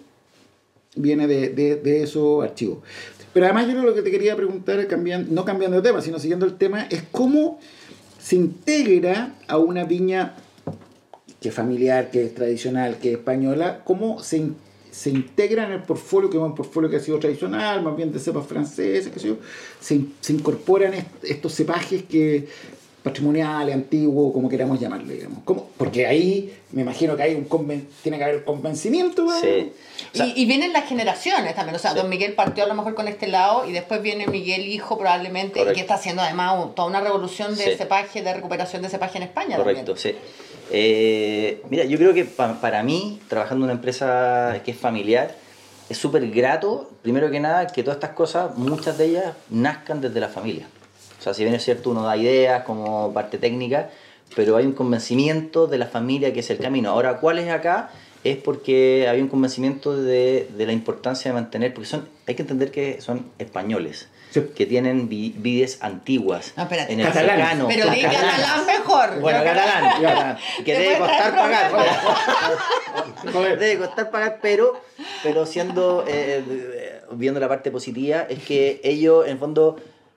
viene 0.97 1.27
de, 1.27 1.51
de, 1.51 2.03
esos 2.03 2.43
archivos. 2.43 2.79
Pero 3.33 3.47
además 3.47 3.69
yo 3.69 3.75
lo 3.83 3.95
que 3.95 4.03
te 4.03 4.11
quería 4.11 4.35
preguntar, 4.37 4.87
cambiando, 4.87 5.33
no 5.33 5.45
cambiando 5.45 5.77
de 5.77 5.83
tema, 5.89 6.01
sino 6.01 6.19
siguiendo 6.19 6.47
el 6.47 6.57
tema, 6.57 6.83
es 6.91 7.03
cómo 7.13 7.59
se 8.19 8.37
integra 8.37 9.35
a 9.47 9.59
una 9.59 9.85
viña 9.85 10.35
que 11.41 11.51
es 11.51 11.55
familiar, 11.55 12.11
que 12.11 12.25
es 12.25 12.35
tradicional, 12.35 12.99
que 12.99 13.13
es 13.13 13.19
española, 13.19 13.83
cómo 13.85 14.21
se, 14.23 14.49
se 14.91 15.11
integra 15.11 15.67
en 15.67 15.73
el 15.73 15.83
portfolio, 15.83 16.29
que 16.31 16.37
es 16.37 16.43
un 16.43 16.55
portfolio 16.55 16.91
que 16.91 16.97
ha 16.97 17.01
sido 17.01 17.19
tradicional, 17.21 17.83
más 17.83 17.97
bien 17.97 18.11
de 18.11 18.19
cepas 18.19 18.47
francesas, 18.47 19.23
yo, 19.23 19.37
se, 19.79 20.01
se 20.21 20.33
incorporan 20.33 20.95
est- 20.95 21.25
estos 21.25 21.55
cepajes 21.55 22.03
que 22.05 22.49
patrimoniales, 23.03 23.75
antiguos, 23.75 24.33
como 24.33 24.49
queramos 24.49 24.79
llamarle, 24.81 25.15
digamos. 25.15 25.39
¿Cómo? 25.45 25.69
Porque 25.77 26.07
ahí 26.07 26.53
me 26.73 26.83
imagino 26.83 27.17
que 27.17 27.23
hay 27.23 27.35
un 27.35 27.49
conven- 27.49 27.87
tiene 28.03 28.19
que 28.19 28.25
haber 28.25 28.37
un 28.39 28.43
convencimiento. 28.43 29.25
¿no? 29.25 29.41
Sí. 29.41 29.73
O 30.13 30.17
sea, 30.17 30.27
y, 30.27 30.33
y 30.37 30.47
vienen 30.47 30.73
las 30.73 30.87
generaciones 30.89 31.55
también, 31.55 31.77
o 31.77 31.79
sea, 31.79 31.95
don 31.95 32.09
Miguel 32.09 32.35
partió 32.35 32.65
a 32.65 32.67
lo 32.67 32.75
mejor 32.75 32.95
con 32.95 33.09
este 33.09 33.27
lado 33.29 33.67
y 33.69 33.73
después 33.73 34.03
viene 34.03 34.27
Miguel 34.27 34.67
hijo 34.67 34.99
probablemente, 34.99 35.65
que 35.73 35.81
está 35.81 35.95
haciendo 35.95 36.23
además 36.23 36.65
un- 36.65 36.75
toda 36.75 36.89
una 36.89 37.01
revolución 37.01 37.57
de 37.57 37.65
Sí. 37.65 37.75
cepaje, 37.77 38.23
de 38.23 38.35
recuperación 38.35 38.83
de 38.83 38.89
cepaje 38.89 39.19
en 39.19 39.25
España. 39.25 39.57
Correcto, 39.57 39.95
también. 39.95 40.17
sí. 40.17 40.21
Eh, 40.71 41.63
mira, 41.71 41.85
yo 41.85 41.97
creo 41.97 42.13
que 42.13 42.25
pa- 42.25 42.61
para 42.61 42.83
mí, 42.83 43.21
trabajando 43.29 43.65
en 43.65 43.71
una 43.71 43.73
empresa 43.73 44.61
que 44.65 44.73
es 44.73 44.77
familiar, 44.77 45.35
es 45.89 45.97
súper 45.97 46.29
grato, 46.31 46.91
primero 47.03 47.31
que 47.31 47.41
nada, 47.41 47.67
que 47.69 47.83
todas 47.83 47.97
estas 47.97 48.11
cosas, 48.11 48.57
muchas 48.59 48.99
de 48.99 49.07
ellas, 49.07 49.33
nazcan 49.49 50.01
desde 50.03 50.21
la 50.21 50.29
familia. 50.29 50.69
O 51.19 51.23
sea, 51.23 51.35
si 51.35 51.43
bien 51.43 51.55
es 51.55 51.65
cierto, 51.65 51.91
uno 51.91 52.03
da 52.05 52.17
ideas 52.17 52.63
como 52.65 53.13
parte 53.13 53.39
técnica, 53.39 53.91
pero 54.37 54.57
hay 54.57 54.67
un 54.67 54.73
convencimiento 54.73 55.67
de 55.67 55.79
la 55.79 55.87
familia 55.87 56.33
que 56.33 56.41
es 56.41 56.51
el 56.51 56.59
camino. 56.59 56.91
Ahora, 56.91 57.19
¿cuál 57.19 57.39
es 57.39 57.51
acá? 57.51 57.91
Es 58.25 58.37
porque 58.37 59.07
hay 59.09 59.21
un 59.23 59.29
convencimiento 59.29 59.97
de, 59.97 60.49
de 60.57 60.67
la 60.67 60.73
importancia 60.73 61.31
de 61.31 61.35
mantener, 61.35 61.73
porque 61.73 61.89
son, 61.89 62.09
hay 62.27 62.35
que 62.35 62.43
entender 62.43 62.71
que 62.71 63.01
son 63.01 63.27
españoles, 63.39 64.09
Sí. 64.31 64.43
que 64.55 64.67
tienen 64.67 65.09
vi- 65.09 65.35
vides 65.39 65.79
antiguas 65.81 66.53
Ah, 66.57 66.65
espérate. 66.65 66.93
en 66.93 67.01
el 67.01 67.07
Catalán. 67.07 67.39
cercano. 67.39 67.67
Pero 67.69 67.91
di 67.91 68.03
catalán 68.03 68.67
mejor. 68.67 69.21
Bueno, 69.21 69.43
catalán, 69.43 70.03
catalán. 70.03 70.39
Que 70.65 70.79
debe 70.79 70.99
costar 70.99 71.35
pagar. 71.35 71.73
Debe 73.59 73.79
costar 73.79 74.11
pagar, 74.11 74.39
pero, 74.43 74.81
pero 75.23 75.47
siendo, 75.47 76.05
eh, 76.07 76.43
eh, 76.49 77.01
viendo 77.13 77.41
la 77.41 77.49
parte 77.49 77.71
positiva, 77.71 78.27
es 78.29 78.41
que 78.43 78.81
ellos, 78.85 79.25
en 79.25 79.33
el 79.33 79.39
fondo, 79.39 79.77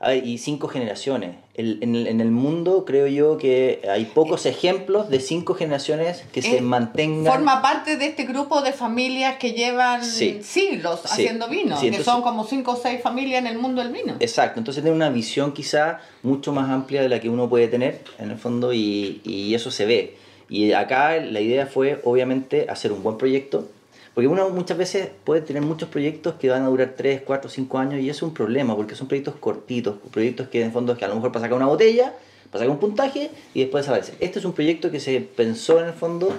ver, 0.10 0.26
y 0.26 0.38
cinco 0.38 0.68
generaciones. 0.68 1.36
El- 1.54 1.80
en, 1.82 1.96
el, 1.96 2.08
en 2.08 2.22
el 2.22 2.32
mundo 2.32 2.86
creo 2.86 3.08
yo 3.08 3.38
que 3.38 3.82
hay 3.90 4.06
pocos 4.06 4.46
ejemplos 4.46 5.10
de 5.10 5.20
cinco 5.20 5.54
generaciones 5.54 6.24
que 6.32 6.42
se 6.42 6.62
mantengan. 6.62 7.32
Forma 7.34 7.62
parte 7.62 7.98
de 7.98 8.06
este 8.08 8.24
grupo 8.24 8.62
de 8.62 8.74
familias 8.74 9.38
que 9.38 9.52
llevan 9.54 10.04
Sí. 10.04 10.40
siglos 10.42 11.02
Sí. 11.02 11.08
haciendo 11.12 11.48
vino, 11.50 11.78
Sí, 11.80 11.92
que 11.92 12.04
son 12.04 12.22
como 12.22 12.46
cinco 12.46 12.72
o 12.72 12.76
seis 12.76 13.02
familias 13.02 13.42
en 13.42 13.48
el 13.48 13.60
mundo 13.60 13.84
del 13.84 13.92
vino. 13.92 14.16
Exacto, 14.20 14.60
entonces 14.60 14.82
tiene 14.84 14.96
una 14.96 15.10
visión 15.10 15.52
quizá 15.54 16.00
mucho 16.24 16.52
más 16.52 16.70
amplia 16.70 17.02
de 17.02 17.10
la 17.10 17.20
que 17.20 17.30
uno 17.30 17.48
puede 17.50 17.68
tener 17.68 18.02
en 18.18 18.32
el 18.32 18.38
fondo 18.38 18.74
y, 18.74 19.22
y 19.24 19.54
eso 19.54 19.72
se 19.72 19.86
ve. 19.86 20.16
Y 20.50 20.74
acá 20.74 21.16
la 21.18 21.40
idea 21.42 21.66
fue 21.68 22.02
obviamente 22.04 22.66
hacer 22.70 22.92
un 22.92 23.04
buen 23.04 23.18
proyecto, 23.18 23.70
porque 24.14 24.28
uno 24.28 24.50
muchas 24.50 24.78
veces 24.78 25.10
puede 25.24 25.42
tener 25.42 25.62
muchos 25.62 25.90
proyectos 25.90 26.36
que 26.36 26.50
van 26.50 26.64
a 26.64 26.68
durar 26.68 26.96
3, 26.98 27.22
4, 27.26 27.50
5 27.50 27.78
años 27.78 28.02
y 28.02 28.10
eso 28.10 28.26
es 28.26 28.30
un 28.30 28.34
problema 28.34 28.76
porque 28.76 28.96
son 28.96 29.08
proyectos 29.08 29.36
cortitos, 29.40 29.96
proyectos 30.12 30.50
que 30.50 30.60
en 30.60 30.68
el 30.68 30.74
fondo 30.74 30.94
es 30.94 31.00
que 31.00 31.06
a 31.06 31.08
lo 31.08 31.16
mejor 31.16 31.32
para 31.32 31.46
sacar 31.46 31.58
una 31.58 31.68
botella, 31.68 32.14
para 32.52 32.64
sacar 32.64 32.70
un 32.70 32.80
puntaje 32.80 33.32
y 33.54 33.62
después 33.62 33.86
desaparece. 33.86 34.14
Este 34.20 34.40
es 34.40 34.46
un 34.46 34.54
proyecto 34.54 34.92
que 34.92 35.00
se 35.00 35.22
pensó 35.22 35.80
en 35.80 35.88
el 35.88 35.94
fondo 35.94 36.34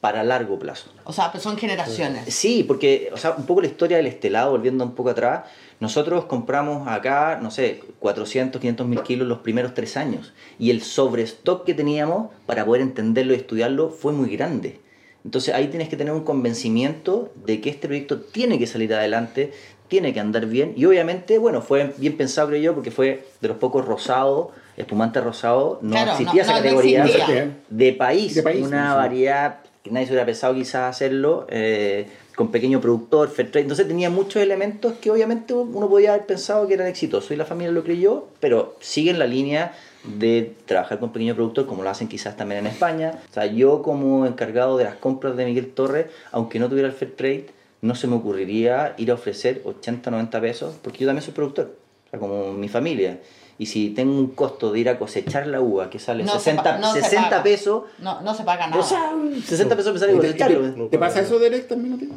para 0.00 0.22
largo 0.22 0.58
plazo. 0.58 0.90
O 1.04 1.12
sea, 1.12 1.32
pues 1.32 1.42
son 1.42 1.56
generaciones. 1.56 2.32
Sí, 2.32 2.62
porque, 2.62 3.10
o 3.12 3.16
sea, 3.16 3.32
un 3.32 3.46
poco 3.46 3.62
la 3.62 3.66
historia 3.66 3.96
del 3.96 4.06
estelado, 4.06 4.52
volviendo 4.52 4.84
un 4.84 4.94
poco 4.94 5.10
atrás, 5.10 5.46
nosotros 5.80 6.26
compramos 6.26 6.86
acá, 6.86 7.40
no 7.42 7.50
sé, 7.50 7.82
400, 7.98 8.60
500 8.60 8.86
mil 8.86 9.02
kilos 9.02 9.26
los 9.26 9.38
primeros 9.38 9.74
tres 9.74 9.96
años. 9.96 10.32
Y 10.58 10.70
el 10.70 10.82
sobrestock 10.82 11.64
que 11.64 11.74
teníamos 11.74 12.30
para 12.46 12.64
poder 12.64 12.82
entenderlo 12.82 13.32
y 13.32 13.36
estudiarlo 13.36 13.90
fue 13.90 14.12
muy 14.12 14.30
grande. 14.36 14.80
Entonces 15.28 15.54
ahí 15.54 15.66
tienes 15.68 15.90
que 15.90 15.96
tener 15.98 16.14
un 16.14 16.24
convencimiento 16.24 17.30
de 17.44 17.60
que 17.60 17.68
este 17.68 17.86
proyecto 17.86 18.18
tiene 18.18 18.58
que 18.58 18.66
salir 18.66 18.94
adelante, 18.94 19.52
tiene 19.86 20.14
que 20.14 20.20
andar 20.20 20.46
bien. 20.46 20.72
Y 20.74 20.86
obviamente, 20.86 21.36
bueno, 21.36 21.60
fue 21.60 21.92
bien 21.98 22.16
pensado, 22.16 22.48
creo 22.48 22.62
yo, 22.62 22.74
porque 22.74 22.90
fue 22.90 23.26
de 23.42 23.48
los 23.48 23.58
pocos 23.58 23.84
rosados, 23.84 24.48
espumante 24.78 25.20
rosado, 25.20 25.80
no 25.82 25.90
Claro, 25.90 26.12
existía 26.12 26.32
no- 26.32 26.40
esa 26.40 26.52
no 26.52 26.56
categoría 26.62 27.04
existía. 27.04 27.56
de 27.68 27.92
país, 27.92 28.34
De 28.36 28.42
país, 28.42 28.66
una 28.66 28.92
sí. 28.92 28.96
variedad 28.96 29.58
que 29.84 29.90
nadie 29.90 30.06
se 30.06 30.12
hubiera 30.12 30.24
pensado 30.24 30.54
quizás 30.54 30.88
hacerlo, 30.96 31.46
eh, 31.50 32.06
con 32.34 32.50
pequeño 32.50 32.80
productor, 32.80 33.28
fair 33.28 33.50
trade. 33.50 33.64
Entonces 33.64 33.86
tenía 33.86 34.08
muchos 34.08 34.40
elementos 34.42 34.94
que 34.98 35.10
obviamente 35.10 35.52
uno 35.52 35.90
podía 35.90 36.14
haber 36.14 36.24
pensado 36.24 36.66
que 36.66 36.72
eran 36.72 36.86
exitosos 36.86 37.30
y 37.32 37.36
la 37.36 37.44
familia 37.44 37.70
lo 37.72 37.84
creyó, 37.84 38.28
pero 38.40 38.76
siguen 38.80 39.18
la 39.18 39.26
línea 39.26 39.72
de 40.16 40.54
trabajar 40.66 40.98
con 40.98 41.12
pequeño 41.12 41.34
productor 41.34 41.66
como 41.66 41.82
lo 41.82 41.90
hacen 41.90 42.08
quizás 42.08 42.36
también 42.36 42.60
en 42.60 42.72
España. 42.72 43.20
O 43.30 43.32
sea, 43.34 43.46
yo 43.46 43.82
como 43.82 44.26
encargado 44.26 44.76
de 44.78 44.84
las 44.84 44.94
compras 44.96 45.36
de 45.36 45.44
Miguel 45.44 45.68
Torres, 45.72 46.06
aunque 46.32 46.58
no 46.58 46.68
tuviera 46.68 46.88
el 46.88 46.94
fair 46.94 47.14
trade, 47.16 47.46
no 47.82 47.94
se 47.94 48.06
me 48.06 48.16
ocurriría 48.16 48.94
ir 48.98 49.10
a 49.10 49.14
ofrecer 49.14 49.62
80, 49.64 50.10
90 50.10 50.40
pesos, 50.40 50.74
porque 50.82 50.98
yo 51.00 51.06
también 51.06 51.22
soy 51.22 51.34
productor, 51.34 51.76
o 52.06 52.10
sea, 52.10 52.18
como 52.18 52.52
mi 52.52 52.68
familia. 52.68 53.20
Y 53.60 53.66
si 53.66 53.90
tengo 53.90 54.12
un 54.16 54.28
costo 54.28 54.72
de 54.72 54.78
ir 54.80 54.88
a 54.88 54.98
cosechar 54.98 55.46
la 55.48 55.60
uva 55.60 55.90
que 55.90 55.98
sale 55.98 56.22
No 56.24 56.32
se 56.34 56.38
60, 56.38 56.62
pa- 56.62 56.78
no 56.78 56.92
se 56.92 57.02
60 57.02 57.28
paga. 57.30 57.42
pesos, 57.42 57.82
No, 57.98 58.20
no 58.20 58.34
se 58.34 58.44
paga 58.44 58.68
nada. 58.68 58.80
o 58.80 58.84
sea, 58.86 59.12
60 59.46 59.76
pesos 59.76 59.92
me 59.92 59.98
sale 59.98 60.12
¿Te, 60.14 60.18
te- 60.20 60.26
cosecharlo. 60.26 60.86
te 60.88 60.98
pasa 60.98 61.20
eso, 61.20 61.38
Derek, 61.38 61.66
también 61.68 61.94
a 61.94 61.98
ti? 61.98 62.08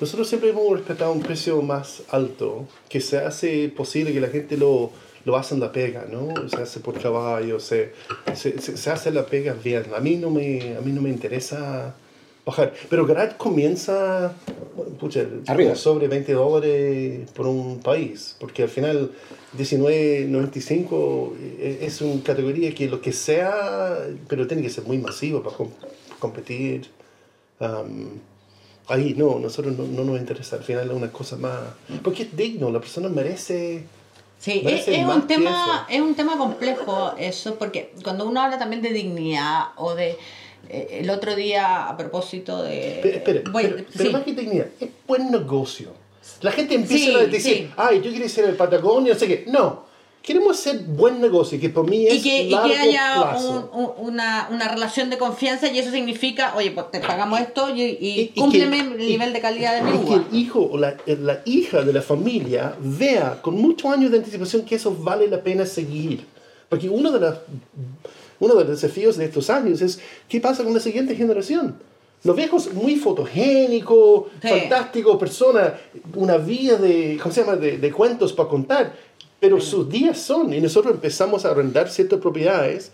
Nosotros 0.00 0.28
siempre 0.28 0.50
hemos 0.50 0.70
respetado 0.72 1.12
un 1.12 1.20
precio 1.20 1.60
más 1.62 2.02
alto, 2.10 2.66
que 2.88 3.00
se 3.00 3.18
hace 3.18 3.68
posible 3.68 4.12
que 4.12 4.20
la 4.20 4.28
gente 4.28 4.56
lo, 4.56 4.90
lo 5.26 5.36
hace 5.36 5.54
en 5.54 5.60
la 5.60 5.70
pega, 5.72 6.06
¿no? 6.10 6.48
Se 6.48 6.56
hace 6.62 6.80
por 6.80 6.98
caballo, 6.98 7.60
se, 7.60 7.92
se, 8.34 8.58
se- 8.58 8.76
se 8.78 8.90
hace 8.90 9.10
la 9.10 9.26
pega 9.26 9.52
bien. 9.62 9.84
A 9.94 10.00
mí 10.00 10.16
no 10.16 10.30
me, 10.30 10.76
a 10.76 10.80
mí 10.80 10.90
no 10.92 11.02
me 11.02 11.10
interesa 11.10 11.94
bajar. 12.46 12.72
Pero 12.88 13.04
Garage 13.06 13.36
comienza 13.36 14.32
pucha, 14.98 15.26
Arriba. 15.48 15.74
sobre 15.74 16.06
20 16.08 16.32
dólares 16.32 17.28
por 17.34 17.46
un 17.48 17.80
país, 17.80 18.36
porque 18.40 18.62
al 18.62 18.68
final 18.70 19.10
19.95 19.58 21.32
eh, 21.58 21.78
es 21.82 22.00
una 22.00 22.22
categoría 22.22 22.74
que 22.74 22.88
lo 22.88 23.00
que 23.00 23.12
sea, 23.12 23.98
pero 24.28 24.46
tiene 24.46 24.62
que 24.62 24.70
ser 24.70 24.84
muy 24.84 24.98
masivo 24.98 25.42
para 25.42 25.56
com- 25.56 25.70
competir. 26.18 26.86
Um, 27.58 28.10
ahí 28.88 29.14
no, 29.16 29.38
nosotros 29.38 29.76
no, 29.76 29.84
no 29.86 30.04
nos 30.04 30.20
interesa. 30.20 30.56
Al 30.56 30.62
final 30.62 30.88
es 30.90 30.96
una 30.96 31.10
cosa 31.10 31.36
más. 31.36 31.60
Porque 32.02 32.24
es 32.24 32.36
digno, 32.36 32.70
la 32.70 32.80
persona 32.80 33.08
merece. 33.08 33.82
Sí, 34.38 34.62
es, 34.66 34.86
es 34.86 35.04
un 35.04 35.26
tema, 35.26 35.86
es 35.88 36.00
un 36.00 36.14
tema 36.14 36.36
complejo 36.36 37.14
eso, 37.18 37.56
porque 37.56 37.92
cuando 38.04 38.26
uno 38.28 38.40
habla 38.42 38.58
también 38.58 38.82
de 38.82 38.90
dignidad 38.90 39.68
o 39.76 39.94
de 39.94 40.16
eh, 40.68 40.98
el 41.00 41.10
otro 41.10 41.34
día 41.34 41.88
a 41.88 41.96
propósito 41.96 42.62
de 42.62 43.22
Pero, 43.24 43.50
voy- 43.50 43.64
pero, 43.68 43.84
pero 43.96 44.04
sí. 44.04 44.10
más 44.10 44.22
que 44.24 44.32
dignidad, 44.34 44.66
es 44.78 44.88
buen 45.06 45.30
negocio. 45.30 45.92
La 46.42 46.52
gente 46.52 46.74
empieza 46.74 47.04
Sí, 47.04 47.14
a 47.14 47.18
decir, 47.26 47.40
sí. 47.56 47.70
ay, 47.76 48.02
yo 48.02 48.10
quiero 48.10 48.28
ser 48.28 48.44
el 48.46 48.56
Patagonia, 48.56 49.14
no 49.14 49.18
sé 49.18 49.26
qué. 49.26 49.44
No, 49.46 49.85
queremos 50.26 50.58
hacer 50.58 50.80
buen 50.80 51.20
negocio, 51.20 51.58
que 51.60 51.68
por 51.70 51.88
mí 51.88 52.04
es 52.06 52.14
y 52.14 52.22
que, 52.22 52.42
y 52.42 52.50
largo 52.50 52.68
que 52.68 52.76
haya 52.76 53.36
un- 53.38 53.70
un- 53.72 53.90
una, 54.08 54.48
una 54.50 54.66
relación 54.68 55.08
de 55.08 55.18
confianza 55.18 55.70
y 55.70 55.78
eso 55.78 55.92
significa, 55.92 56.52
oye, 56.56 56.72
pues 56.72 56.90
te 56.90 56.98
pagamos 56.98 57.38
esto 57.40 57.70
y, 57.74 57.80
y, 57.82 57.86
Y- 58.00 58.32
y 58.34 58.40
cúmpleme 58.40 58.76
que- 58.78 58.94
el 58.96 59.00
y- 59.02 59.06
nivel 59.12 59.32
de 59.32 59.40
calidad 59.40 59.76
de 59.76 59.82
mi 59.90 59.96
Y 59.96 60.04
que 60.04 60.14
el 60.14 60.26
hijo 60.32 60.68
o 60.72 60.76
la, 60.78 60.96
la 61.06 61.42
hija 61.44 61.82
de 61.82 61.92
la 61.92 62.02
familia 62.02 62.74
vea 62.80 63.40
con 63.40 63.54
muchos 63.54 63.90
años 63.92 64.10
de 64.10 64.18
anticipación 64.18 64.62
que 64.64 64.74
eso 64.74 64.94
vale 64.98 65.28
la 65.28 65.40
pena 65.42 65.64
seguir. 65.64 66.26
Porque 66.68 66.88
uno 66.88 67.12
de, 67.12 67.20
las, 67.20 67.36
uno 68.40 68.54
de 68.56 68.64
los 68.64 68.80
desafíos 68.80 69.16
de 69.16 69.26
estos 69.26 69.48
años 69.48 69.80
es 69.80 70.00
qué 70.28 70.40
pasa 70.40 70.64
con 70.64 70.74
la 70.74 70.80
siguiente 70.80 71.14
generación. 71.14 71.76
Los 72.24 72.34
viejos 72.34 72.72
muy 72.74 72.96
fotogénicos, 72.96 74.24
Sí. 74.42 74.48
fantásticos, 74.48 75.16
personas, 75.18 75.74
una 76.16 76.36
vía 76.38 76.76
de, 76.76 77.18
¿cómo 77.22 77.32
se 77.32 77.42
llama? 77.42 77.54
de, 77.56 77.78
de 77.78 77.92
cuentos 77.92 78.32
para 78.32 78.48
contar, 78.48 78.92
pero 79.40 79.60
sus 79.60 79.88
días 79.88 80.18
son, 80.18 80.52
y 80.52 80.60
nosotros 80.60 80.94
empezamos 80.94 81.44
a 81.44 81.50
arrendar 81.50 81.88
ciertas 81.90 82.18
propiedades 82.20 82.90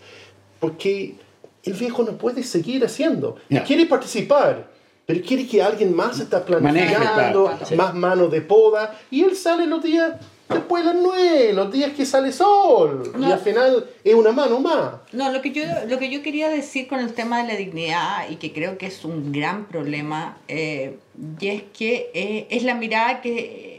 porque 0.59 1.15
el 1.63 1.73
viejo 1.73 2.03
no 2.03 2.13
puede 2.17 2.43
seguir 2.43 2.83
haciendo. 2.83 3.37
Ya. 3.49 3.63
Quiere 3.63 3.85
participar, 3.85 4.67
pero 5.05 5.21
quiere 5.25 5.47
que 5.47 5.61
alguien 5.61 5.95
más 5.95 6.19
está 6.19 6.43
planificando, 6.45 7.45
claro. 7.45 7.75
más 7.75 7.93
mano 7.93 8.27
de 8.27 8.41
poda, 8.41 8.97
y 9.09 9.23
él 9.23 9.35
sale 9.35 9.65
los 9.65 9.81
días 9.83 10.13
después 10.49 10.83
de 10.85 10.93
las 10.93 11.01
nueve, 11.01 11.53
los 11.53 11.71
días 11.71 11.93
que 11.93 12.05
sale 12.05 12.31
sol, 12.31 13.11
y 13.15 13.19
No. 13.21 13.33
al 13.33 13.39
final 13.39 13.85
es 14.03 14.13
una 14.13 14.31
mano 14.31 14.59
más. 14.59 14.95
No, 15.13 15.31
lo 15.31 15.41
que, 15.41 15.51
yo, 15.51 15.63
lo 15.87 15.97
que 15.97 16.09
yo 16.09 16.21
quería 16.21 16.49
decir 16.49 16.87
con 16.87 16.99
el 16.99 17.13
tema 17.13 17.41
de 17.41 17.47
la 17.53 17.57
dignidad 17.57 18.29
y 18.29 18.35
que 18.35 18.53
creo 18.53 18.77
que 18.77 18.87
es 18.87 19.03
un 19.03 19.31
gran 19.31 19.65
problema, 19.65 20.37
eh, 20.47 20.97
y 21.39 21.47
es 21.47 21.63
que 21.77 22.11
eh, 22.13 22.47
es 22.49 22.63
la 22.63 22.75
mirada 22.75 23.21
que, 23.21 23.72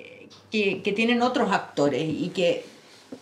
que, 0.55 0.83
que 0.83 0.93
tienen 0.93 1.21
otros 1.21 1.51
actores 1.51 2.01
y 2.01 2.29
que, 2.29 2.65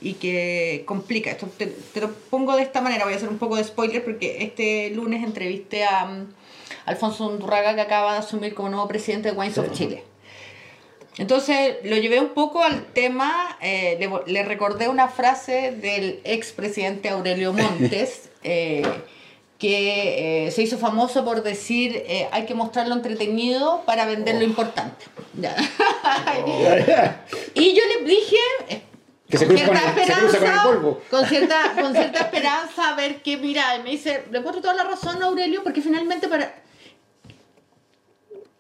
y 0.03 0.15
que 0.15 0.83
complica. 0.85 1.31
Esto 1.31 1.47
te, 1.57 1.67
te 1.67 2.03
lo 2.03 2.13
pongo 2.13 2.55
de 2.57 2.63
esta 2.63 2.83
manera, 2.83 3.05
voy 3.05 3.15
a 3.15 3.17
hacer 3.17 3.31
un 3.31 3.39
poco 3.39 3.57
de 3.57 3.65
spoiler 3.65 4.05
porque 4.05 4.45
este 4.45 4.91
lunes 4.91 5.25
entrevisté 5.25 5.83
a 5.87 6.05
um, 6.05 6.27
Alfonso 6.85 7.27
Undurraga 7.27 7.75
que 7.75 7.81
acaba 7.81 8.13
de 8.13 8.19
asumir 8.19 8.53
como 8.53 8.69
nuevo 8.69 8.87
presidente 8.87 9.31
de 9.31 9.39
Wines 9.39 9.57
of 9.57 9.73
Chile. 9.73 10.05
Entonces 11.17 11.77
lo 11.85 11.97
llevé 11.97 12.21
un 12.21 12.35
poco 12.35 12.63
al 12.63 12.85
tema, 12.93 13.57
eh, 13.63 13.99
le 14.27 14.43
recordé 14.43 14.91
una 14.91 15.09
frase 15.09 15.73
del 15.73 16.21
expresidente 16.25 17.09
Aurelio 17.09 17.55
Montes, 17.55 18.29
eh, 18.45 18.83
que 19.63 20.47
eh, 20.47 20.51
se 20.51 20.63
hizo 20.63 20.77
famoso 20.77 21.25
por 21.25 21.45
decir 21.45 22.03
eh, 22.09 22.29
hay 22.33 22.47
que 22.47 22.55
mostrar 22.55 22.89
lo 22.89 22.97
entretenido 22.97 23.83
para 23.87 24.07
vender 24.07 24.35
Oh. 24.35 24.39
lo 24.41 24.45
importante. 24.45 25.05
Y 27.55 27.73
yo 27.73 27.83
le 27.87 28.05
dije, 28.05 28.37
eh, 28.69 28.83
se 29.31 29.47
con 29.47 29.57
cierta 29.57 29.79
se 29.79 29.87
con 29.87 29.97
el 29.97 29.99
esperanza, 29.99 30.63
con 31.09 31.27
cierta, 31.27 31.75
con 31.81 31.93
cierta 31.93 32.19
esperanza 32.19 32.89
a 32.89 32.97
ver 32.97 33.23
qué 33.23 33.37
mira, 33.37 33.77
y 33.77 33.83
me 33.85 33.91
dice, 33.91 34.25
le 34.33 34.39
encuentro 34.39 34.63
toda 34.63 34.75
la 34.75 34.83
razón 34.83 35.23
a 35.23 35.27
Aurelio, 35.27 35.63
porque 35.63 35.81
finalmente 35.81 36.27
para, 36.27 36.53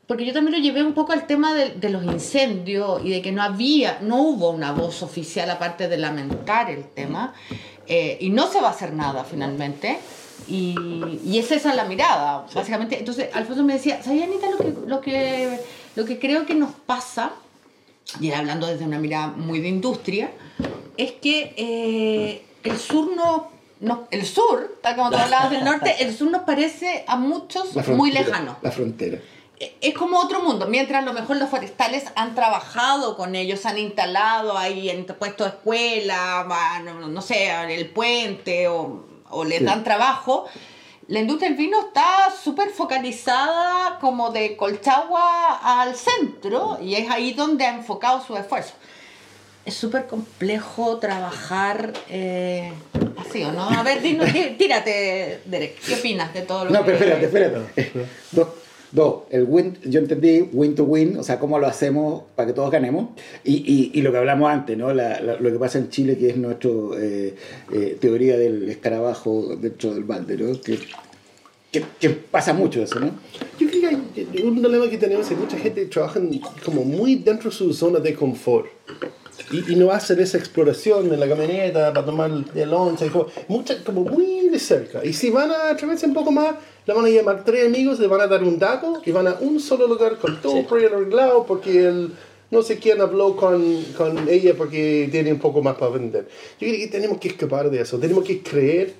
porque 0.06 0.24
yo 0.24 0.32
también 0.32 0.56
lo 0.56 0.62
llevé 0.62 0.84
un 0.84 0.94
poco 0.94 1.12
al 1.12 1.26
tema 1.26 1.52
de, 1.52 1.70
de 1.70 1.90
los 1.90 2.04
incendios 2.04 3.04
y 3.04 3.10
de 3.10 3.22
que 3.22 3.32
no 3.32 3.42
había, 3.42 3.98
no 4.02 4.22
hubo 4.22 4.50
una 4.50 4.70
voz 4.70 5.02
oficial 5.02 5.50
aparte 5.50 5.88
de 5.88 5.96
lamentar 5.96 6.70
el 6.70 6.84
tema 6.84 7.34
eh, 7.88 8.18
y 8.20 8.30
no 8.30 8.46
se 8.46 8.60
va 8.60 8.68
a 8.68 8.70
hacer 8.70 8.92
nada 8.92 9.24
finalmente. 9.24 9.98
Y, 10.48 10.74
y 11.24 11.38
es 11.38 11.50
esa 11.52 11.74
la 11.74 11.84
mirada, 11.84 12.46
básicamente. 12.54 12.98
Entonces, 12.98 13.28
Alfonso 13.34 13.62
me 13.62 13.74
decía, 13.74 14.02
¿sabes, 14.02 14.22
Anita, 14.22 14.48
lo 14.50 14.58
que, 14.58 14.74
lo, 14.86 15.00
que, 15.00 15.60
lo 15.96 16.04
que 16.04 16.18
creo 16.18 16.46
que 16.46 16.54
nos 16.54 16.70
pasa, 16.72 17.32
y 18.20 18.30
hablando 18.32 18.66
desde 18.66 18.84
una 18.84 18.98
mirada 18.98 19.28
muy 19.28 19.60
de 19.60 19.68
industria, 19.68 20.30
es 20.96 21.12
que 21.12 21.54
eh, 21.56 22.44
el 22.64 22.78
sur 22.78 23.14
no, 23.16 23.48
no- 23.80 24.06
el 24.10 24.26
sur, 24.26 24.78
tal 24.82 24.96
como 24.96 25.10
tú 25.10 25.16
hablabas 25.16 25.50
del 25.50 25.64
norte, 25.64 25.94
el 26.00 26.14
sur 26.16 26.30
nos 26.30 26.42
parece 26.42 27.04
a 27.06 27.16
muchos 27.16 27.74
muy 27.88 28.10
lejano 28.12 28.56
La 28.62 28.70
frontera. 28.70 29.18
es 29.80 29.94
como 29.94 30.18
otro 30.18 30.42
mundo, 30.42 30.66
mientras 30.68 31.02
a 31.02 31.06
lo 31.06 31.12
mejor 31.14 31.36
los 31.36 31.48
forestales 31.48 32.04
han 32.16 32.34
trabajado 32.34 33.16
con 33.16 33.34
ellos, 33.36 33.64
han 33.64 33.78
instalado 33.78 34.58
ahí, 34.58 34.90
han 34.90 35.04
puesto 35.04 35.46
escuela, 35.46 36.46
va, 36.50 36.80
no, 36.80 37.08
no 37.08 37.22
sé, 37.22 37.50
el 37.74 37.88
puente 37.90 38.68
o, 38.68 39.06
o 39.32 39.44
les 39.44 39.58
Sí. 39.58 39.64
dan 39.64 39.82
trabajo. 39.84 40.46
La 41.08 41.18
industria 41.18 41.48
del 41.50 41.58
vino 41.58 41.80
está 41.80 42.30
súper 42.42 42.70
focalizada 42.70 43.98
como 44.00 44.30
de 44.30 44.56
Colchagua 44.56 45.58
al 45.82 45.94
centro 45.96 46.78
y 46.80 46.94
es 46.94 47.10
ahí 47.10 47.32
donde 47.32 47.66
ha 47.66 47.74
enfocado 47.74 48.24
su 48.24 48.36
esfuerzo. 48.36 48.74
Es 49.64 49.74
súper 49.74 50.06
complejo 50.06 50.98
trabajar 50.98 51.92
eh, 52.08 52.72
así, 53.18 53.44
¿o 53.44 53.52
no? 53.52 53.68
A 53.68 53.82
ver, 53.82 54.00
dinos, 54.02 54.32
tí- 54.32 54.56
tírate, 54.58 55.40
Derek, 55.44 55.78
¿qué 55.80 55.94
opinas 55.94 56.32
de 56.34 56.42
todo 56.42 56.64
lo 56.64 56.70
No, 56.70 56.84
que... 56.84 56.92
pero 56.92 57.14
espérate, 57.16 57.26
espérate. 57.26 58.08
Dos, 58.32 58.48
dos. 58.92 59.22
El 59.30 59.44
win, 59.48 59.76
yo 59.84 60.00
entendí 60.00 60.48
win 60.52 60.74
to 60.74 60.84
win, 60.84 61.16
o 61.16 61.22
sea, 61.22 61.38
cómo 61.38 61.58
lo 61.58 61.66
hacemos 61.66 62.22
para 62.36 62.46
que 62.46 62.52
todos 62.52 62.70
ganemos. 62.70 63.08
Y, 63.44 63.90
y, 63.92 64.02
lo 64.02 64.12
que 64.12 64.18
hablamos 64.18 64.50
antes, 64.50 64.76
¿no? 64.76 64.92
La- 64.94 65.20
lo 65.20 65.52
que 65.52 65.58
pasa 65.58 65.78
en 65.78 65.88
Chile, 65.90 66.16
que 66.16 66.30
es 66.30 66.36
nuestra 66.36 66.70
teoría 68.00 68.36
del 68.36 68.68
escarabajo 68.68 69.56
dentro 69.56 69.94
del 69.94 70.04
balde, 70.04 70.36
¿no? 70.36 70.60
Que, 70.60 70.78
que, 71.98 72.10
pasa 72.10 72.52
mucho 72.52 72.82
eso, 72.82 73.00
¿no? 73.00 73.10
Yo 73.58 73.66
creo 73.68 73.80
que 73.80 73.86
hay 73.86 74.42
un 74.42 74.60
problema 74.60 74.90
que 74.90 74.98
tenemos 74.98 75.24
es 75.24 75.30
que 75.30 75.42
mucha 75.42 75.56
gente 75.56 75.86
trabaja 75.86 76.20
como 76.64 76.84
muy 76.84 77.14
dentro 77.16 77.48
de 77.50 77.56
su 77.56 77.72
zona 77.72 77.98
de 77.98 78.14
confort. 78.14 78.66
Y, 79.52 79.72
y 79.72 79.76
no 79.76 79.90
hacen 79.90 80.18
esa 80.20 80.38
exploración 80.38 81.12
en 81.12 81.20
la 81.20 81.28
camioneta 81.28 81.92
para 81.92 82.04
tomar 82.06 82.30
el 82.54 82.72
once, 82.74 83.08
como, 83.10 83.26
mucha, 83.48 83.82
como 83.84 84.02
muy 84.04 84.48
de 84.48 84.58
cerca. 84.58 85.04
Y 85.04 85.12
si 85.12 85.30
van 85.30 85.50
a 85.50 85.70
atreverse 85.70 86.06
un 86.06 86.14
poco 86.14 86.32
más, 86.32 86.56
le 86.86 86.94
van 86.94 87.04
a 87.04 87.08
llamar 87.08 87.44
tres 87.44 87.66
amigos, 87.66 87.98
le 88.00 88.06
van 88.06 88.20
a 88.22 88.26
dar 88.26 88.42
un 88.42 88.58
dato 88.58 89.02
y 89.04 89.10
van 89.12 89.28
a 89.28 89.36
un 89.40 89.60
solo 89.60 89.86
lugar 89.86 90.16
con 90.18 90.40
todo 90.40 90.52
Sí. 90.54 90.66
arreglado 90.86 91.44
porque 91.46 91.86
el 91.86 92.12
no 92.50 92.60
sé 92.62 92.78
quién 92.78 93.00
habló 93.00 93.34
con, 93.34 93.82
con 93.96 94.28
ella 94.28 94.54
porque 94.56 95.08
tiene 95.10 95.32
un 95.32 95.38
poco 95.38 95.62
más 95.62 95.76
para 95.76 95.92
vender. 95.92 96.28
Yo 96.60 96.68
creo 96.68 96.76
que 96.80 96.88
tenemos 96.88 97.18
que 97.18 97.28
escapar 97.28 97.70
de 97.70 97.80
eso, 97.80 97.98
tenemos 97.98 98.24
que 98.24 98.42
creer 98.42 98.92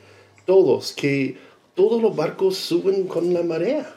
todos 0.47 0.93
que 0.93 1.37
todos 1.75 2.01
los 2.01 2.15
barcos 2.17 2.57
suben 2.57 3.07
con 3.07 3.33
la 3.35 3.43
marea. 3.43 3.95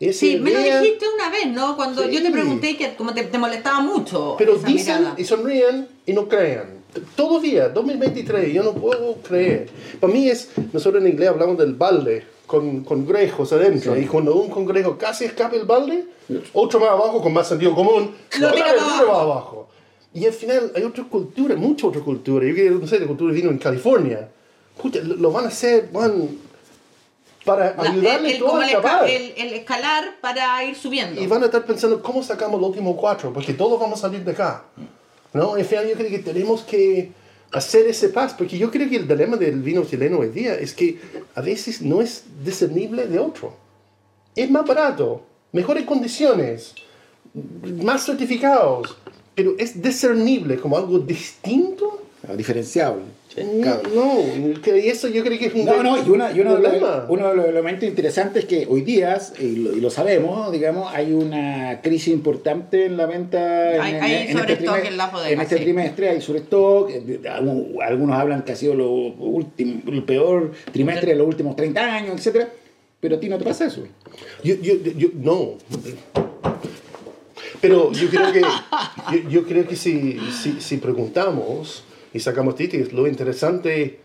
Esa 0.00 0.18
Sí, 0.20 0.38
me 0.38 0.50
lo 0.50 0.58
dijiste 0.58 1.04
una 1.14 1.28
vez, 1.30 1.46
¿no? 1.48 1.76
Cuando 1.76 2.02
yo 2.08 2.20
te 2.20 2.26
Sí. 2.28 2.32
pregunté 2.32 2.76
que 2.76 2.94
como 2.96 3.12
te, 3.12 3.22
te 3.24 3.36
molestaba 3.38 3.80
mucho 3.80 4.34
Pero 4.38 4.56
esa 4.56 4.66
dicen 4.66 4.98
mirada. 4.98 5.14
y 5.18 5.24
sonríen 5.24 5.88
y 6.06 6.12
no 6.14 6.26
crean. 6.26 6.80
Todavía, 7.14 7.68
2023, 7.68 8.52
yo 8.52 8.62
no 8.64 8.72
puedo 8.72 9.16
creer. 9.16 9.68
Para 10.00 10.12
mí 10.12 10.28
es, 10.28 10.48
nosotros 10.72 11.02
en 11.04 11.10
inglés 11.10 11.28
hablamos 11.28 11.58
del 11.58 11.74
balde, 11.74 12.24
con, 12.46 12.82
con 12.82 13.06
grejos 13.06 13.52
adentro. 13.52 13.96
Y 13.96 14.06
cuando 14.06 14.34
un 14.34 14.48
congrejo 14.48 14.96
casi 14.98 15.26
escapa 15.26 15.54
el 15.54 15.66
balde, 15.66 16.06
otro 16.54 16.80
más 16.80 16.88
abajo 16.90 17.20
con 17.22 17.32
más 17.32 17.46
sentido 17.48 17.74
común, 17.74 18.12
Lo 18.40 18.50
tira 18.52 18.70
abajo. 18.70 19.12
abajo. 19.14 19.68
Y 20.14 20.26
al 20.26 20.32
final 20.32 20.72
hay 20.74 20.82
otra 20.82 21.04
cultura, 21.04 21.54
mucha 21.54 21.86
otra 21.86 22.00
cultura. 22.00 22.44
Yo 22.46 22.70
no 22.70 22.86
sé, 22.88 22.98
la 22.98 23.06
cultura 23.06 23.32
vino 23.34 23.50
en 23.50 23.58
California. 23.58 24.28
Lo, 25.04 25.14
lo 25.16 25.30
van 25.30 25.44
a 25.44 25.48
hacer, 25.48 25.90
van 25.92 26.28
para 27.44 27.74
La- 27.76 27.90
ayudarle 27.90 28.28
el, 28.28 28.34
el- 28.34 28.38
todo 28.38 28.48
como 28.50 28.60
a 28.60 28.64
el, 28.64 28.70
escapar. 28.70 29.08
el- 29.10 29.32
el 29.36 29.52
escalar 29.54 30.04
para 30.20 30.64
ir 30.64 30.76
subiendo. 30.76 31.20
Y 31.20 31.26
van 31.26 31.42
a 31.42 31.46
estar 31.46 31.64
pensando, 31.64 32.02
¿cómo 32.02 32.22
sacamos 32.22 32.60
los 32.60 32.70
últimos 32.70 32.96
cuatro? 32.98 33.32
Porque 33.32 33.54
todos 33.54 33.78
vamos 33.80 33.98
a 33.98 34.02
salir 34.02 34.24
de 34.24 34.32
acá. 34.32 34.64
¿No? 35.32 35.54
Al 35.54 35.64
final 35.64 35.88
yo 35.88 35.94
creo 35.94 36.10
que 36.10 36.18
tenemos 36.18 36.62
que 36.62 37.12
hacer 37.52 37.86
ese 37.86 38.08
paso, 38.08 38.34
porque 38.36 38.58
yo 38.58 38.70
creo 38.70 38.88
que 38.88 38.96
el 38.96 39.06
dilema 39.08 39.36
del 39.36 39.60
vino 39.62 39.84
chileno 39.84 40.18
hoy 40.18 40.28
día 40.28 40.54
es 40.54 40.74
que 40.74 40.98
a 41.34 41.40
veces 41.40 41.82
no 41.82 42.00
es 42.00 42.24
discernible 42.44 43.06
de 43.06 43.18
otro. 43.18 43.54
Es 44.34 44.50
más 44.50 44.64
barato, 44.66 45.22
mejores 45.52 45.84
condiciones, 45.84 46.74
más 47.82 48.04
certificados, 48.06 48.96
pero 49.34 49.54
es 49.58 49.80
discernible 49.80 50.58
como 50.58 50.76
algo 50.76 50.98
distinto. 50.98 52.02
Diferenciable. 52.36 53.02
No, 53.36 53.80
no, 53.94 54.60
que 54.60 54.88
eso 54.90 55.06
yo 55.06 55.22
creo 55.22 55.38
que 55.38 55.46
es 55.46 55.54
un 55.54 55.64
No, 55.64 55.82
no, 55.84 56.04
y, 56.04 56.10
una, 56.10 56.32
y 56.32 56.40
uno, 56.40 56.56
de 56.56 56.62
los, 56.62 56.70
problema. 56.72 57.06
uno 57.08 57.28
de 57.28 57.36
los 57.36 57.46
elementos 57.46 57.88
interesantes 57.88 58.42
es 58.42 58.48
que 58.48 58.66
hoy 58.68 58.80
día, 58.82 59.20
y 59.38 59.56
lo, 59.56 59.76
y 59.76 59.80
lo 59.80 59.88
sabemos, 59.88 60.50
digamos, 60.50 60.92
hay 60.92 61.12
una 61.12 61.80
crisis 61.80 62.08
importante 62.12 62.86
en 62.86 62.96
la 62.96 63.06
venta. 63.06 63.76
en- 63.76 63.80
Hay- 63.80 63.94
en, 63.94 64.02
hay 64.02 64.12
en 64.14 64.32
sobrestock 64.36 64.56
trimestre, 64.58 64.88
en 64.88 64.96
las 64.96 65.12
bodegas, 65.12 65.32
en 65.32 65.40
este 65.42 65.58
sí. 65.58 65.62
trimestre 65.62 66.08
hay 66.08 66.20
sobrestock. 66.20 66.90
eh, 66.90 67.20
Algunos 67.86 68.16
hablan 68.16 68.42
que 68.42 68.50
ha 68.52 68.56
sido 68.56 68.74
lo 68.74 68.90
último, 68.90 69.80
el 69.86 70.02
peor 70.02 70.50
trimestre 70.72 71.12
de 71.12 71.16
los 71.16 71.26
últimos 71.28 71.54
30 71.54 71.80
años, 71.94 72.16
etcétera 72.16 72.48
Pero 72.98 73.14
a 73.16 73.20
ti 73.20 73.28
no 73.28 73.38
te 73.38 73.44
pasa 73.44 73.66
eso. 73.66 73.84
Yo, 74.42 74.56
yo, 74.56 74.74
yo, 74.74 75.08
no. 75.14 75.52
Pero 77.60 77.92
yo 77.92 78.08
creo 78.08 78.32
que, 78.32 78.40
yo, 78.40 79.28
yo 79.30 79.44
creo 79.46 79.66
que 79.68 79.76
si, 79.76 80.18
si, 80.32 80.60
si 80.60 80.76
preguntamos 80.78 81.84
y 82.12 82.20
sacamos 82.20 82.56
títulos, 82.56 82.92
lo 82.92 83.06
interesante 83.06 84.00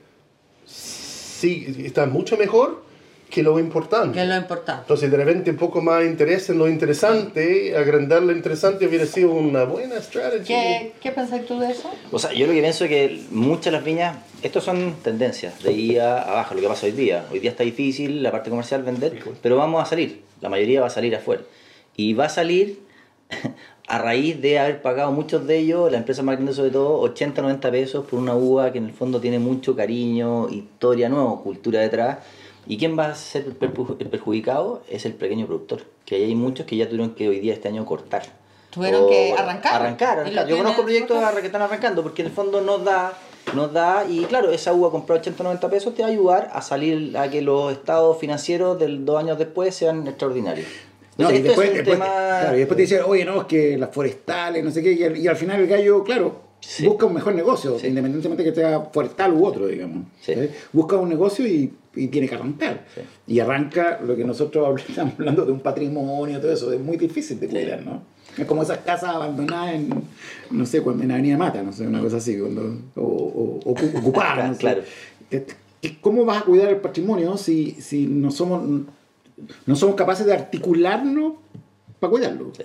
sí 0.65 1.85
está 1.85 2.05
mucho 2.05 2.37
mejor 2.37 2.83
que 3.29 3.43
lo 3.43 3.59
importante. 3.59 4.17
Que 4.17 4.25
lo 4.25 4.35
importante. 4.35 4.81
Entonces, 4.83 5.11
de 5.11 5.17
repente, 5.17 5.51
un 5.51 5.57
poco 5.57 5.81
más 5.81 6.05
interés 6.05 6.49
en 6.49 6.57
lo 6.57 6.69
interesante, 6.69 7.75
agrandar 7.75 8.21
lo 8.21 8.31
interesante 8.31 8.87
hubiera 8.87 9.05
sido 9.05 9.31
una 9.31 9.63
buena 9.63 9.97
estrategia. 9.97 10.45
¿Qué, 10.45 10.93
¿Qué 11.01 11.11
pensás 11.11 11.45
tú 11.45 11.59
de 11.59 11.71
eso? 11.71 11.91
O 12.11 12.19
sea, 12.19 12.33
yo 12.33 12.47
lo 12.47 12.53
que 12.53 12.61
pienso 12.61 12.85
es 12.85 12.89
que 12.89 13.21
muchas 13.31 13.65
de 13.65 13.71
las 13.71 13.83
viñas, 13.83 14.17
estos 14.41 14.63
son 14.63 14.95
tendencias 15.03 15.61
de 15.63 15.69
ahí 15.69 15.97
a 15.97 16.21
abajo, 16.21 16.55
lo 16.55 16.61
que 16.61 16.67
pasa 16.67 16.85
hoy 16.85 16.93
día. 16.93 17.25
Hoy 17.31 17.39
día 17.39 17.51
está 17.51 17.63
difícil 17.63 18.23
la 18.23 18.31
parte 18.31 18.49
comercial 18.49 18.83
vender, 18.83 19.19
pero 19.41 19.57
vamos 19.57 19.83
a 19.83 19.85
salir. 19.85 20.21
La 20.39 20.49
mayoría 20.49 20.81
va 20.81 20.87
a 20.87 20.91
salir 20.91 21.15
afuera. 21.15 21.41
Y 21.97 22.13
va 22.13 22.25
a 22.25 22.29
salir 22.29 22.79
a 23.87 23.97
raíz 23.99 24.41
de 24.41 24.57
haber 24.59 24.81
pagado 24.81 25.11
muchos 25.11 25.45
de 25.45 25.57
ellos, 25.59 25.91
la 25.91 25.97
empresa 25.99 26.23
más 26.23 26.35
grande 26.35 26.53
sobre 26.53 26.71
todo, 26.71 26.99
80, 27.01 27.41
90 27.41 27.71
pesos 27.71 28.05
por 28.05 28.19
una 28.19 28.35
uva 28.35 28.71
que 28.71 28.79
en 28.79 28.85
el 28.85 28.93
fondo 28.93 29.19
tiene 29.21 29.37
mucho 29.39 29.75
cariño, 29.75 30.49
historia 30.49 31.07
nueva, 31.09 31.39
cultura 31.41 31.81
detrás. 31.81 32.17
¿Y 32.67 32.77
quién 32.77 32.97
va 32.97 33.07
a 33.09 33.15
ser 33.15 33.43
el 33.45 33.59
perju- 33.59 33.95
el 33.99 34.07
perjudicado? 34.09 34.81
Es 34.89 35.05
el 35.05 35.13
pequeño 35.13 35.45
productor, 35.45 35.83
que 36.03 36.15
hay 36.15 36.33
muchos 36.33 36.65
que 36.65 36.75
ya 36.77 36.85
tuvieron 36.89 37.11
que 37.13 37.29
hoy 37.29 37.39
día 37.39 37.53
este 37.53 37.67
año 37.67 37.85
cortar. 37.85 38.23
Tuvieron 38.71 39.07
que 39.07 39.33
arrancar. 39.37 39.75
Arrancar, 39.81 40.19
arrancar. 40.19 40.47
Yo 40.47 40.57
conozco 40.57 40.81
proyectos 40.81 41.17
que 41.39 41.45
están 41.45 41.61
arrancando 41.61 42.01
porque 42.01 42.23
en 42.23 42.29
el 42.29 42.33
fondo 42.33 42.61
nos 42.61 42.83
da, 42.83 43.13
nos 43.53 43.71
da, 43.71 44.03
y 44.09 44.25
claro, 44.25 44.49
esa 44.51 44.73
uva 44.73 44.89
comprada 44.89 45.21
80 45.21 45.43
90 45.43 45.69
pesos 45.69 45.93
te 45.93 46.01
va 46.01 46.07
a 46.07 46.11
ayudar 46.11 46.49
a 46.51 46.61
salir 46.63 47.15
a 47.17 47.29
que 47.29 47.41
los 47.43 47.71
estados 47.71 48.17
financieros 48.17 48.79
del 48.79 49.05
dos 49.05 49.19
años 49.19 49.37
después 49.37 49.75
sean 49.75 50.07
extraordinarios. 50.07 50.67
No, 51.17 51.29
Entonces, 51.29 51.39
y 51.39 51.43
después, 51.43 51.67
es 51.69 51.73
después- 51.75 51.97
tema. 51.99 52.05
claro, 52.05 52.55
y 52.55 52.59
después 52.59 52.75
te 52.75 52.81
dicen, 52.81 52.99
oye, 53.07 53.23
no, 53.25 53.41
es 53.41 53.47
que 53.47 53.77
las 53.77 53.89
forestales, 53.93 54.63
no 54.63 54.71
sé 54.71 54.83
qué, 54.83 54.91
y 54.93 55.03
al, 55.03 55.17
y 55.17 55.27
al 55.27 55.35
final 55.37 55.61
el 55.61 55.67
gallo, 55.67 56.03
claro, 56.03 56.41
Sí. 56.59 56.85
busca 56.85 57.05
un 57.05 57.13
mejor 57.13 57.35
negocio, 57.35 57.77
Sí. 57.79 57.87
independientemente 57.87 58.43
que 58.43 58.53
sea 58.53 58.81
forestal 58.91 59.33
u 59.33 59.45
otro, 59.45 59.67
digamos. 59.67 60.07
Sí. 60.21 60.33
Busca 60.73 60.97
un 60.97 61.07
negocio 61.09 61.45
y, 61.47 61.71
y 61.95 62.07
tiene 62.07 62.27
que 62.27 62.35
arrancar. 62.35 62.85
Y 63.27 63.39
arranca 63.39 63.99
lo 64.05 64.15
que 64.15 64.25
nosotros 64.25 64.81
estamos 64.89 65.13
hablando 65.19 65.45
de 65.45 65.51
un 65.51 65.59
patrimonio, 65.61 66.39
todo 66.41 66.51
eso, 66.51 66.73
es 66.73 66.79
muy 66.81 66.97
difícil 66.97 67.39
de 67.39 67.47
cuidar, 67.47 67.83
¿no? 67.85 68.01
Es 68.37 68.45
como 68.45 68.63
esas 68.63 68.79
casas 68.79 69.15
abandonadas 69.15 69.75
en, 69.75 69.89
no 70.51 70.65
sé, 70.65 70.81
cuando 70.81 71.03
en 71.03 71.11
Avenida 71.11 71.37
Mata, 71.37 71.63
no 71.63 71.71
sé, 71.71 71.87
una 71.87 72.01
cosa 72.01 72.17
así, 72.17 72.37
cuando, 72.37 72.61
o, 72.95 73.01
o- 73.01 73.59
o 73.63 73.73
ocu- 73.75 73.91
ocupadas, 73.99 74.47
no 74.49 74.53
sé. 74.55 74.59
Claro. 74.59 74.81
¿Qué- 75.29 75.45
qué- 75.81 75.97
¿Cómo 76.01 76.25
vas 76.25 76.41
a 76.41 76.45
cuidar 76.45 76.69
el 76.69 76.77
patrimonio 76.77 77.37
si, 77.37 77.71
si 77.79 78.07
no 78.07 78.31
somos 78.31 78.63
no 79.65 79.75
somos 79.75 79.95
capaces 79.95 80.25
de 80.25 80.33
articularnos 80.33 81.33
para 81.99 82.11
cuidarlo? 82.11 82.51
Sí. 82.57 82.63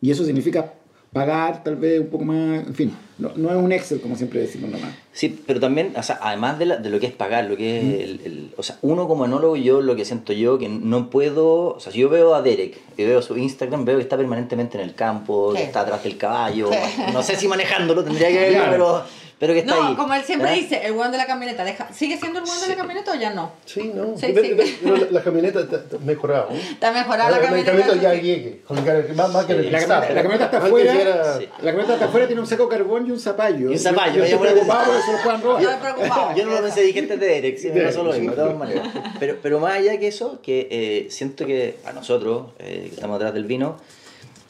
Y 0.00 0.10
eso 0.10 0.24
significa 0.24 0.74
pagar 1.12 1.64
tal 1.64 1.76
vez 1.76 1.98
un 2.00 2.08
poco 2.08 2.24
más, 2.24 2.66
en 2.66 2.74
fin, 2.74 2.94
no, 3.16 3.32
no 3.34 3.48
es 3.50 3.56
un 3.56 3.72
Excel 3.72 3.98
como 4.00 4.14
siempre 4.14 4.40
decimos 4.40 4.70
nomás. 4.70 4.90
Sí, 5.10 5.42
pero 5.46 5.58
también, 5.58 5.94
o 5.96 6.02
sea, 6.02 6.18
además 6.20 6.58
de, 6.58 6.66
la- 6.66 6.76
de 6.76 6.90
lo 6.90 7.00
que 7.00 7.06
es 7.06 7.12
pagar, 7.14 7.46
lo 7.46 7.56
que 7.56 7.78
es 7.78 7.84
el, 8.04 8.20
el- 8.26 8.54
o 8.58 8.62
sea, 8.62 8.76
uno 8.82 9.08
como 9.08 9.24
enólogo, 9.24 9.56
yo 9.56 9.80
lo 9.80 9.96
que 9.96 10.04
siento 10.04 10.34
yo, 10.34 10.58
que 10.58 10.68
no 10.68 11.08
puedo, 11.08 11.74
o 11.76 11.80
sea, 11.80 11.92
si 11.92 12.00
yo 12.00 12.10
veo 12.10 12.34
a 12.34 12.42
Derek, 12.42 12.78
y 12.98 13.04
veo 13.04 13.22
su 13.22 13.38
Instagram, 13.38 13.86
veo 13.86 13.96
que 13.96 14.02
está 14.02 14.18
permanentemente 14.18 14.76
en 14.76 14.84
el 14.84 14.94
campo, 14.94 15.54
que 15.54 15.62
está 15.62 15.80
atrás 15.80 16.04
del 16.04 16.18
caballo, 16.18 16.70
Sí. 16.70 17.02
no 17.14 17.22
sé 17.22 17.36
si 17.36 17.48
manejándolo, 17.48 18.04
tendría 18.04 18.28
que 18.28 18.38
verlo, 18.38 18.58
Claro. 18.58 18.70
pero, 18.72 19.02
pero 19.38 19.52
que 19.54 19.60
está 19.60 19.74
No, 19.76 19.88
ahí. 19.88 19.94
como 19.94 20.14
él 20.14 20.22
siempre 20.24 20.48
¿Ah? 20.50 20.52
dice, 20.52 20.80
el 20.84 20.92
weón 20.92 21.12
de 21.12 21.18
la 21.18 21.26
camioneta. 21.26 21.64
deja- 21.64 21.92
¿Sigue 21.92 22.16
siendo 22.18 22.40
el 22.40 22.44
weón 22.44 22.60
de 22.60 22.66
la 22.68 22.74
camioneta 22.76 23.12
o 23.12 23.14
ya 23.14 23.30
no? 23.34 23.52
Sí, 23.64 23.92
no. 23.94 24.16
Sí, 24.16 24.32
Pero- 24.34 24.62
sí. 24.64 24.78
pero 24.82 24.96
la, 24.96 25.06
la 25.10 25.22
camioneta 25.22 25.60
está, 25.60 25.76
está 25.76 25.98
mejorada. 25.98 26.46
¿no? 26.50 26.56
Está 26.56 26.92
mejorada 26.92 27.30
la 27.30 27.36
La 27.38 27.42
camioneta. 27.42 27.72
camioneta 27.72 28.02
ya 28.02 28.14
llegue. 28.20 28.60
con 28.66 28.78
el- 28.78 29.14
Más, 29.14 29.32
más 29.32 29.44
que 29.46 29.54
Sí. 29.54 29.58
el 29.60 29.72
La 29.72 29.78
camioneta, 29.80 30.14
la 30.14 30.22
camioneta 30.22 30.44
está 30.46 30.58
afuera, 30.58 30.94
era- 31.00 31.38
Sí. 31.38 31.44
la 31.58 31.70
camioneta 31.70 31.94
está 31.94 32.04
afuera, 32.06 32.26
tiene 32.26 32.40
un 32.42 32.46
saco 32.46 32.64
de 32.66 32.68
carbón 32.76 33.06
y 33.06 33.10
un 33.10 33.20
zapallo. 33.20 33.70
Y 33.70 33.72
un 33.74 33.78
zapallo, 33.78 34.14
Yo, 34.16 34.22
me 34.22 34.28
yo 34.30 34.34
estoy 34.36 34.46
la 34.48 34.52
preocupado 34.52 34.84
porque 34.92 35.02
se 35.06 35.12
lo 35.12 35.18
puedan 35.22 35.42
robar. 35.42 35.62
Yo 35.62 35.70
estoy 35.70 35.92
preocupado. 35.92 36.36
Yo 36.36 36.44
no 36.46 36.50
lo 36.52 36.62
pensé, 36.62 36.80
dije 36.82 36.98
antes 37.00 37.20
de 37.20 37.26
Derek, 37.26 37.58
sí, 37.58 37.68
me 37.72 37.80
pasó 37.82 38.02
lo 38.04 38.12
mismo, 38.12 38.30
de 38.30 38.36
todas 38.36 38.56
maneras. 38.56 38.88
Pero, 39.20 39.36
pero 39.42 39.60
más 39.60 39.74
allá 39.74 39.98
que 39.98 40.08
eso, 40.08 40.40
que 40.42 40.68
eh, 40.70 41.06
siento 41.10 41.46
que 41.46 41.76
a 41.84 41.92
nosotros, 41.92 42.48
eh, 42.58 42.86
que 42.88 42.94
estamos 42.94 43.16
atrás 43.16 43.34
del 43.34 43.44
vino, 43.44 43.76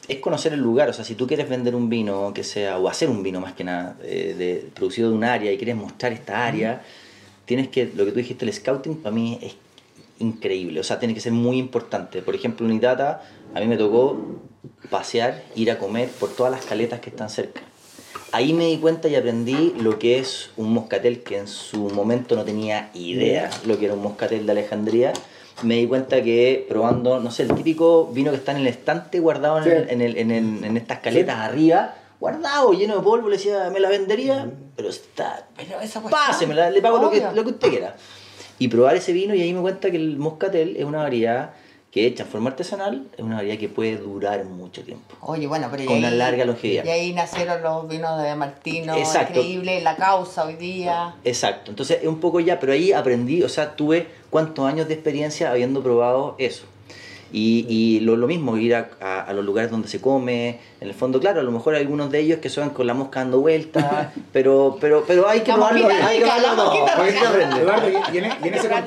es 0.09 0.19
conocer 0.19 0.55
el 0.55 0.61
lugar. 0.61 0.89
O 0.89 0.93
sea, 0.93 1.05
si 1.05 1.15
tú 1.15 1.27
quieres 1.27 1.49
vender 1.49 1.75
un 1.75 1.89
vino 1.89 2.33
que 2.35 2.43
sea, 2.43 2.79
o 2.79 2.89
hacer 2.89 3.11
un 3.11 3.23
vino 3.23 3.41
más 3.41 3.53
que 3.53 3.65
nada, 3.65 3.97
eh, 4.03 4.35
de, 4.37 4.71
producido 4.75 5.11
de 5.11 5.17
un 5.17 5.25
área 5.25 5.53
y 5.53 5.57
quieres 5.59 5.77
mostrar 5.77 6.13
esta 6.13 6.47
área, 6.47 6.83
tienes 7.45 7.69
que, 7.69 7.91
lo 7.95 8.05
que 8.05 8.13
tú 8.13 8.19
dijiste, 8.19 8.45
el 8.45 8.53
scouting 8.53 8.97
para 8.97 9.15
mí 9.15 9.39
es 9.43 9.55
increíble. 10.19 10.81
O 10.81 10.83
sea, 10.83 10.99
tiene 10.99 11.15
que 11.15 11.21
ser 11.21 11.33
muy 11.33 11.59
importante. 11.59 12.23
Por 12.23 12.35
ejemplo, 12.35 12.67
en 12.67 12.75
Itata, 12.75 13.23
a 13.55 13.61
mí 13.61 13.67
me 13.67 13.77
tocó 13.77 14.41
pasear, 14.91 15.45
ir 15.55 15.71
a 15.71 15.79
comer 15.79 16.09
por 16.09 16.31
todas 16.35 16.53
las 16.53 16.65
caletas 16.65 17.01
que 17.01 17.11
están 17.11 17.31
cerca. 17.31 17.61
Ahí 18.33 18.53
me 18.53 18.67
di 18.67 18.77
cuenta 18.77 19.09
y 19.09 19.15
aprendí 19.15 19.75
lo 19.79 19.99
que 19.99 20.19
es 20.19 20.51
un 20.57 20.73
moscatel 20.73 21.23
que 21.23 21.39
en 21.39 21.49
su 21.49 21.89
momento 21.91 22.37
no 22.37 22.45
tenía 22.45 22.91
idea 22.93 23.49
lo 23.65 23.79
que 23.79 23.87
era 23.87 23.95
un 23.95 24.03
moscatel 24.03 24.45
de 24.45 24.53
Alejandría. 24.53 25.13
Me 25.63 25.77
di 25.77 25.87
cuenta 25.87 26.23
que 26.23 26.67
probando, 26.69 27.19
no 27.21 27.31
sé, 27.31 27.43
el 27.45 27.55
típico 27.55 28.07
vino 28.13 28.31
que 28.31 28.37
está 28.37 28.53
en 28.53 28.59
el 28.59 28.67
estante 28.69 29.19
guardado 29.21 29.59
en, 29.59 29.65
Sí. 29.65 29.71
el- 29.71 29.91
en, 29.91 30.01
el- 30.03 30.17
en 30.19 30.31
el- 30.31 30.65
en 30.65 30.77
estas 30.77 30.99
caletas 31.01 31.37
arriba, 31.37 31.95
guardado, 32.21 32.73
lleno 32.73 32.97
de 32.97 33.03
polvo, 33.03 33.29
le 33.29 33.37
decía, 33.37 33.69
me 33.73 33.81
la 33.81 33.89
vendería, 33.89 34.49
pero 34.77 34.89
está, 34.89 35.47
Pero 35.57 35.81
esa 35.81 36.01
pásemela, 36.03 36.71
le 36.71 36.81
pago 36.81 36.99
lo 36.99 37.11
que, 37.11 37.21
lo 37.35 37.43
que 37.45 37.51
usted 37.51 37.71
quiera. 37.71 37.97
Y 38.61 38.69
probar 38.69 38.97
ese 38.97 39.13
vino 39.13 39.35
y 39.35 39.43
ahí 39.43 39.53
me 39.53 39.61
cuenta 39.61 39.91
que 39.91 39.97
el 39.97 40.17
moscatel 40.19 40.77
es 40.77 40.85
una 40.85 40.99
variedad 40.99 41.51
que 41.91 42.07
hecha 42.07 42.25
en 42.25 42.29
forma 42.29 42.51
artesanal, 42.51 43.07
es 43.17 43.21
una 43.25 43.37
variedad 43.37 43.59
que 43.59 43.69
puede 43.71 43.97
durar 43.97 44.45
mucho 44.45 44.83
tiempo. 44.83 45.15
Oye, 45.23 45.47
bueno, 45.47 45.69
pero 45.71 45.83
y 45.85 45.87
Con 45.87 45.99
una 45.99 46.09
ahí- 46.09 46.17
larga 46.19 46.45
longevidad. 46.45 46.85
Y 46.85 46.89
ahí 46.91 47.13
nacieron 47.15 47.63
los 47.63 47.89
vinos 47.89 48.23
de 48.23 48.35
Martino, 48.35 48.95
Exacto. 48.95 49.39
increíble, 49.41 49.81
la 49.81 49.97
causa 49.97 50.45
hoy 50.45 50.57
día. 50.57 51.15
Exacto, 51.25 51.71
entonces 51.71 51.99
es 52.03 52.07
un 52.09 52.21
poco 52.21 52.41
ya, 52.41 52.61
pero 52.61 52.73
ahí 52.75 52.93
aprendí, 52.93 53.43
o 53.43 53.49
sea, 53.49 53.75
tuve 53.75 54.07
cuántos 54.29 54.67
años 54.69 54.87
de 54.89 54.95
experiencia 54.95 55.51
habiendo 55.51 55.83
probado 55.83 56.35
eso. 56.39 56.65
Y, 57.33 57.67
y 57.69 58.01
lo, 58.01 58.17
lo 58.17 58.27
mismo, 58.27 58.57
ir 58.57 58.75
a, 58.75 58.89
a- 59.01 59.21
a 59.21 59.33
los 59.35 59.45
lugares 59.45 59.71
donde 59.71 59.89
se 59.89 60.01
come. 60.01 60.59
En 60.81 60.89
el 60.89 60.95
fondo, 60.95 61.19
claro, 61.21 61.41
a 61.41 61.43
lo 61.43 61.51
mejor 61.51 61.75
hay 61.75 61.81
algunos 61.83 62.11
de 62.11 62.21
ellos 62.21 62.39
que 62.39 62.49
son 62.49 62.71
con 62.71 62.87
la 62.87 62.95
mosca 62.95 63.19
dando 63.21 63.41
vueltas, 63.41 64.09
pero, 64.33 64.79
pero, 64.81 65.05
pero 65.07 65.29
hay 65.29 65.41
que 65.41 65.53
probarlo. 65.53 65.89
Hay 65.89 66.19
que 66.21 66.25
probarlo. 66.25 67.57
Eduardo, 67.61 67.89
y, 67.91 68.15
y 68.15 68.19
en, 68.19 68.25
y 68.45 68.49
en 68.49 68.55
ese, 68.55 68.69
con- 68.69 68.85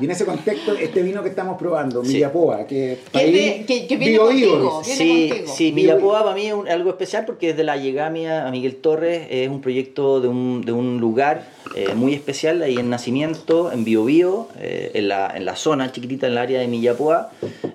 y 0.00 0.04
en 0.06 0.10
ese 0.10 0.24
contexto, 0.24 0.72
este 0.74 1.02
vino 1.02 1.22
que 1.22 1.28
estamos 1.28 1.58
probando, 1.58 2.02
Sí. 2.04 2.14
Millapoa, 2.14 2.66
que 2.66 2.98
de- 3.12 3.64
que- 3.66 3.86
que 3.86 3.96
viene 3.96 4.12
Bio 4.12 4.24
contigo. 4.26 4.82
Viene 4.84 4.98
Sí, 4.98 5.28
contigo. 5.28 5.52
sí, 5.54 5.72
Millapoa 5.72 6.22
para 6.24 6.34
mí 6.34 6.46
es 6.46 6.54
un- 6.54 6.68
algo 6.68 6.90
especial 6.90 7.24
porque 7.26 7.48
desde 7.48 7.62
la 7.64 7.76
llegada 7.76 8.10
mía 8.10 8.46
a 8.46 8.50
Miguel 8.50 8.76
Torres 8.76 9.26
es 9.30 9.48
un 9.48 9.60
proyecto 9.60 10.20
de 10.20 10.28
un, 10.28 10.62
de 10.64 10.72
un 10.72 10.98
lugar 11.00 11.46
eh, 11.76 11.92
muy 11.94 12.14
especial 12.14 12.62
ahí 12.62 12.76
en 12.76 12.88
Nacimiento, 12.90 13.70
en 13.72 13.84
Biobío, 13.84 14.48
eh, 14.60 14.92
en, 14.94 15.08
la, 15.08 15.32
en 15.34 15.44
la 15.44 15.56
zona 15.56 15.92
chiquitita, 15.92 16.26
en 16.26 16.32
el 16.32 16.38
área 16.38 16.60
de 16.60 16.68
Millapoa, 16.68 17.30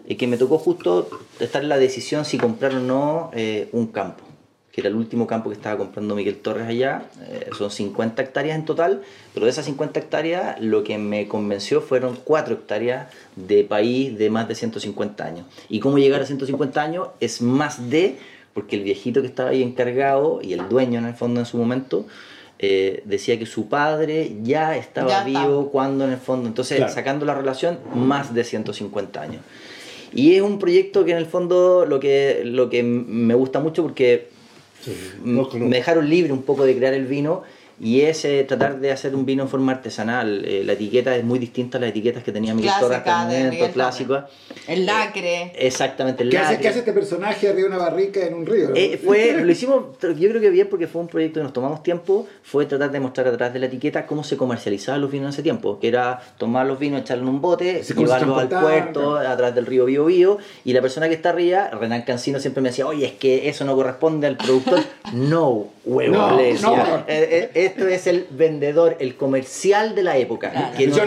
eh, 0.09 0.17
que 0.17 0.27
me 0.27 0.37
tocó 0.37 0.57
justo 0.57 1.09
estar 1.39 1.63
en 1.63 1.69
la 1.69 1.77
decisión 1.77 2.25
si 2.25 2.37
comprar 2.37 2.75
o 2.75 2.79
no 2.79 3.31
eh, 3.33 3.69
un 3.71 3.87
campo 3.87 4.25
que 4.71 4.81
era 4.81 4.89
el 4.89 4.95
último 4.95 5.25
campo 5.25 5.49
que 5.49 5.55
estaba 5.55 5.77
comprando 5.77 6.15
Miguel 6.15 6.37
Torres 6.37 6.67
allá. 6.67 7.03
Eh, 7.27 7.49
son 7.57 7.71
50 7.71 8.21
hectáreas 8.21 8.57
en 8.57 8.65
total, 8.65 9.01
pero 9.33 9.45
de 9.45 9.51
esas 9.51 9.65
50 9.65 9.99
hectáreas 9.99 10.61
lo 10.61 10.83
que 10.83 10.97
me 10.97 11.27
convenció 11.27 11.81
fueron 11.81 12.17
4 12.23 12.53
hectáreas 12.53 13.07
de 13.35 13.63
país 13.63 14.17
de 14.17 14.29
más 14.29 14.47
de 14.47 14.55
150 14.55 15.25
años. 15.25 15.45
¿Y 15.69 15.79
cómo 15.79 15.97
llegar 15.97 16.21
a 16.21 16.25
150 16.25 16.81
años? 16.81 17.07
Es 17.19 17.41
más 17.41 17.89
de, 17.89 18.17
porque 18.53 18.75
el 18.75 18.83
viejito 18.83 19.21
que 19.21 19.27
estaba 19.27 19.49
ahí 19.49 19.63
encargado 19.63 20.39
y 20.41 20.53
el 20.53 20.69
dueño 20.69 20.99
en 20.99 21.05
el 21.05 21.15
fondo 21.15 21.39
en 21.39 21.47
su 21.47 21.57
momento, 21.57 22.05
eh, 22.59 23.01
decía 23.05 23.39
que 23.39 23.45
su 23.45 23.69
padre 23.69 24.35
ya 24.43 24.75
estaba 24.75 25.09
Ya 25.09 25.23
vivo 25.23 25.71
cuando 25.71 26.03
en 26.03 26.11
el 26.11 26.19
fondo, 26.19 26.47
entonces 26.47 26.77
Claro. 26.77 26.93
sacando 26.93 27.25
la 27.25 27.33
relación, 27.33 27.79
más 27.95 28.33
de 28.33 28.43
150 28.43 29.21
años. 29.21 29.41
Y 30.13 30.35
es 30.35 30.41
un 30.41 30.59
proyecto 30.59 31.05
que 31.05 31.11
en 31.11 31.17
el 31.17 31.25
fondo 31.25 31.85
lo 31.85 31.99
que, 31.99 32.41
lo 32.43 32.69
que 32.69 32.83
me 32.83 33.33
gusta 33.35 33.59
mucho 33.59 33.83
porque 33.83 34.29
no 35.23 35.49
me 35.53 35.75
dejaron 35.77 36.09
libre 36.09 36.31
un 36.31 36.43
poco 36.43 36.65
de 36.65 36.75
crear 36.75 36.93
el 36.93 37.05
vino 37.05 37.43
y 37.79 38.01
es 38.01 38.25
eh, 38.25 38.43
tratar 38.47 38.79
de 38.79 38.91
hacer 38.91 39.15
un 39.15 39.25
vino 39.25 39.43
en 39.43 39.49
forma 39.49 39.71
artesanal. 39.71 40.43
Eh, 40.45 40.63
la 40.65 40.73
etiqueta 40.73 41.15
es 41.15 41.23
muy 41.23 41.39
distinta 41.39 41.77
a 41.77 41.81
las 41.81 41.91
etiquetas 41.91 42.23
que 42.23 42.31
tenía 42.31 42.53
Miguel 42.53 42.71
Torres 42.79 42.99
hasta 42.99 43.71
Clásica 43.73 44.27
el 44.67 44.85
lacre. 44.85 45.51
Exactamente, 45.55 46.23
el 46.23 46.29
¿Qué 46.29 46.37
hace, 46.37 46.51
lacre. 46.53 46.61
qué 46.61 46.67
hace 46.69 46.79
este 46.79 46.93
personaje 46.93 47.47
arriba 47.49 47.69
de 47.69 47.75
una 47.75 47.77
barrica 47.77 48.21
en 48.25 48.33
un 48.33 48.45
río? 48.45 48.69
Eh, 48.75 48.99
fue, 49.03 49.41
lo 49.41 49.51
hicimos, 49.51 49.83
yo 50.01 50.29
creo 50.29 50.41
que 50.41 50.49
bien 50.49 50.67
porque 50.69 50.87
fue 50.87 51.01
un 51.01 51.07
proyecto 51.07 51.39
que 51.39 51.43
nos 51.43 51.53
tomamos 51.53 51.83
tiempo, 51.83 52.27
fue 52.43 52.65
tratar 52.65 52.91
de 52.91 52.99
mostrar 52.99 53.27
a 53.27 53.37
través 53.37 53.53
de 53.53 53.59
la 53.59 53.65
etiqueta 53.67 54.05
cómo 54.05 54.23
se 54.23 54.37
comercializaban 54.37 55.01
los 55.01 55.11
vinos 55.11 55.27
en 55.27 55.33
ese 55.33 55.43
tiempo, 55.43 55.79
que 55.79 55.87
era 55.87 56.21
tomar 56.37 56.65
los 56.65 56.79
vinos, 56.79 57.01
echarlos 57.01 57.27
en 57.27 57.35
un 57.35 57.41
bote, 57.41 57.83
se 57.83 57.93
llevarlos 57.93 58.37
al 58.37 58.49
puerto, 58.49 59.15
a 59.15 59.35
través 59.35 59.55
del 59.55 59.65
río 59.65 59.85
Bío 59.85 60.05
Bío, 60.05 60.37
y 60.65 60.73
la 60.73 60.81
persona 60.81 61.07
que 61.07 61.15
está 61.15 61.29
arriba, 61.29 61.69
Renan 61.69 62.03
Cancino, 62.03 62.39
siempre 62.39 62.61
me 62.61 62.69
decía, 62.69 62.87
oye, 62.87 63.05
es 63.05 63.13
que 63.13 63.49
eso 63.49 63.65
no 63.65 63.75
corresponde 63.75 64.27
al 64.27 64.37
productor. 64.37 64.79
no, 65.13 65.67
huevo, 65.85 66.15
No, 66.15 66.37
le 66.37 66.53
decía. 66.53 66.69
no. 66.69 67.03
Esto 67.69 67.87
es 67.87 68.07
el 68.07 68.27
vendedor, 68.31 68.97
el 68.99 69.15
comercial 69.15 69.95
de 69.95 70.03
la 70.03 70.17
época, 70.17 70.51
Claro. 70.51 70.77
que, 70.77 70.87
nos 70.87 70.99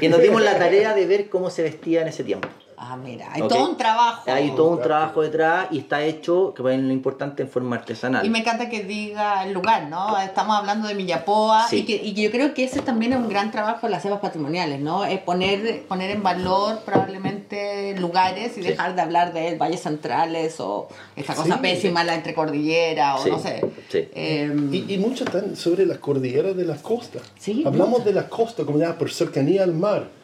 que 0.00 0.08
nos 0.08 0.22
dimos 0.22 0.42
la 0.42 0.58
tarea 0.58 0.94
de 0.94 1.06
ver 1.06 1.28
cómo 1.28 1.50
se 1.50 1.62
vestía 1.62 2.02
en 2.02 2.08
ese 2.08 2.24
tiempo. 2.24 2.48
Ah, 2.80 2.96
mira, 2.96 3.28
hay 3.32 3.42
todo 3.42 3.68
un 3.70 3.76
trabajo. 3.76 4.22
Hay 4.30 4.50
todo 4.52 4.68
un 4.68 4.80
trabajo 4.80 5.22
detrás 5.22 5.66
y 5.72 5.78
está 5.78 6.04
hecho, 6.04 6.54
que 6.54 6.62
es 6.72 6.78
lo 6.80 6.92
importante, 6.92 7.42
en 7.42 7.48
forma 7.48 7.74
artesanal. 7.74 8.24
Y 8.24 8.30
me 8.30 8.38
encanta 8.38 8.68
que 8.68 8.84
diga 8.84 9.44
el 9.44 9.52
lugar, 9.52 9.88
¿no? 9.88 10.16
Estamos 10.20 10.56
hablando 10.56 10.86
de 10.86 10.94
Millapoa 10.94 11.66
Sí. 11.68 11.78
y, 11.78 11.84
que, 11.84 11.96
y 11.96 12.14
yo 12.14 12.30
creo 12.30 12.54
que 12.54 12.62
ese 12.64 12.80
también 12.80 13.12
es 13.14 13.18
un 13.18 13.28
gran 13.28 13.50
trabajo 13.50 13.86
de 13.86 13.90
las 13.90 14.02
cepas 14.02 14.20
patrimoniales, 14.20 14.80
¿no? 14.80 15.04
Es 15.04 15.18
poner, 15.20 15.86
poner 15.88 16.10
en 16.12 16.22
valor 16.22 16.78
probablemente 16.84 17.96
lugares 17.98 18.56
y 18.56 18.62
Sí. 18.62 18.68
dejar 18.68 18.94
de 18.94 19.02
hablar 19.02 19.32
de 19.32 19.56
valles 19.56 19.80
centrales 19.82 20.60
o 20.60 20.88
esta 21.16 21.34
cosa 21.34 21.54
Sí. 21.54 21.60
pésima, 21.60 22.04
la 22.04 22.14
entrecordillera 22.14 23.16
o 23.16 23.24
Sí, 23.24 23.30
no 23.30 23.38
sé. 23.40 23.60
sí. 23.88 24.08
Eh, 24.14 24.54
Y, 24.70 24.94
y 24.94 24.98
mucho 24.98 25.24
están 25.24 25.56
sobre 25.56 25.84
la 25.84 25.96
cordillera 25.98 26.52
de 26.52 26.64
la 26.64 26.76
costa. 26.76 27.18
Sí, 27.38 27.64
Hablamos 27.66 27.90
mucho. 28.00 28.04
de 28.04 28.12
la 28.12 28.28
costa 28.28 28.64
como 28.64 28.78
ya 28.78 28.96
por 28.96 29.10
cercanía 29.10 29.64
al 29.64 29.72
mar. 29.74 30.16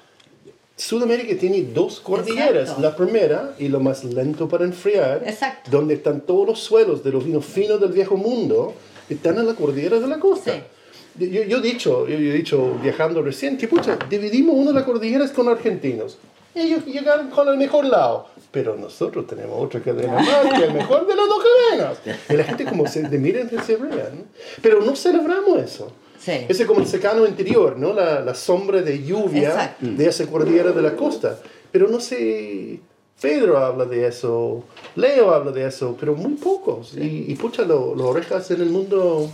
Sudamérica 0.77 1.39
tiene 1.39 1.63
dos 1.63 2.01
cordilleras. 2.01 2.71
Exacto. 2.71 2.83
La 2.83 2.97
primera, 2.97 3.55
y 3.59 3.69
lo 3.69 3.81
más 3.81 4.03
lento 4.05 4.49
para 4.49 4.65
enfriar, 4.65 5.23
Exacto. 5.25 5.71
donde 5.71 5.95
están 5.95 6.23
todos 6.23 6.47
los 6.49 6.61
suelos 6.61 7.05
de 7.05 7.13
los 7.13 7.25
vinos 7.25 7.45
finos 7.45 7.81
del 7.81 7.93
viejo 7.93 8.17
mundo, 8.17 8.75
están 9.09 9.39
en 9.39 9.47
la 9.47 9.55
cordillera 9.55 10.01
de 10.01 10.07
la 10.09 10.19
costa. 10.19 10.53
Sí. 10.53 11.31
Yo, 11.31 11.45
yo 11.45 11.59
he 11.59 11.61
dicho, 11.61 12.09
yo, 12.09 12.19
yo 12.19 12.31
he 12.33 12.35
dicho 12.35 12.77
viajando 12.83 13.23
recién, 13.23 13.57
que 13.57 13.69
pucha, 13.69 13.97
dividimos 14.11 14.57
una 14.57 14.71
de 14.71 14.75
las 14.75 14.83
cordilleras 14.85 15.31
con 15.31 15.49
argentinos. 15.49 16.19
Ellos 16.57 16.85
llegaron 16.87 17.31
con 17.31 17.49
el 17.49 17.57
mejor 17.57 17.85
lado. 17.85 18.27
Pero 18.51 18.77
nosotros 18.77 19.27
tenemos 19.27 19.61
otra 19.61 19.81
cadena 19.81 20.15
más 20.15 20.59
que 20.59 20.65
el 20.67 20.73
mejor 20.73 21.07
de 21.07 21.17
las 21.17 21.29
dos 21.29 21.43
cadenas. 21.45 21.99
Y 22.29 22.37
la 22.37 22.45
gente 22.45 22.65
como 22.65 22.87
se 22.87 23.03
miren 23.09 23.51
y 23.53 23.59
se 23.63 23.77
ríen. 23.77 24.27
Pero 24.63 24.81
no 24.81 24.95
celebramos 24.95 25.59
eso. 25.61 25.93
Sí. 26.25 26.33
Ese 26.49 26.63
es 26.63 26.67
como 26.67 26.81
el 26.81 26.87
secano 26.87 27.27
interior, 27.27 27.77
¿no? 27.79 27.93
La, 27.93 28.21
la 28.21 28.35
sombra 28.35 28.81
de 28.81 29.03
lluvia 29.03 29.51
Exacto. 29.51 29.87
de 29.87 30.07
esa 30.07 30.27
cordillera 30.27 30.73
de 30.73 30.81
la 30.83 30.97
costa. 30.97 31.39
Pero 31.71 31.89
no 31.89 32.01
sé, 32.01 32.81
Pedro 33.21 33.59
habla 33.59 33.85
de 33.85 34.07
eso, 34.07 34.65
Leo 34.97 35.33
habla 35.35 35.51
de 35.53 35.67
eso, 35.67 35.97
pero 35.99 36.15
muy 36.15 36.33
pocos. 36.35 36.95
Y, 36.97 37.27
y 37.29 37.35
pucha, 37.35 37.63
lo- 37.63 37.95
las 37.95 38.07
orejas 38.07 38.51
en 38.53 38.61
el 38.63 38.71
mundo 38.71 39.29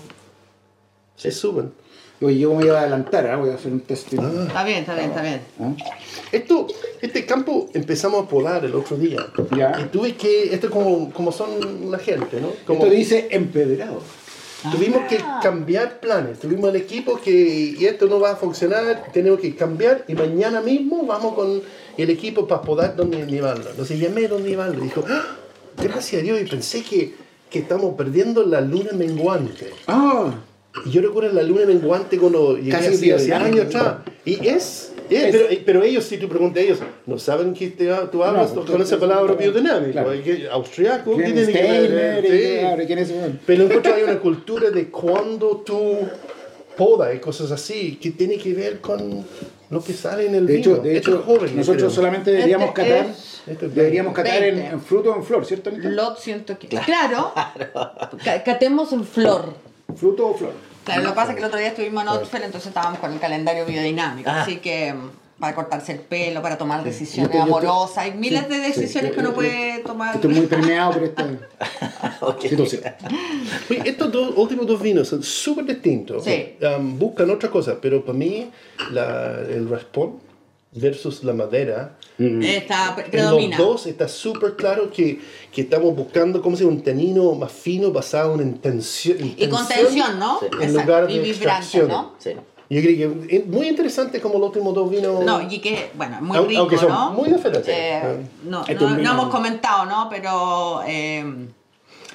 se 1.16 1.30
suben. 1.30 1.72
Yo 2.20 2.52
me 2.54 2.66
iba 2.66 2.76
a 2.78 2.82
adelantar, 2.82 3.26
¿ah? 3.28 3.36
voy 3.36 3.48
a 3.48 3.54
hacer 3.54 3.72
un 3.72 3.80
test. 3.80 4.12
Está 4.12 4.62
bien, 4.64 4.80
está 4.80 4.94
bien, 4.94 5.06
está 5.08 5.22
bien. 5.22 5.40
¿Ah? 5.58 5.72
Esto, 6.32 6.66
este 7.00 7.24
campo 7.24 7.70
empezamos 7.72 8.24
a 8.24 8.28
podar 8.28 8.62
el 8.62 8.74
otro 8.74 8.98
día. 8.98 9.26
Ya. 9.56 9.80
Y 9.80 9.84
tuve 9.88 10.14
que, 10.16 10.52
esto 10.52 10.68
como, 10.70 11.10
como 11.14 11.32
son 11.32 11.90
la 11.90 11.98
gente, 11.98 12.38
¿no? 12.42 12.48
Como, 12.66 12.80
Esto 12.84 12.94
dice 12.94 13.28
empedrado. 13.30 14.02
Tuvimos 14.72 15.02
que 15.08 15.18
Ah. 15.18 15.40
cambiar 15.42 16.00
planes. 16.00 16.38
Tuvimos 16.38 16.70
el 16.70 16.76
equipo 16.76 17.18
que 17.20 17.30
y 17.78 17.84
esto 17.86 18.06
no 18.06 18.20
va 18.20 18.32
a 18.32 18.36
funcionar, 18.36 19.04
tenemos 19.12 19.40
que 19.40 19.54
cambiar 19.54 20.04
y 20.08 20.14
mañana 20.14 20.60
mismo 20.60 21.04
vamos 21.06 21.34
con 21.34 21.62
el 21.96 22.10
equipo 22.10 22.46
para 22.46 22.62
podar 22.62 22.94
Don 22.96 23.10
Nivaldo. 23.10 23.70
Entonces 23.70 23.98
llamé 23.98 24.26
a 24.26 24.28
Don 24.28 24.44
Nivaldo 24.44 24.78
y 24.80 24.84
dijo, 24.84 25.02
"Ah, 25.08 25.22
gracias 25.82 26.20
a 26.20 26.24
Dios, 26.24 26.40
y 26.40 26.44
pensé 26.44 26.82
que, 26.82 27.14
que 27.48 27.58
estamos 27.60 27.94
perdiendo 27.96 28.44
la 28.44 28.60
luna 28.60 28.90
menguante. 28.92 29.70
Ah, 29.86 30.32
Y 30.86 30.90
yo 30.90 31.02
recuerdo 31.02 31.32
la 31.32 31.42
luna 31.42 31.66
menguante 31.66 32.16
cuando 32.16 32.56
llegué 32.56 32.70
Casi 32.70 32.94
así 32.94 33.10
hace 33.10 33.34
años 33.34 33.66
atrás. 33.66 33.96
Y 34.24 34.46
es, 34.46 34.89
Es. 35.10 35.30
Pero, 35.36 35.46
pero 35.66 35.82
ellos, 35.82 36.04
si 36.04 36.18
tú 36.18 36.28
preguntas 36.28 36.62
a 36.62 36.66
ellos, 36.66 36.78
no 37.06 37.18
saben 37.18 37.52
que 37.54 37.68
te, 37.70 37.88
tú 38.12 38.22
hablas 38.22 38.54
No, 38.54 38.64
con 38.64 38.80
esa 38.82 38.98
palabra 38.98 39.34
biodinámico. 39.34 39.92
claro. 39.92 40.12
Austriaco, 40.52 41.16
¿qué 41.16 41.22
¿quién 41.24 41.34
tiene 41.34 41.52
que 41.52 41.62
ver? 41.62 42.26
Sí. 42.26 42.58
Claro. 42.60 43.30
Pero 43.46 43.64
encuentro 43.64 43.94
hay 43.94 44.02
una 44.04 44.18
cultura 44.18 44.70
de 44.70 44.88
cuando 44.88 45.62
tú 45.66 45.98
podas 46.76 47.14
y 47.14 47.18
cosas 47.18 47.50
así 47.50 47.96
que 47.96 48.10
tiene 48.12 48.38
que 48.38 48.54
ver 48.54 48.80
con 48.80 49.24
lo 49.70 49.82
que 49.84 49.92
sale 49.92 50.26
en 50.26 50.34
el 50.34 50.46
De 50.46 50.54
vino. 50.56 50.72
hecho, 50.74 50.82
de 50.82 50.96
hecho 50.96 51.18
es 51.18 51.24
joven, 51.24 51.56
nosotros 51.56 51.76
creo. 51.76 51.90
solamente 51.90 52.30
deberíamos 52.32 52.68
Este 52.68 52.82
catar, 52.82 53.06
es- 53.06 53.74
deberíamos 53.74 54.14
catar 54.14 54.42
en, 54.42 54.54
20. 54.56 54.66
en 54.74 54.80
fruto 54.80 55.12
o 55.12 55.16
en 55.16 55.24
flor, 55.24 55.44
¿cierto? 55.46 55.70
Anita? 55.70 55.88
Lot 55.90 56.18
siento 56.18 56.58
que. 56.58 56.68
Claro. 56.68 57.32
Ca- 58.24 58.42
Catemos 58.42 58.92
en 58.92 59.04
flor. 59.04 59.54
Fruto 59.96 60.28
o 60.28 60.34
flor. 60.34 60.52
Claro, 60.84 61.02
lo 61.02 61.08
que 61.10 61.14
pasa 61.16 61.30
es 61.30 61.34
que 61.36 61.40
el 61.42 61.46
otro 61.46 61.58
día 61.58 61.68
estuvimos 61.68 62.02
en 62.02 62.08
Oxford, 62.08 62.42
entonces 62.42 62.68
estábamos 62.68 62.98
con 63.00 63.12
el 63.12 63.20
calendario 63.20 63.64
biodinámico, 63.66 64.30
Ah. 64.30 64.42
así 64.42 64.56
que 64.56 64.92
mm, 64.94 65.10
para 65.38 65.54
cortarse 65.54 65.92
el 65.92 66.00
pelo, 66.00 66.42
para 66.42 66.58
tomar 66.58 66.82
decisiones 66.84 67.32
Yo 67.32 67.38
yo 67.38 67.42
amorosas, 67.44 67.98
hay 67.98 68.12
miles 68.12 68.48
de 68.48 68.56
Sí, 68.56 68.60
decisiones 68.80 69.10
sí, 69.10 69.14
que 69.14 69.20
uno 69.20 69.30
yo- 69.30 69.34
puede 69.34 69.78
tomar. 69.80 70.14
Estoy 70.14 70.34
muy 70.34 70.46
permeado 70.46 70.92
por 70.92 71.02
esta 71.04 71.26
Ok. 72.20 72.40
situación. 72.42 72.82
Oye, 73.70 73.82
estos 73.84 74.12
dos 74.12 74.32
últimos 74.36 74.66
dos 74.66 74.80
vinos 74.82 75.08
son 75.08 75.22
súper 75.22 75.64
distintos. 75.64 76.24
Sí. 76.24 76.56
Um, 76.62 76.98
buscan 76.98 77.30
otra 77.30 77.50
cosa, 77.50 77.76
pero 77.80 78.04
para 78.04 78.18
mí 78.18 78.50
la- 78.90 79.38
el 79.48 79.68
raspón 79.68 80.18
versus 80.72 81.24
la 81.24 81.32
madera, 81.32 81.96
Está, 82.42 82.94
en 83.04 83.10
predomina. 83.10 83.56
los 83.58 83.66
dos 83.66 83.86
está 83.86 84.06
súper 84.08 84.54
claro 84.56 84.90
que, 84.90 85.20
que 85.52 85.62
estamos 85.62 85.94
buscando 85.96 86.42
como 86.42 86.56
si 86.56 86.64
un 86.64 86.82
tanino 86.82 87.34
más 87.34 87.50
fino 87.50 87.90
basado 87.90 88.34
en 88.34 88.42
intención. 88.42 89.16
Y 89.36 89.46
con 89.48 89.66
tensión, 89.66 90.18
¿no? 90.18 90.38
Sí. 90.40 90.46
En 90.60 90.74
lugar 90.74 91.06
de 91.06 91.14
y 91.14 91.18
vibrante. 91.20 91.82
¿no? 91.84 92.12
Sí. 92.18 92.30
Yo 92.72 92.80
creo 92.82 92.96
que 93.26 93.36
es 93.36 93.46
muy 93.46 93.66
interesante 93.68 94.20
como 94.20 94.38
los 94.38 94.48
últimos 94.50 94.72
dos 94.74 94.88
vinos. 94.88 95.24
No, 95.24 95.40
y 95.40 95.58
que, 95.58 95.90
bueno, 95.94 96.18
muy 96.20 96.38
rico, 96.46 96.60
aunque 96.60 96.78
son 96.78 96.88
¿no? 96.90 97.10
muy 97.12 97.28
diferentes. 97.30 97.66
Eh, 97.68 98.00
Ah. 98.02 98.12
no, 98.44 98.64
Esto 98.66 98.84
no, 98.84 98.90
no 98.90 98.96
vino- 98.96 99.12
hemos 99.12 99.28
comentado, 99.28 99.86
¿no? 99.86 100.08
Pero 100.08 100.82
eh, 100.86 101.24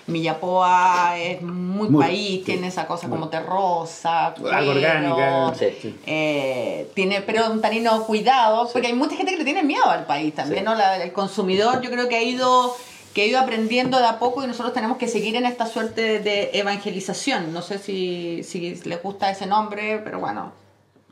Millapoa 0.07 1.17
es 1.17 1.41
muy, 1.41 1.89
Muy, 1.89 2.03
país, 2.03 2.29
sí. 2.39 2.43
tiene 2.45 2.67
esa 2.67 2.85
cosa 2.87 3.09
como 3.09 3.27
terrosa, 3.29 4.27
Algo 4.27 4.71
orgánica. 4.71 5.53
Sí, 5.57 5.95
eh, 6.05 6.89
tiene, 6.93 7.21
pero 7.21 7.51
un 7.51 7.61
tanino 7.61 8.03
cuidado, 8.05 8.69
porque 8.71 8.87
hay 8.87 8.93
mucha 8.93 9.15
gente 9.15 9.31
que 9.31 9.39
le 9.39 9.45
tiene 9.45 9.63
miedo 9.63 9.85
al 9.85 10.05
país 10.05 10.33
también. 10.35 10.63
¿no? 10.65 10.75
La- 10.75 11.01
el 11.03 11.11
consumidor 11.11 11.81
yo 11.81 11.89
creo 11.89 12.07
que 12.07 12.15
ha 12.15 12.23
ido 12.23 12.75
que 13.13 13.21
ha 13.21 13.25
ido 13.27 13.39
aprendiendo 13.39 13.97
de 13.97 14.05
a 14.07 14.19
poco 14.19 14.43
y 14.43 14.47
nosotros 14.47 14.73
tenemos 14.73 14.97
que 14.97 15.07
seguir 15.07 15.37
en 15.37 15.45
esta 15.45 15.65
suerte 15.67 16.19
de 16.19 16.49
evangelización. 16.53 17.53
No 17.53 17.61
sé 17.61 17.77
si, 17.79 18.43
si 18.43 18.75
les 18.83 19.01
gusta 19.01 19.31
ese 19.31 19.45
nombre, 19.45 20.01
pero 20.03 20.19
bueno, 20.19 20.51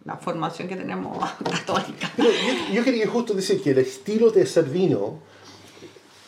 la 0.04 0.18
formación 0.18 0.68
que 0.68 0.76
tenemos 0.76 1.18
católica. 1.50 2.12
Pero 2.18 2.30
yo, 2.30 2.74
yo 2.74 2.84
quería 2.84 3.08
justo 3.08 3.34
decir 3.34 3.64
que 3.64 3.70
el 3.70 3.78
estilo 3.78 4.32
de 4.32 4.44
hacer 4.44 4.66
vino 4.66 5.20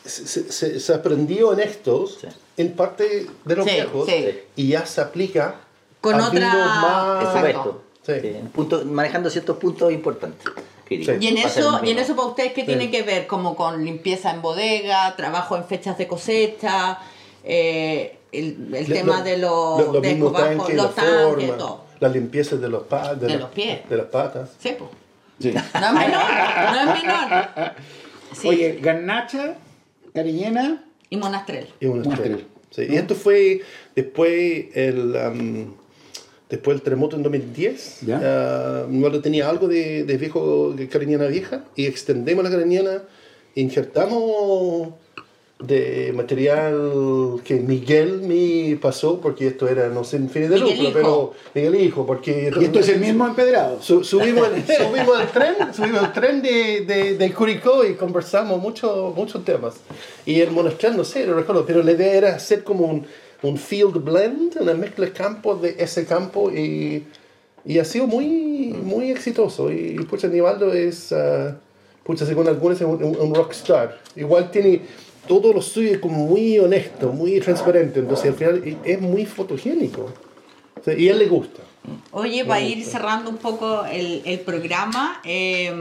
se, 0.09 0.51
se- 0.51 0.79
se 0.79 0.93
aprendió 0.93 1.53
en 1.53 1.59
estos, 1.61 2.19
Sí. 2.21 2.27
en 2.57 2.73
parte 2.73 3.27
de 3.43 3.55
los 3.55 3.65
Sí, 3.65 3.71
viejos, 3.73 4.05
sí. 4.07 4.39
y 4.55 4.67
ya 4.69 4.85
se 4.85 5.01
aplica 5.01 5.55
Con 6.01 6.19
otra- 6.19 6.53
más... 6.53 7.23
Exacto. 7.25 7.37
supuesto. 7.37 7.81
Sí. 8.05 8.13
Sí, 8.21 8.27
en 8.27 8.47
punto- 8.49 8.85
manejando 8.85 9.29
ciertos 9.29 9.57
puntos 9.57 9.91
importantes. 9.91 10.47
Y 10.87 11.09
en 11.27 11.37
eso, 11.39 11.79
y 11.83 11.89
en 11.89 11.97
eso 11.97 12.15
para 12.15 12.27
ustedes, 12.27 12.53
¿qué 12.53 12.63
tiene 12.63 12.91
que 12.91 13.01
ver? 13.01 13.25
Como 13.25 13.55
con 13.55 13.83
limpieza 13.83 14.29
en 14.31 14.43
bodega, 14.43 15.15
trabajo 15.15 15.57
en 15.57 15.65
fechas 15.65 15.97
de 15.97 16.07
cosecha, 16.07 16.99
eh, 17.43 18.19
el, 18.31 18.69
el 18.75 18.87
Lo- 18.87 18.93
tema 18.95 19.17
lo- 19.17 19.23
de 19.23 19.37
los, 19.37 19.79
lo- 19.87 19.93
los 19.93 20.01
de 20.03 20.09
tanques, 20.13 20.75
los 20.75 20.85
la 20.85 20.91
tanques, 20.91 21.47
forma, 21.47 21.57
todo. 21.57 21.81
la 21.99 22.09
limpieza 22.09 22.55
de 22.57 22.69
los, 22.69 22.83
pa- 22.83 23.15
De 23.15 23.29
la- 23.29 23.35
los 23.37 23.49
pies. 23.49 23.89
de 23.89 23.97
las 23.97 24.05
patas. 24.05 24.51
Sí, 24.59 24.75
pues. 24.77 24.91
Sí. 25.39 25.51
No 25.51 25.59
es 25.87 25.93
menor, 25.93 26.23
no 26.71 26.79
es 26.93 27.03
menor. 27.03 27.71
Sí. 28.35 28.47
Oye, 28.49 28.79
garnacha, 28.81 29.55
cariñena, 30.15 30.83
Y 31.11 31.17
monastrel. 31.17 31.67
Y 31.79 31.85
una 31.85 32.03
Monastrell. 32.03 32.31
estrella. 32.39 32.49
Sí, 32.71 32.87
Y 32.91 32.95
esto 32.95 33.13
fue 33.15 33.61
después 33.95 34.65
el, 34.73 35.15
am, 35.17 35.73
después 36.49 36.75
del 36.77 36.81
terremoto 36.83 37.15
en 37.15 37.21
2010. 37.23 37.99
Ya. 38.07 38.85
Madre 38.89 39.19
tenía 39.19 39.47
algo 39.49 39.67
de, 39.67 40.03
de 40.03 40.17
viejo 40.17 40.73
de 40.73 40.87
cariñana 40.89 41.27
vieja 41.27 41.65
y 41.75 41.85
extendemos 41.85 42.43
la 42.43 42.49
cariñana, 42.49 43.03
injertamos 43.53 44.89
de 45.59 46.11
material 46.13 47.39
que 47.45 47.55
Miguel 47.55 48.21
me 48.23 48.75
pasó, 48.75 49.21
porque 49.21 49.47
esto 49.47 49.67
era, 49.69 49.87
no 49.87 50.03
sé, 50.03 50.17
en 50.17 50.29
fin 50.29 50.49
de 50.49 50.59
lucro, 50.59 50.89
pero 50.93 51.33
Miguel 51.53 51.75
Hijo, 51.75 52.05
porque... 52.05 52.51
y 52.59 52.63
esto 52.65 52.79
es 52.79 52.89
el 52.89 52.99
mismo 52.99 53.25
empedrado. 53.25 53.81
Su- 53.81 54.03
subimos, 54.03 54.47
el, 54.49 54.63
subimos 54.77 55.21
el 55.21 55.27
tren, 55.29 55.55
subimos 55.73 56.03
el 56.03 56.11
tren 56.11 56.41
de, 56.41 56.81
de, 56.81 57.17
de 57.17 57.33
Curicó 57.33 57.85
y 57.85 57.93
conversamos 57.93 58.59
muchos 58.61 59.15
muchos 59.15 59.45
temas. 59.45 59.75
Y 60.25 60.41
el 60.41 60.51
monasterio, 60.51 60.97
no 60.97 61.05
sé, 61.05 61.25
no 61.25 61.35
recuerdo, 61.35 61.65
pero 61.65 61.81
la 61.81 61.93
idea 61.93 62.13
era 62.13 62.35
hacer 62.35 62.63
como 62.65 62.85
un, 62.87 63.05
un 63.41 63.57
field 63.57 64.03
blend, 64.03 64.57
una 64.59 64.73
mezcla 64.73 65.05
de 65.05 65.13
campos 65.13 65.61
de 65.61 65.75
ese 65.79 66.05
campo 66.05 66.51
y, 66.51 67.05
y 67.63 67.79
ha 67.79 67.85
sido 67.85 68.07
muy, 68.07 68.75
muy 68.83 69.09
exitoso. 69.09 69.71
Y 69.71 69.95
pucha, 70.09 70.27
Nivaldo 70.27 70.73
es, 70.73 71.13
ah, 71.13 71.55
pucha, 72.03 72.25
según 72.25 72.49
algunos, 72.49 72.81
es 72.81 72.85
un- 72.85 73.01
un 73.17 73.33
rockstar. 73.33 74.01
Igual 74.17 74.51
tiene 74.51 74.81
todo 75.27 75.53
lo 75.53 75.61
suyo 75.61 75.99
como 76.01 76.25
muy 76.25 76.57
honesto, 76.59 77.11
muy 77.11 77.39
transparente, 77.39 77.99
entonces 77.99 78.27
al 78.31 78.35
final 78.35 78.77
es 78.83 79.01
muy 79.01 79.25
fotogénico. 79.25 80.11
O 80.79 80.83
sea, 80.83 80.93
y 80.97 81.09
a 81.09 81.13
él 81.13 81.19
le 81.19 81.27
gusta. 81.27 81.61
Oye, 82.11 82.43
para 82.45 82.61
ir 82.61 82.83
cerrando 82.85 83.29
un 83.29 83.37
poco 83.37 83.85
el, 83.85 84.21
el 84.25 84.39
programa, 84.39 85.21
eh, 85.23 85.71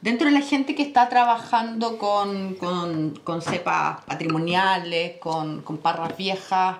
dentro 0.00 0.26
de 0.28 0.32
la 0.34 0.42
gente 0.42 0.74
que 0.74 0.82
está 0.82 1.08
trabajando 1.08 1.98
con, 1.98 2.54
con, 2.54 3.18
con 3.24 3.40
cepas 3.42 4.00
patrimoniales, 4.06 5.16
con, 5.18 5.62
con 5.62 5.78
parras 5.78 6.16
viejas, 6.16 6.76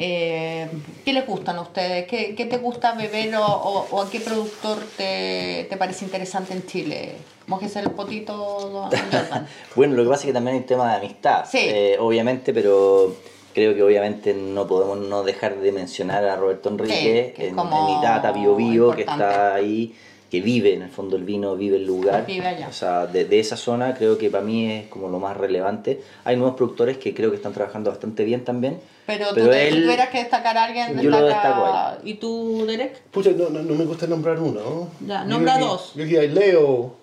eh, 0.00 0.68
¿qué 1.04 1.12
les 1.12 1.26
gustan 1.26 1.56
a 1.56 1.62
ustedes? 1.62 2.06
¿Qué, 2.06 2.34
qué 2.36 2.44
te 2.46 2.58
gusta 2.58 2.92
beber 2.94 3.34
o, 3.36 3.44
o- 3.46 3.86
o 3.90 4.02
a 4.02 4.10
qué 4.10 4.20
productor 4.20 4.78
te, 4.96 5.66
te 5.68 5.76
parece 5.76 6.04
interesante 6.04 6.52
en 6.54 6.64
Chile? 6.66 7.16
Mójese 7.48 7.80
el 7.80 7.90
potito, 7.90 8.34
Jordan. 8.34 9.46
Bueno, 9.74 9.94
lo 9.96 10.04
que 10.04 10.08
pasa 10.10 10.22
es 10.22 10.26
que 10.26 10.32
también 10.32 10.54
hay 10.56 10.60
un 10.60 10.66
tema 10.66 10.90
de 10.90 10.96
amistad, 10.98 11.44
Sí. 11.50 11.58
eh, 11.60 11.96
obviamente, 11.98 12.52
pero 12.54 13.14
creo 13.54 13.74
que 13.74 13.82
obviamente 13.82 14.34
no 14.34 14.66
podemos 14.66 14.98
no 14.98 15.22
dejar 15.24 15.56
de 15.56 15.72
mencionar 15.72 16.24
a 16.24 16.36
Roberto 16.36 16.68
Enrique, 16.68 16.94
Sí, 17.30 17.34
que 17.36 17.42
es 17.46 17.50
en, 17.50 17.56
como 17.56 17.88
en 17.90 17.98
Itata, 17.98 18.30
Bio 18.32 18.54
Bio, 18.54 18.94
que 18.94 19.02
está 19.02 19.54
ahí, 19.54 19.94
que 20.30 20.42
vive 20.42 20.74
en 20.74 20.82
el 20.82 20.90
fondo 20.90 21.16
el 21.16 21.24
vino, 21.24 21.56
vive 21.56 21.76
el 21.78 21.86
lugar. 21.86 22.26
Vive 22.26 22.46
allá. 22.46 22.68
O 22.68 22.72
sea, 22.72 23.06
de, 23.06 23.24
de 23.24 23.40
esa 23.40 23.56
zona 23.56 23.94
creo 23.94 24.18
que 24.18 24.28
para 24.28 24.44
mí 24.44 24.70
es 24.70 24.86
como 24.88 25.08
lo 25.08 25.18
más 25.18 25.34
relevante. 25.34 26.02
Hay 26.24 26.36
nuevos 26.36 26.54
productores 26.54 26.98
que 26.98 27.14
creo 27.14 27.30
que 27.30 27.36
están 27.36 27.54
trabajando 27.54 27.88
bastante 27.90 28.24
bien 28.24 28.44
también. 28.44 28.78
Pero, 29.06 29.28
Pero 29.34 29.46
tú, 29.46 29.52
él- 29.54 29.84
tuvieras 29.84 30.10
que 30.10 30.18
destacar 30.18 30.58
a 30.58 30.64
alguien, 30.64 31.00
Yo 31.00 31.08
lo 31.08 31.24
destaca- 31.24 31.48
destaco 31.48 31.64
a 31.66 31.98
¿Y 32.04 32.14
tú, 32.14 32.66
Derek? 32.66 33.00
Pucha, 33.10 33.30
no, 33.30 33.48
no, 33.48 33.62
no 33.62 33.74
me 33.74 33.86
gusta 33.86 34.06
nombrar 34.06 34.38
uno. 34.38 34.88
Ya, 35.00 35.22
Yo 35.22 35.28
nombra 35.30 35.54
que- 35.56 35.64
dos. 35.64 35.94
Yo 35.94 36.20
hay 36.20 36.28
Leo, 36.28 36.97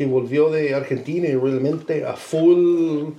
que 0.00 0.06
volvió 0.06 0.48
de 0.48 0.74
Argentina 0.74 1.28
y 1.28 1.34
realmente 1.34 2.06
a 2.06 2.14
full. 2.14 3.10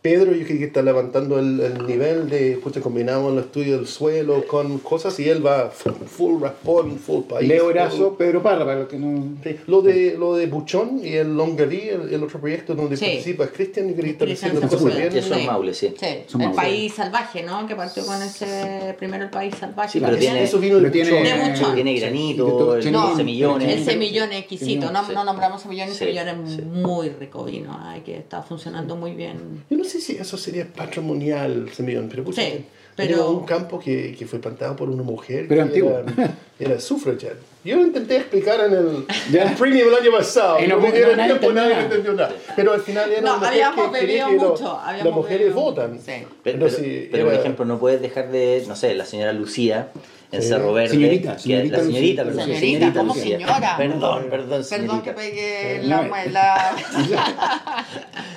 Pedro, 0.00 0.32
yo 0.32 0.46
creo 0.46 0.58
que 0.58 0.64
está 0.66 0.80
levantando 0.80 1.38
el, 1.40 1.58
el 1.60 1.86
nivel 1.86 2.28
de, 2.30 2.58
pucha, 2.62 2.80
combinamos 2.80 3.32
el 3.32 3.40
estudio 3.40 3.76
del 3.78 3.86
suelo 3.88 4.46
con 4.46 4.78
cosas 4.78 5.18
y 5.18 5.28
él 5.28 5.44
va 5.44 5.70
full, 5.70 5.92
full 6.06 6.40
raspón, 6.42 6.98
full 6.98 7.22
país. 7.24 7.48
Leo 7.48 7.64
full- 7.64 7.70
Erazo, 7.72 8.16
Pedro 8.16 8.42
Parra, 8.42 8.64
para 8.64 8.78
los 8.80 8.88
que 8.88 8.96
no. 8.96 9.36
Sí, 9.42 9.56
Lo 9.66 9.82
de, 9.82 10.16
lo 10.16 10.36
de 10.36 10.46
Buchón 10.46 11.00
y 11.02 11.14
el 11.14 11.36
Longaví, 11.36 11.88
el, 11.88 12.14
el 12.14 12.22
otro 12.22 12.38
proyecto 12.40 12.74
donde 12.76 12.96
Sí. 12.96 13.04
participa 13.06 13.44
es 13.44 13.50
Cristian, 13.50 13.90
y 13.90 13.94
que 13.94 14.10
está 14.10 14.26
Sepúlveda. 14.26 14.68
cosas 14.68 14.96
bien. 14.96 15.08
Que 15.10 15.18
eso 15.18 15.34
es 15.34 15.46
Maule, 15.46 15.74
sí. 15.74 15.94
Sí, 15.98 16.06
Son 16.28 16.40
el 16.42 16.48
Maule. 16.48 16.62
país 16.62 16.94
salvaje, 16.94 17.42
¿no? 17.42 17.66
Que 17.66 17.74
partió 17.74 18.06
con 18.06 18.22
ese 18.22 18.94
primero 18.98 19.24
el 19.24 19.30
país 19.30 19.54
salvaje. 19.58 19.92
Sí, 19.94 20.00
pero 20.00 20.16
tiene- 20.16 20.44
Eso 20.44 20.58
vino 20.60 20.76
de 20.78 20.90
Pero 20.90 20.92
tiene- 20.92 21.50
Buchón. 21.50 21.74
Tiene 21.74 21.94
Sí. 21.94 22.00
granito, 22.00 22.76
el 22.76 22.92
No, 22.92 23.16
semillones. 23.16 23.68
El 23.78 23.84
semillón 23.84 24.32
exquisito, 24.32 24.92
no, 24.92 25.04
Sí. 25.04 25.12
no 25.12 25.24
nombramos 25.24 25.60
semillón, 25.62 25.88
el 25.88 25.92
Sí, 25.94 25.98
semillón 25.98 26.28
es 26.28 26.54
sí. 26.56 26.62
muy 26.62 27.08
rico 27.10 27.44
vino, 27.44 27.76
ay, 27.82 28.02
que 28.02 28.16
está 28.16 28.42
funcionando 28.42 28.94
muy 28.96 29.12
bien. 29.12 29.64
Yo 29.68 29.76
no 29.76 29.84
sé 29.88 30.00
si 30.00 30.12
eso 30.16 30.36
sería 30.36 30.66
patrimonial, 30.72 31.70
semillón, 31.72 32.08
pero, 32.08 32.24
pucha, 32.24 32.42
Sí, 32.42 32.48
era 32.48 32.64
pero- 32.96 33.30
un 33.30 33.44
campo 33.46 33.78
que, 33.78 34.14
que 34.18 34.26
fue 34.26 34.38
plantado 34.40 34.76
por 34.76 34.88
una 34.90 35.02
mujer 35.02 35.46
Pero 35.48 35.62
que 35.62 35.68
antiguo. 35.68 35.98
Era, 35.98 36.36
era 36.58 36.80
suffragette. 36.80 37.38
Yo 37.68 37.76
lo 37.76 37.82
intenté 37.82 38.16
explicar 38.16 38.60
en 38.60 38.72
el, 38.72 39.06
Ya. 39.32 39.42
el 39.44 39.54
premium 39.56 39.88
el 39.88 39.94
año 39.94 40.10
pasado. 40.16 40.58
Y 40.62 40.66
no- 40.66 40.80
me 40.80 40.90
dieron 40.90 41.16
tiempo, 41.16 41.52
nadie 41.52 41.72
entendió 41.74 41.96
entendió 41.98 42.12
nada. 42.14 42.32
Pero 42.56 42.72
al 42.72 42.80
final 42.80 43.10
era 43.12 43.20
No, 43.20 43.26
una 43.28 43.38
mujer 43.38 43.52
habíamos 43.52 43.92
que 43.92 44.00
quería 44.00 44.26
bebido 44.26 44.40
que 44.40 44.44
lo- 44.46 44.50
mucho, 44.52 44.78
habíamos 44.80 45.04
las 45.06 45.14
mujeres 45.14 45.54
votan. 45.54 45.98
sí. 45.98 46.02
Pero, 46.06 46.28
pero, 46.42 46.54
Entonces, 46.56 47.08
pero, 47.10 47.24
por 47.24 47.32
era- 47.34 47.42
ejemplo, 47.42 47.64
no 47.64 47.78
puedes 47.78 48.00
dejar 48.00 48.30
de, 48.30 48.64
no 48.66 48.74
sé, 48.76 48.94
la 48.94 49.04
señora 49.04 49.32
Lucía 49.32 49.88
en 50.30 50.42
Sí. 50.42 50.48
Cerro 50.48 50.72
Verde. 50.74 50.90
Señorita, 50.90 51.36
que- 51.36 51.42
señorita 51.42 51.76
la 51.78 51.82
señorita, 51.84 52.24
Lucía. 52.24 52.44
perdón, 52.44 52.56
Señorita, 52.60 52.98
¿cómo 52.98 53.14
Lucía. 53.14 53.36
señora? 53.38 53.76
Perdón, 53.78 54.00
perdón, 54.00 54.30
Perdón 54.30 54.64
señorita. 54.64 55.02
que 55.02 55.12
pegué 55.12 55.76
Eh, 55.76 55.82
la... 55.84 56.02
la- 56.30 56.76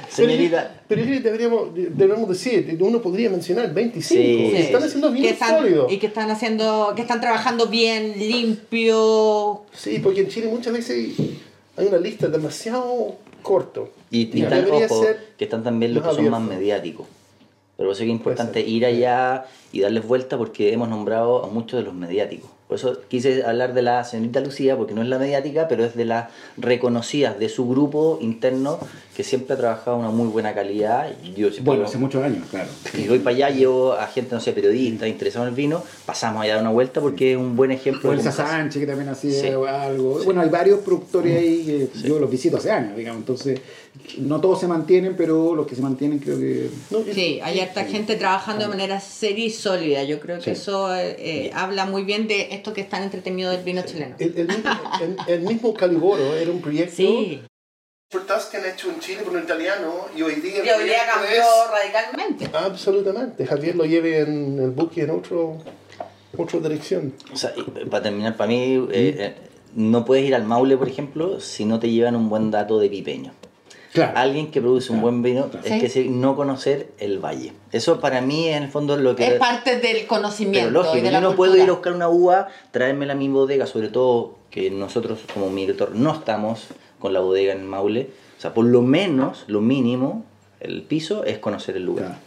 Señorita, 0.09 0.71
Pero 0.89 1.05
yo 1.05 1.21
deberíamos, 1.21 1.73
deberíamos 1.73 2.27
decir, 2.27 2.77
uno 2.81 3.01
podría 3.01 3.29
mencionar 3.29 3.73
25. 3.73 4.21
Sí. 4.21 4.51
están 4.57 4.83
haciendo 4.83 5.07
que 5.07 5.13
bien 5.21 5.33
están, 5.33 5.57
sólido. 5.57 5.87
y 5.89 5.97
que 5.99 6.07
están 6.07 6.29
haciendo, 6.29 6.91
que 6.97 7.01
están 7.03 7.21
trabajando 7.21 7.67
bien, 7.67 8.19
limpio. 8.19 8.97
Sí, 9.73 9.99
porque 9.99 10.21
en 10.21 10.27
Chile 10.29 10.47
muchas 10.47 10.73
veces 10.73 11.15
hay 11.77 11.87
una 11.87 11.97
lista 11.97 12.27
demasiado 12.27 13.15
corto. 13.41 13.89
y, 14.09 14.37
y 14.37 14.43
ojo, 14.43 15.05
que 15.37 15.43
están 15.45 15.63
también 15.63 15.93
los 15.93 16.03
que 16.07 16.13
son 16.15 16.29
más 16.29 16.41
mediáticos. 16.41 17.07
Pero 17.77 17.87
por 17.89 17.95
eso 17.95 18.03
es 18.03 18.07
que 18.07 18.11
es 18.13 18.17
importante 18.17 18.61
ir 18.61 18.85
allá 18.85 19.45
y 19.71 19.81
darles 19.81 20.07
vuelta 20.07 20.37
porque 20.37 20.71
hemos 20.73 20.89
nombrado 20.89 21.43
a 21.43 21.47
muchos 21.47 21.79
de 21.79 21.85
los 21.85 21.95
mediáticos. 21.95 22.49
Por 22.71 22.77
eso 22.79 23.01
quise 23.09 23.43
hablar 23.43 23.73
de 23.73 23.81
la 23.81 24.01
señorita 24.05 24.39
Lucía, 24.39 24.77
porque 24.77 24.93
no 24.93 25.01
es 25.01 25.09
la 25.09 25.19
mediática, 25.19 25.67
pero 25.67 25.83
es 25.83 25.93
de 25.93 26.05
las 26.05 26.29
reconocidas 26.55 27.37
de 27.37 27.49
su 27.49 27.67
grupo 27.67 28.17
interno, 28.21 28.79
que 29.13 29.25
siempre 29.25 29.55
ha 29.55 29.57
trabajado 29.57 29.97
una 29.97 30.09
muy 30.09 30.29
buena 30.29 30.53
calidad. 30.53 31.09
Yo 31.35 31.49
Bueno, 31.63 31.81
lo- 31.81 31.87
hace 31.89 31.97
muchos 31.97 32.23
años, 32.23 32.47
claro. 32.49 32.69
y 32.97 33.09
voy 33.09 33.19
para 33.19 33.35
allá, 33.35 33.49
llevo 33.49 33.91
a 33.91 34.07
gente, 34.07 34.33
no 34.33 34.39
sé, 34.39 34.53
periodistas 34.53 35.09
interesados 35.09 35.47
en 35.47 35.49
el 35.49 35.55
vino, 35.57 35.83
pasamos 36.05 36.45
a 36.45 36.47
dar 36.47 36.61
una 36.61 36.69
vuelta 36.69 37.01
porque 37.01 37.33
es 37.33 37.37
un 37.37 37.57
buen 37.57 37.71
ejemplo. 37.71 38.09
Hace. 38.13 38.31
Sánchez, 38.31 38.79
que 38.79 38.87
también 38.87 39.09
hacía 39.09 39.33
Sí. 39.41 39.47
algo. 39.49 40.23
Bueno, 40.23 40.39
hay 40.39 40.47
varios 40.49 40.79
productores 40.79 41.37
ahí 41.37 41.89
que 41.93 42.07
yo 42.07 42.19
los 42.19 42.31
visito 42.31 42.55
hace 42.55 42.71
años, 42.71 42.95
digamos. 42.95 43.19
Entonces, 43.19 43.59
no 44.17 44.39
todos 44.41 44.59
se 44.59 44.67
mantienen, 44.67 45.15
pero 45.17 45.53
los 45.55 45.67
que 45.67 45.75
se 45.75 45.81
mantienen 45.81 46.19
creo 46.19 46.37
que. 46.39 46.69
No, 46.89 46.99
y- 47.01 47.13
Sí, 47.13 47.39
hay 47.43 47.59
harta 47.59 47.83
gente 47.85 48.15
trabajando 48.15 48.63
de 48.63 48.69
manera 48.69 48.99
seria 48.99 49.45
y 49.45 49.49
sólida. 49.49 50.03
Yo 50.03 50.19
creo 50.19 50.37
que 50.37 50.43
Sí. 50.43 50.51
eso 50.51 50.93
eh, 50.95 51.15
eh, 51.19 51.51
habla 51.53 51.85
muy 51.85 52.03
bien 52.03 52.27
de 52.27 52.53
esto 52.53 52.73
que 52.73 52.81
es 52.81 52.89
tan 52.89 53.03
entretenido 53.03 53.51
del 53.51 53.63
vino 53.63 53.81
chileno. 53.83 54.15
El, 54.19 54.37
el 54.37 54.47
mismo, 54.47 54.71
el- 55.01 55.17
el 55.27 55.41
mismo 55.41 55.73
Caliboro 55.73 56.35
era 56.35 56.51
un 56.51 56.61
proyecto 56.61 56.95
Sí, 56.95 57.41
portas 58.09 58.45
que 58.47 58.57
han 58.57 58.65
hecho 58.65 58.89
en 58.89 58.99
Chile 58.99 59.23
con 59.23 59.35
un 59.35 59.43
italiano 59.43 60.05
y 60.17 60.21
hoy 60.21 60.35
día 60.35 60.57
el 60.57 60.63
que 60.63 60.73
hoy 60.73 60.83
día 60.85 60.97
cambió 61.13 61.29
es- 61.41 61.71
radicalmente. 61.71 62.49
Absolutamente. 62.57 63.45
Javier 63.45 63.75
lo 63.75 63.85
lleve 63.85 64.19
en 64.19 64.59
el 64.59 64.71
buque 64.71 65.03
en 65.03 65.09
otro, 65.11 65.57
otra 66.37 66.59
dirección. 66.59 67.13
O 67.31 67.35
sea, 67.35 67.53
y 67.55 67.61
para 67.85 68.03
terminar, 68.03 68.35
para 68.37 68.47
mí, 68.49 68.75
eh, 68.91 69.15
eh, 69.19 69.35
no 69.75 70.03
puedes 70.05 70.25
ir 70.25 70.35
al 70.35 70.43
Maule, 70.43 70.75
por 70.77 70.87
ejemplo, 70.89 71.39
si 71.39 71.63
no 71.65 71.79
te 71.79 71.89
llevan 71.89 72.15
un 72.15 72.29
buen 72.29 72.51
dato 72.51 72.79
de 72.79 72.89
pipeño. 72.89 73.33
Claro. 73.93 74.17
Alguien 74.17 74.51
que 74.51 74.61
produce 74.61 74.91
un 74.93 75.01
buen 75.01 75.21
vino 75.21 75.49
claro. 75.49 75.65
es 75.67 75.91
Sí. 75.91 76.03
que 76.03 76.09
no 76.09 76.35
conocer 76.37 76.91
el 76.97 77.19
valle. 77.19 77.51
Eso 77.73 77.99
para 77.99 78.21
mí 78.21 78.47
en 78.47 78.63
el 78.63 78.69
fondo 78.69 78.95
es 78.95 79.01
lo 79.01 79.15
que... 79.17 79.27
Es 79.27 79.33
parte 79.33 79.71
del 79.79 79.81
Pero 79.97 80.07
conocimiento 80.07 80.71
lógico, 80.71 80.97
y 80.97 81.01
de 81.01 81.07
yo 81.07 81.11
la 81.11 81.19
no 81.19 81.27
cultura. 81.29 81.51
puedo 81.51 81.63
ir 81.63 81.69
a 81.69 81.73
buscar 81.73 81.93
una 81.93 82.07
uva, 82.07 82.47
traérmela 82.71 83.13
a 83.13 83.15
mi 83.17 83.27
bodega, 83.27 83.65
sobre 83.67 83.89
todo 83.89 84.37
que 84.49 84.71
nosotros 84.71 85.19
como 85.33 85.49
mi 85.49 85.61
director 85.61 85.93
no 85.93 86.13
estamos 86.13 86.67
con 86.99 87.11
la 87.13 87.19
bodega 87.19 87.53
en 87.53 87.67
Maule. 87.67 88.09
O 88.37 88.41
sea, 88.41 88.53
por 88.53 88.65
lo 88.65 88.81
menos, 88.81 89.43
lo 89.47 89.59
mínimo, 89.61 90.23
el 90.61 90.83
piso 90.83 91.25
es 91.25 91.39
conocer 91.39 91.75
el 91.75 91.83
lugar. 91.85 92.05
Claro. 92.05 92.21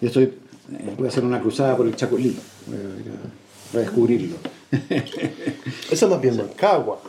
Yo 0.00 0.06
estoy. 0.08 0.24
eh, 0.24 0.94
voy 0.96 1.06
a 1.06 1.08
hacer 1.10 1.24
una 1.24 1.40
cruzada 1.40 1.76
por 1.76 1.86
el 1.86 1.96
Chacolí. 1.96 2.36
Voy 2.66 2.76
a, 2.76 2.80
ir 2.80 2.86
a- 2.86 3.72
voy 3.72 3.82
a 3.82 3.84
descubrirlo. 3.84 4.36
Eso 5.90 6.08
más 6.08 6.20
bien 6.20 6.36
Mancagua. 6.36 7.00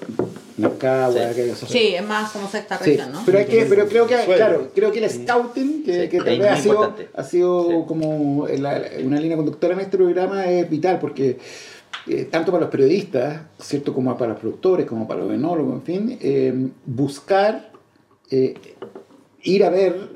Sí. 0.57 1.35
que 1.35 1.51
eso- 1.51 1.65
Sí, 1.67 1.95
es 1.95 2.05
más 2.07 2.31
como 2.31 2.47
sexta 2.49 2.77
Sí, 2.79 2.91
región, 2.91 3.11
¿no? 3.13 3.21
pero, 3.25 3.39
hay 3.39 3.45
que, 3.45 3.65
pero 3.65 3.87
creo 3.87 4.07
que, 4.07 4.15
Suelo. 4.23 4.35
claro, 4.35 4.71
creo 4.75 4.91
que 4.91 5.03
el 5.03 5.09
scouting, 5.09 5.83
que, 5.83 6.09
que 6.09 6.17
tal 6.19 6.27
Es 6.33 6.39
vez 6.39 6.47
ha 6.51 6.57
sido, 6.57 6.73
importante. 6.75 7.09
ha 7.13 7.23
sido 7.23 7.69
Sí. 7.69 7.75
como 7.87 8.47
la- 8.47 8.81
una 9.03 9.19
línea 9.19 9.37
conductora 9.37 9.73
en 9.73 9.79
este 9.81 9.97
programa, 9.97 10.45
es 10.45 10.69
vital 10.69 10.99
porque 10.99 11.37
eh, 12.07 12.25
tanto 12.31 12.51
para 12.51 12.61
los 12.63 12.71
periodistas, 12.71 13.41
¿cierto? 13.59 13.93
como 13.93 14.17
para 14.17 14.31
los 14.31 14.39
productores, 14.39 14.87
como 14.87 15.07
para 15.07 15.21
los 15.21 15.31
enólogos, 15.33 15.75
en 15.75 15.81
fin, 15.83 16.17
eh, 16.21 16.53
buscar 16.85 17.71
eh, 18.31 18.55
ir 19.43 19.63
a 19.63 19.69
ver 19.69 20.09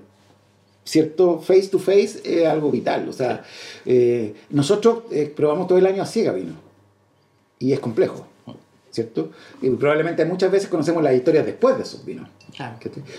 cierto 0.84 1.40
face 1.40 1.68
to 1.68 1.78
face 1.80 2.22
es 2.24 2.46
algo 2.48 2.72
vital. 2.72 3.08
O 3.10 3.14
sea, 3.14 3.44
eh, 3.86 4.34
nosotros 4.50 5.04
eh, 5.12 5.32
probamos 5.36 5.68
todo 5.68 5.78
el 5.78 5.86
año 5.86 6.02
a 6.02 6.06
ciega 6.06 6.32
vino 6.32 6.54
y 7.60 7.74
es 7.74 7.80
complejo, 7.80 8.26
¿cierto? 8.96 9.30
Y 9.62 9.70
probablemente 9.72 10.24
muchas 10.26 10.50
veces 10.50 10.70
conocemos 10.70 11.04
las 11.04 11.14
historias 11.14 11.46
después 11.46 11.76
de 11.76 11.84
esos 11.84 12.06
vinos. 12.06 12.30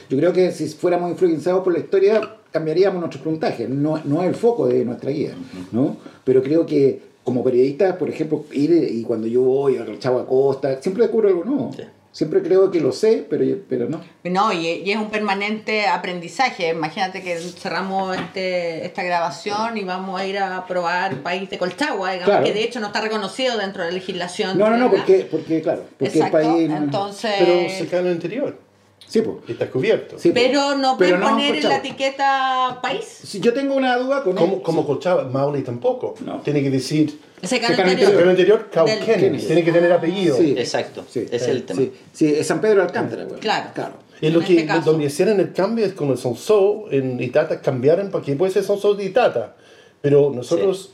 Yo 0.08 0.16
creo 0.16 0.32
que 0.32 0.50
si 0.50 0.66
fuéramos 0.68 1.10
influenciados 1.10 1.62
por 1.62 1.72
la 1.74 1.80
historia, 1.80 2.38
cambiaríamos 2.50 2.98
nuestro 2.98 3.22
puntaje. 3.22 3.68
No, 3.68 4.00
no 4.04 4.22
es 4.22 4.28
el 4.28 4.34
foco 4.34 4.66
de 4.66 4.84
nuestra 4.86 5.10
guía, 5.10 5.34
¿no? 5.72 5.98
Pero 6.24 6.42
creo 6.42 6.64
que 6.64 7.02
como 7.22 7.44
periodista, 7.44 7.98
por 7.98 8.08
ejemplo, 8.08 8.44
ir 8.52 8.70
y 8.72 9.02
cuando 9.02 9.26
yo 9.26 9.42
voy 9.42 9.76
al 9.76 9.98
Chavo 9.98 10.20
Acosta, 10.20 10.80
siempre 10.80 11.02
descubro 11.02 11.28
algo 11.28 11.44
nuevo. 11.44 11.70
Siempre 12.16 12.40
creo 12.42 12.70
que 12.70 12.80
lo 12.80 12.92
sé, 12.92 13.26
pero, 13.28 13.44
pero 13.68 13.90
no. 13.90 14.00
No, 14.24 14.50
y, 14.50 14.66
y 14.68 14.90
es 14.90 14.96
un 14.96 15.10
permanente 15.10 15.86
aprendizaje. 15.86 16.70
Imagínate 16.70 17.22
que 17.22 17.36
cerramos 17.36 18.16
este, 18.16 18.86
esta 18.86 19.02
grabación 19.02 19.76
y 19.76 19.84
vamos 19.84 20.18
a 20.18 20.24
ir 20.24 20.38
a 20.38 20.66
probar 20.66 21.12
el 21.12 21.18
país 21.18 21.50
de 21.50 21.58
Colchagua, 21.58 22.12
digamos, 22.12 22.30
Claro. 22.30 22.46
que 22.46 22.54
de 22.54 22.64
hecho 22.64 22.80
no 22.80 22.86
está 22.86 23.02
reconocido 23.02 23.58
dentro 23.58 23.82
de 23.82 23.90
la 23.90 23.94
legislación. 23.96 24.56
No, 24.56 24.70
no, 24.70 24.78
no, 24.78 24.90
porque, 24.90 25.28
porque 25.30 25.60
claro, 25.60 25.84
porque 25.98 26.16
Exacto, 26.16 26.38
el 26.38 26.46
país... 26.46 26.70
entonces... 26.70 27.32
Pero 27.38 27.68
se 27.68 27.86
cae 27.86 28.00
en 28.00 28.06
el 28.06 28.12
interior. 28.14 28.65
Sí, 29.08 29.22
pues. 29.22 29.36
Y 29.48 29.52
está 29.52 29.70
cubierto. 29.70 30.18
Sí. 30.18 30.32
Pero 30.34 30.74
no 30.76 30.96
Pero 30.98 31.16
puedes 31.16 31.20
no 31.20 31.30
poner 31.36 31.54
en 31.56 31.68
la 31.68 31.76
etiqueta 31.76 32.78
país. 32.82 33.04
Si 33.04 33.40
yo 33.40 33.52
tengo 33.52 33.74
una 33.74 33.96
duda 33.98 34.22
con 34.22 34.34
Como, 34.34 34.56
él, 34.56 34.62
como 34.62 34.84
Colchagua, 34.86 35.24
Maule 35.24 35.62
tampoco. 35.62 36.14
No. 36.24 36.40
Tiene 36.40 36.62
que 36.62 36.70
decir. 36.70 37.18
Ese 37.40 37.56
Secano 37.56 37.82
anterior. 37.82 38.30
interior, 38.30 38.58
Del- 38.58 38.70
Cauquenes. 38.70 39.46
Tiene 39.46 39.62
que 39.64 39.70
tener 39.72 39.92
apellido. 39.92 40.36
Sí. 40.36 40.54
Exacto, 40.56 41.04
Sí, 41.08 41.26
es 41.30 41.42
el 41.46 41.64
tema. 41.64 41.80
Sí, 41.80 41.92
sí, 42.12 42.34
es 42.34 42.46
San 42.46 42.60
Pedro 42.60 42.76
de 42.76 42.82
Alcántara. 42.82 43.24
güey. 43.24 43.38
Claro. 43.40 43.70
claro. 43.74 43.92
Y 44.20 44.30
lo 44.30 44.40
En 44.40 44.46
que, 44.46 44.52
este 44.54 44.66
caso. 44.66 44.90
donde 44.92 45.06
hicieron 45.06 45.38
el 45.40 45.52
cambio 45.52 45.84
es 45.84 45.92
con 45.92 46.08
el 46.10 46.16
Sonso 46.16 46.86
en 46.90 47.22
Itata, 47.22 47.60
cambiaron 47.60 48.10
para 48.10 48.24
que 48.24 48.34
puede 48.34 48.50
ser 48.52 48.64
Sonso 48.64 48.94
de 48.94 49.04
Itata. 49.04 49.54
Pero 50.00 50.32
nosotros, 50.34 50.90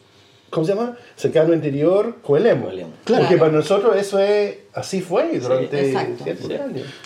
¿cómo 0.51 0.67
se 0.67 0.75
llama? 0.75 0.97
Cercano 1.17 1.55
interior, 1.55 2.17
Coelemo. 2.23 2.67
Coelemo. 2.67 2.91
Claro. 3.05 3.23
Porque 3.23 3.39
para 3.39 3.53
nosotros 3.53 3.95
eso 3.97 4.19
es, 4.19 4.57
así 4.75 5.01
fue 5.01 5.39
durante 5.39 5.97
años. 5.97 6.21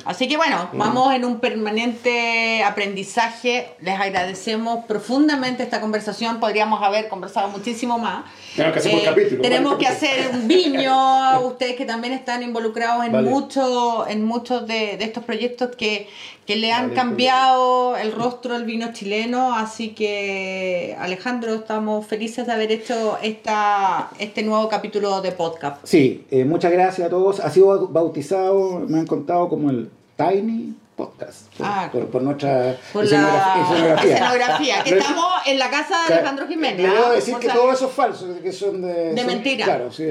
Así 0.04 0.28
que 0.28 0.36
bueno, 0.36 0.70
vamos 0.72 1.14
en 1.14 1.24
un 1.24 1.40
permanente 1.40 2.62
aprendizaje. 2.64 3.68
Les 3.80 3.98
agradecemos 3.98 4.84
profundamente 4.86 5.62
esta 5.62 5.80
conversación. 5.80 6.40
Podríamos 6.40 6.82
haber 6.82 7.08
conversado 7.08 7.48
muchísimo 7.48 7.98
más. 7.98 8.24
Eh, 8.56 8.72
Tenemos 8.72 9.00
que 9.00 9.04
capítulo, 9.04 9.42
tenemos 9.42 9.72
vale. 9.72 9.84
que 9.84 9.90
hacer 9.92 10.30
un 10.32 10.48
viño. 10.48 11.40
Ustedes 11.40 11.76
que 11.76 11.84
también 11.84 12.14
están 12.14 12.42
involucrados 12.42 13.04
en 13.04 13.12
Vale. 13.12 13.28
muchos 13.30 14.08
en 14.08 14.24
muchos 14.24 14.66
de, 14.66 14.96
de 14.96 15.04
estos 15.04 15.24
proyectos 15.24 15.76
que, 15.76 16.08
que 16.46 16.56
le 16.56 16.72
han 16.72 16.84
Vale, 16.84 16.94
cambiado 16.94 17.96
el 17.96 18.12
rostro 18.12 18.54
del 18.54 18.64
vino 18.64 18.92
chileno. 18.92 19.54
Así 19.54 19.90
que 19.90 20.96
Alejandro, 20.98 21.54
estamos 21.54 22.06
felices 22.06 22.46
de 22.46 22.52
haber 22.52 22.72
hecho 22.72 23.18
esta, 23.22 24.10
este 24.18 24.42
nuevo 24.42 24.68
capítulo 24.68 25.20
de 25.20 25.32
podcast. 25.32 25.84
Sí, 25.84 26.24
eh, 26.30 26.44
muchas 26.44 26.72
gracias 26.72 27.06
a 27.08 27.10
todos. 27.10 27.40
Sido 27.56 27.88
bautizado, 27.88 28.80
me 28.86 28.98
han 28.98 29.06
contado 29.06 29.48
como 29.48 29.70
el 29.70 29.90
Tiny 30.16 30.74
Podcast. 30.96 31.52
Por, 31.58 31.66
Ah, 31.66 31.88
por, 31.92 32.06
por 32.06 32.22
nuestra 32.22 32.74
Por 32.92 33.04
escenografía. 33.04 33.54
la 33.54 33.62
escenografía. 33.62 34.14
escenografía, 34.14 34.74
que 34.84 34.90
Pero- 34.90 35.02
estamos 35.02 35.32
en 35.46 35.58
la 35.58 35.70
casa 35.70 35.94
de 36.08 36.14
Alejandro 36.14 36.46
Jiménez. 36.48 36.80
Le 36.80 36.88
¿ah? 36.88 36.92
debo 36.94 37.10
decir 37.10 37.36
que 37.36 37.48
todo 37.48 37.70
eso 37.72 37.86
es 37.88 37.92
falso, 37.92 38.26
que 38.42 38.50
son 38.52 38.80
de... 38.80 39.12
De 39.12 39.16
son- 39.18 39.26
mentira. 39.26 39.64
Claro, 39.66 39.92
sí. 39.92 40.04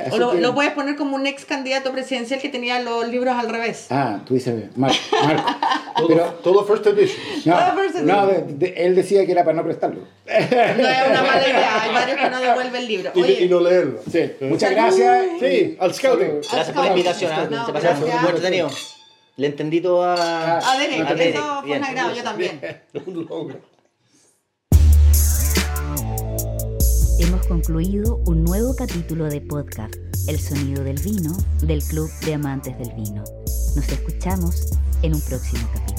así 0.00 0.10
O 0.12 0.18
lo, 0.18 0.30
que- 0.32 0.40
lo 0.40 0.54
puedes 0.54 0.72
poner 0.72 0.94
como 0.94 1.16
un 1.16 1.26
ex 1.26 1.44
candidato 1.44 1.90
presidencial 1.90 2.40
que 2.40 2.48
tenía 2.50 2.80
los 2.80 3.08
libros 3.08 3.34
al 3.36 3.48
revés. 3.48 3.86
Ah, 3.90 4.20
tú 4.24 4.34
dices, 4.34 4.54
Marco. 4.76 4.96
Marco. 5.24 5.42
Todo, 5.96 6.06
Pero, 6.08 6.24
todo 6.44 6.64
first 6.64 6.86
edition. 6.86 7.20
no, 7.44 7.56
Ah, 7.56 7.72
pero 7.74 7.92
se- 7.92 8.02
no, 8.02 8.26
de- 8.28 8.42
de- 8.42 8.74
él 8.86 8.94
decía 8.94 9.26
que 9.26 9.32
era 9.32 9.42
para 9.42 9.56
no 9.56 9.64
prestarlo. 9.64 10.02
No 10.26 10.32
es 10.32 11.08
una 11.10 11.22
mala 11.22 11.48
idea. 11.48 11.82
Hay 11.82 11.92
varios 11.92 12.16
que 12.20 12.30
no 12.30 12.40
devuelven 12.40 12.76
el 12.82 12.86
libro. 12.88 13.10
Y, 13.14 13.22
Oye, 13.22 13.42
y 13.44 13.48
no 13.48 13.58
leerlo. 13.58 13.98
Sí, 14.08 14.30
muchas 14.42 14.70
Salud. 14.72 14.76
gracias. 14.76 15.26
Sí, 15.40 15.76
al 15.80 15.94
scouting. 15.94 16.40
Gracias 16.52 16.70
por 16.70 16.84
la 16.84 16.90
invitación, 16.90 17.32
¿ah? 17.34 17.48
No, 17.50 17.66
se 17.66 17.72
pasaron 17.72 18.00
muy 18.00 18.10
entretenido. 18.10 18.70
Le 19.38 19.46
entendí 19.46 19.80
todo 19.80 20.02
a... 20.02 20.58
a 20.58 20.78
Derek, 20.80 21.06
a 21.06 21.14
Derek, 21.14 21.36
eso 21.36 21.62
fue 21.62 21.78
un 21.78 21.84
agrado, 21.84 22.12
yo 22.12 22.24
también. 22.24 22.60
Un 23.06 23.24
logro. 23.24 23.60
Hemos 27.20 27.46
concluido 27.46 28.16
un 28.26 28.42
nuevo 28.42 28.74
capítulo 28.74 29.26
de 29.26 29.40
podcast, 29.40 29.94
El 30.26 30.40
sonido 30.40 30.82
del 30.82 31.00
vino, 31.00 31.36
del 31.62 31.84
Club 31.84 32.10
de 32.24 32.34
Amantes 32.34 32.76
del 32.78 32.92
Vino. 32.96 33.22
Nos 33.76 33.88
escuchamos 33.88 34.72
en 35.02 35.14
un 35.14 35.20
próximo 35.20 35.70
capítulo. 35.72 35.97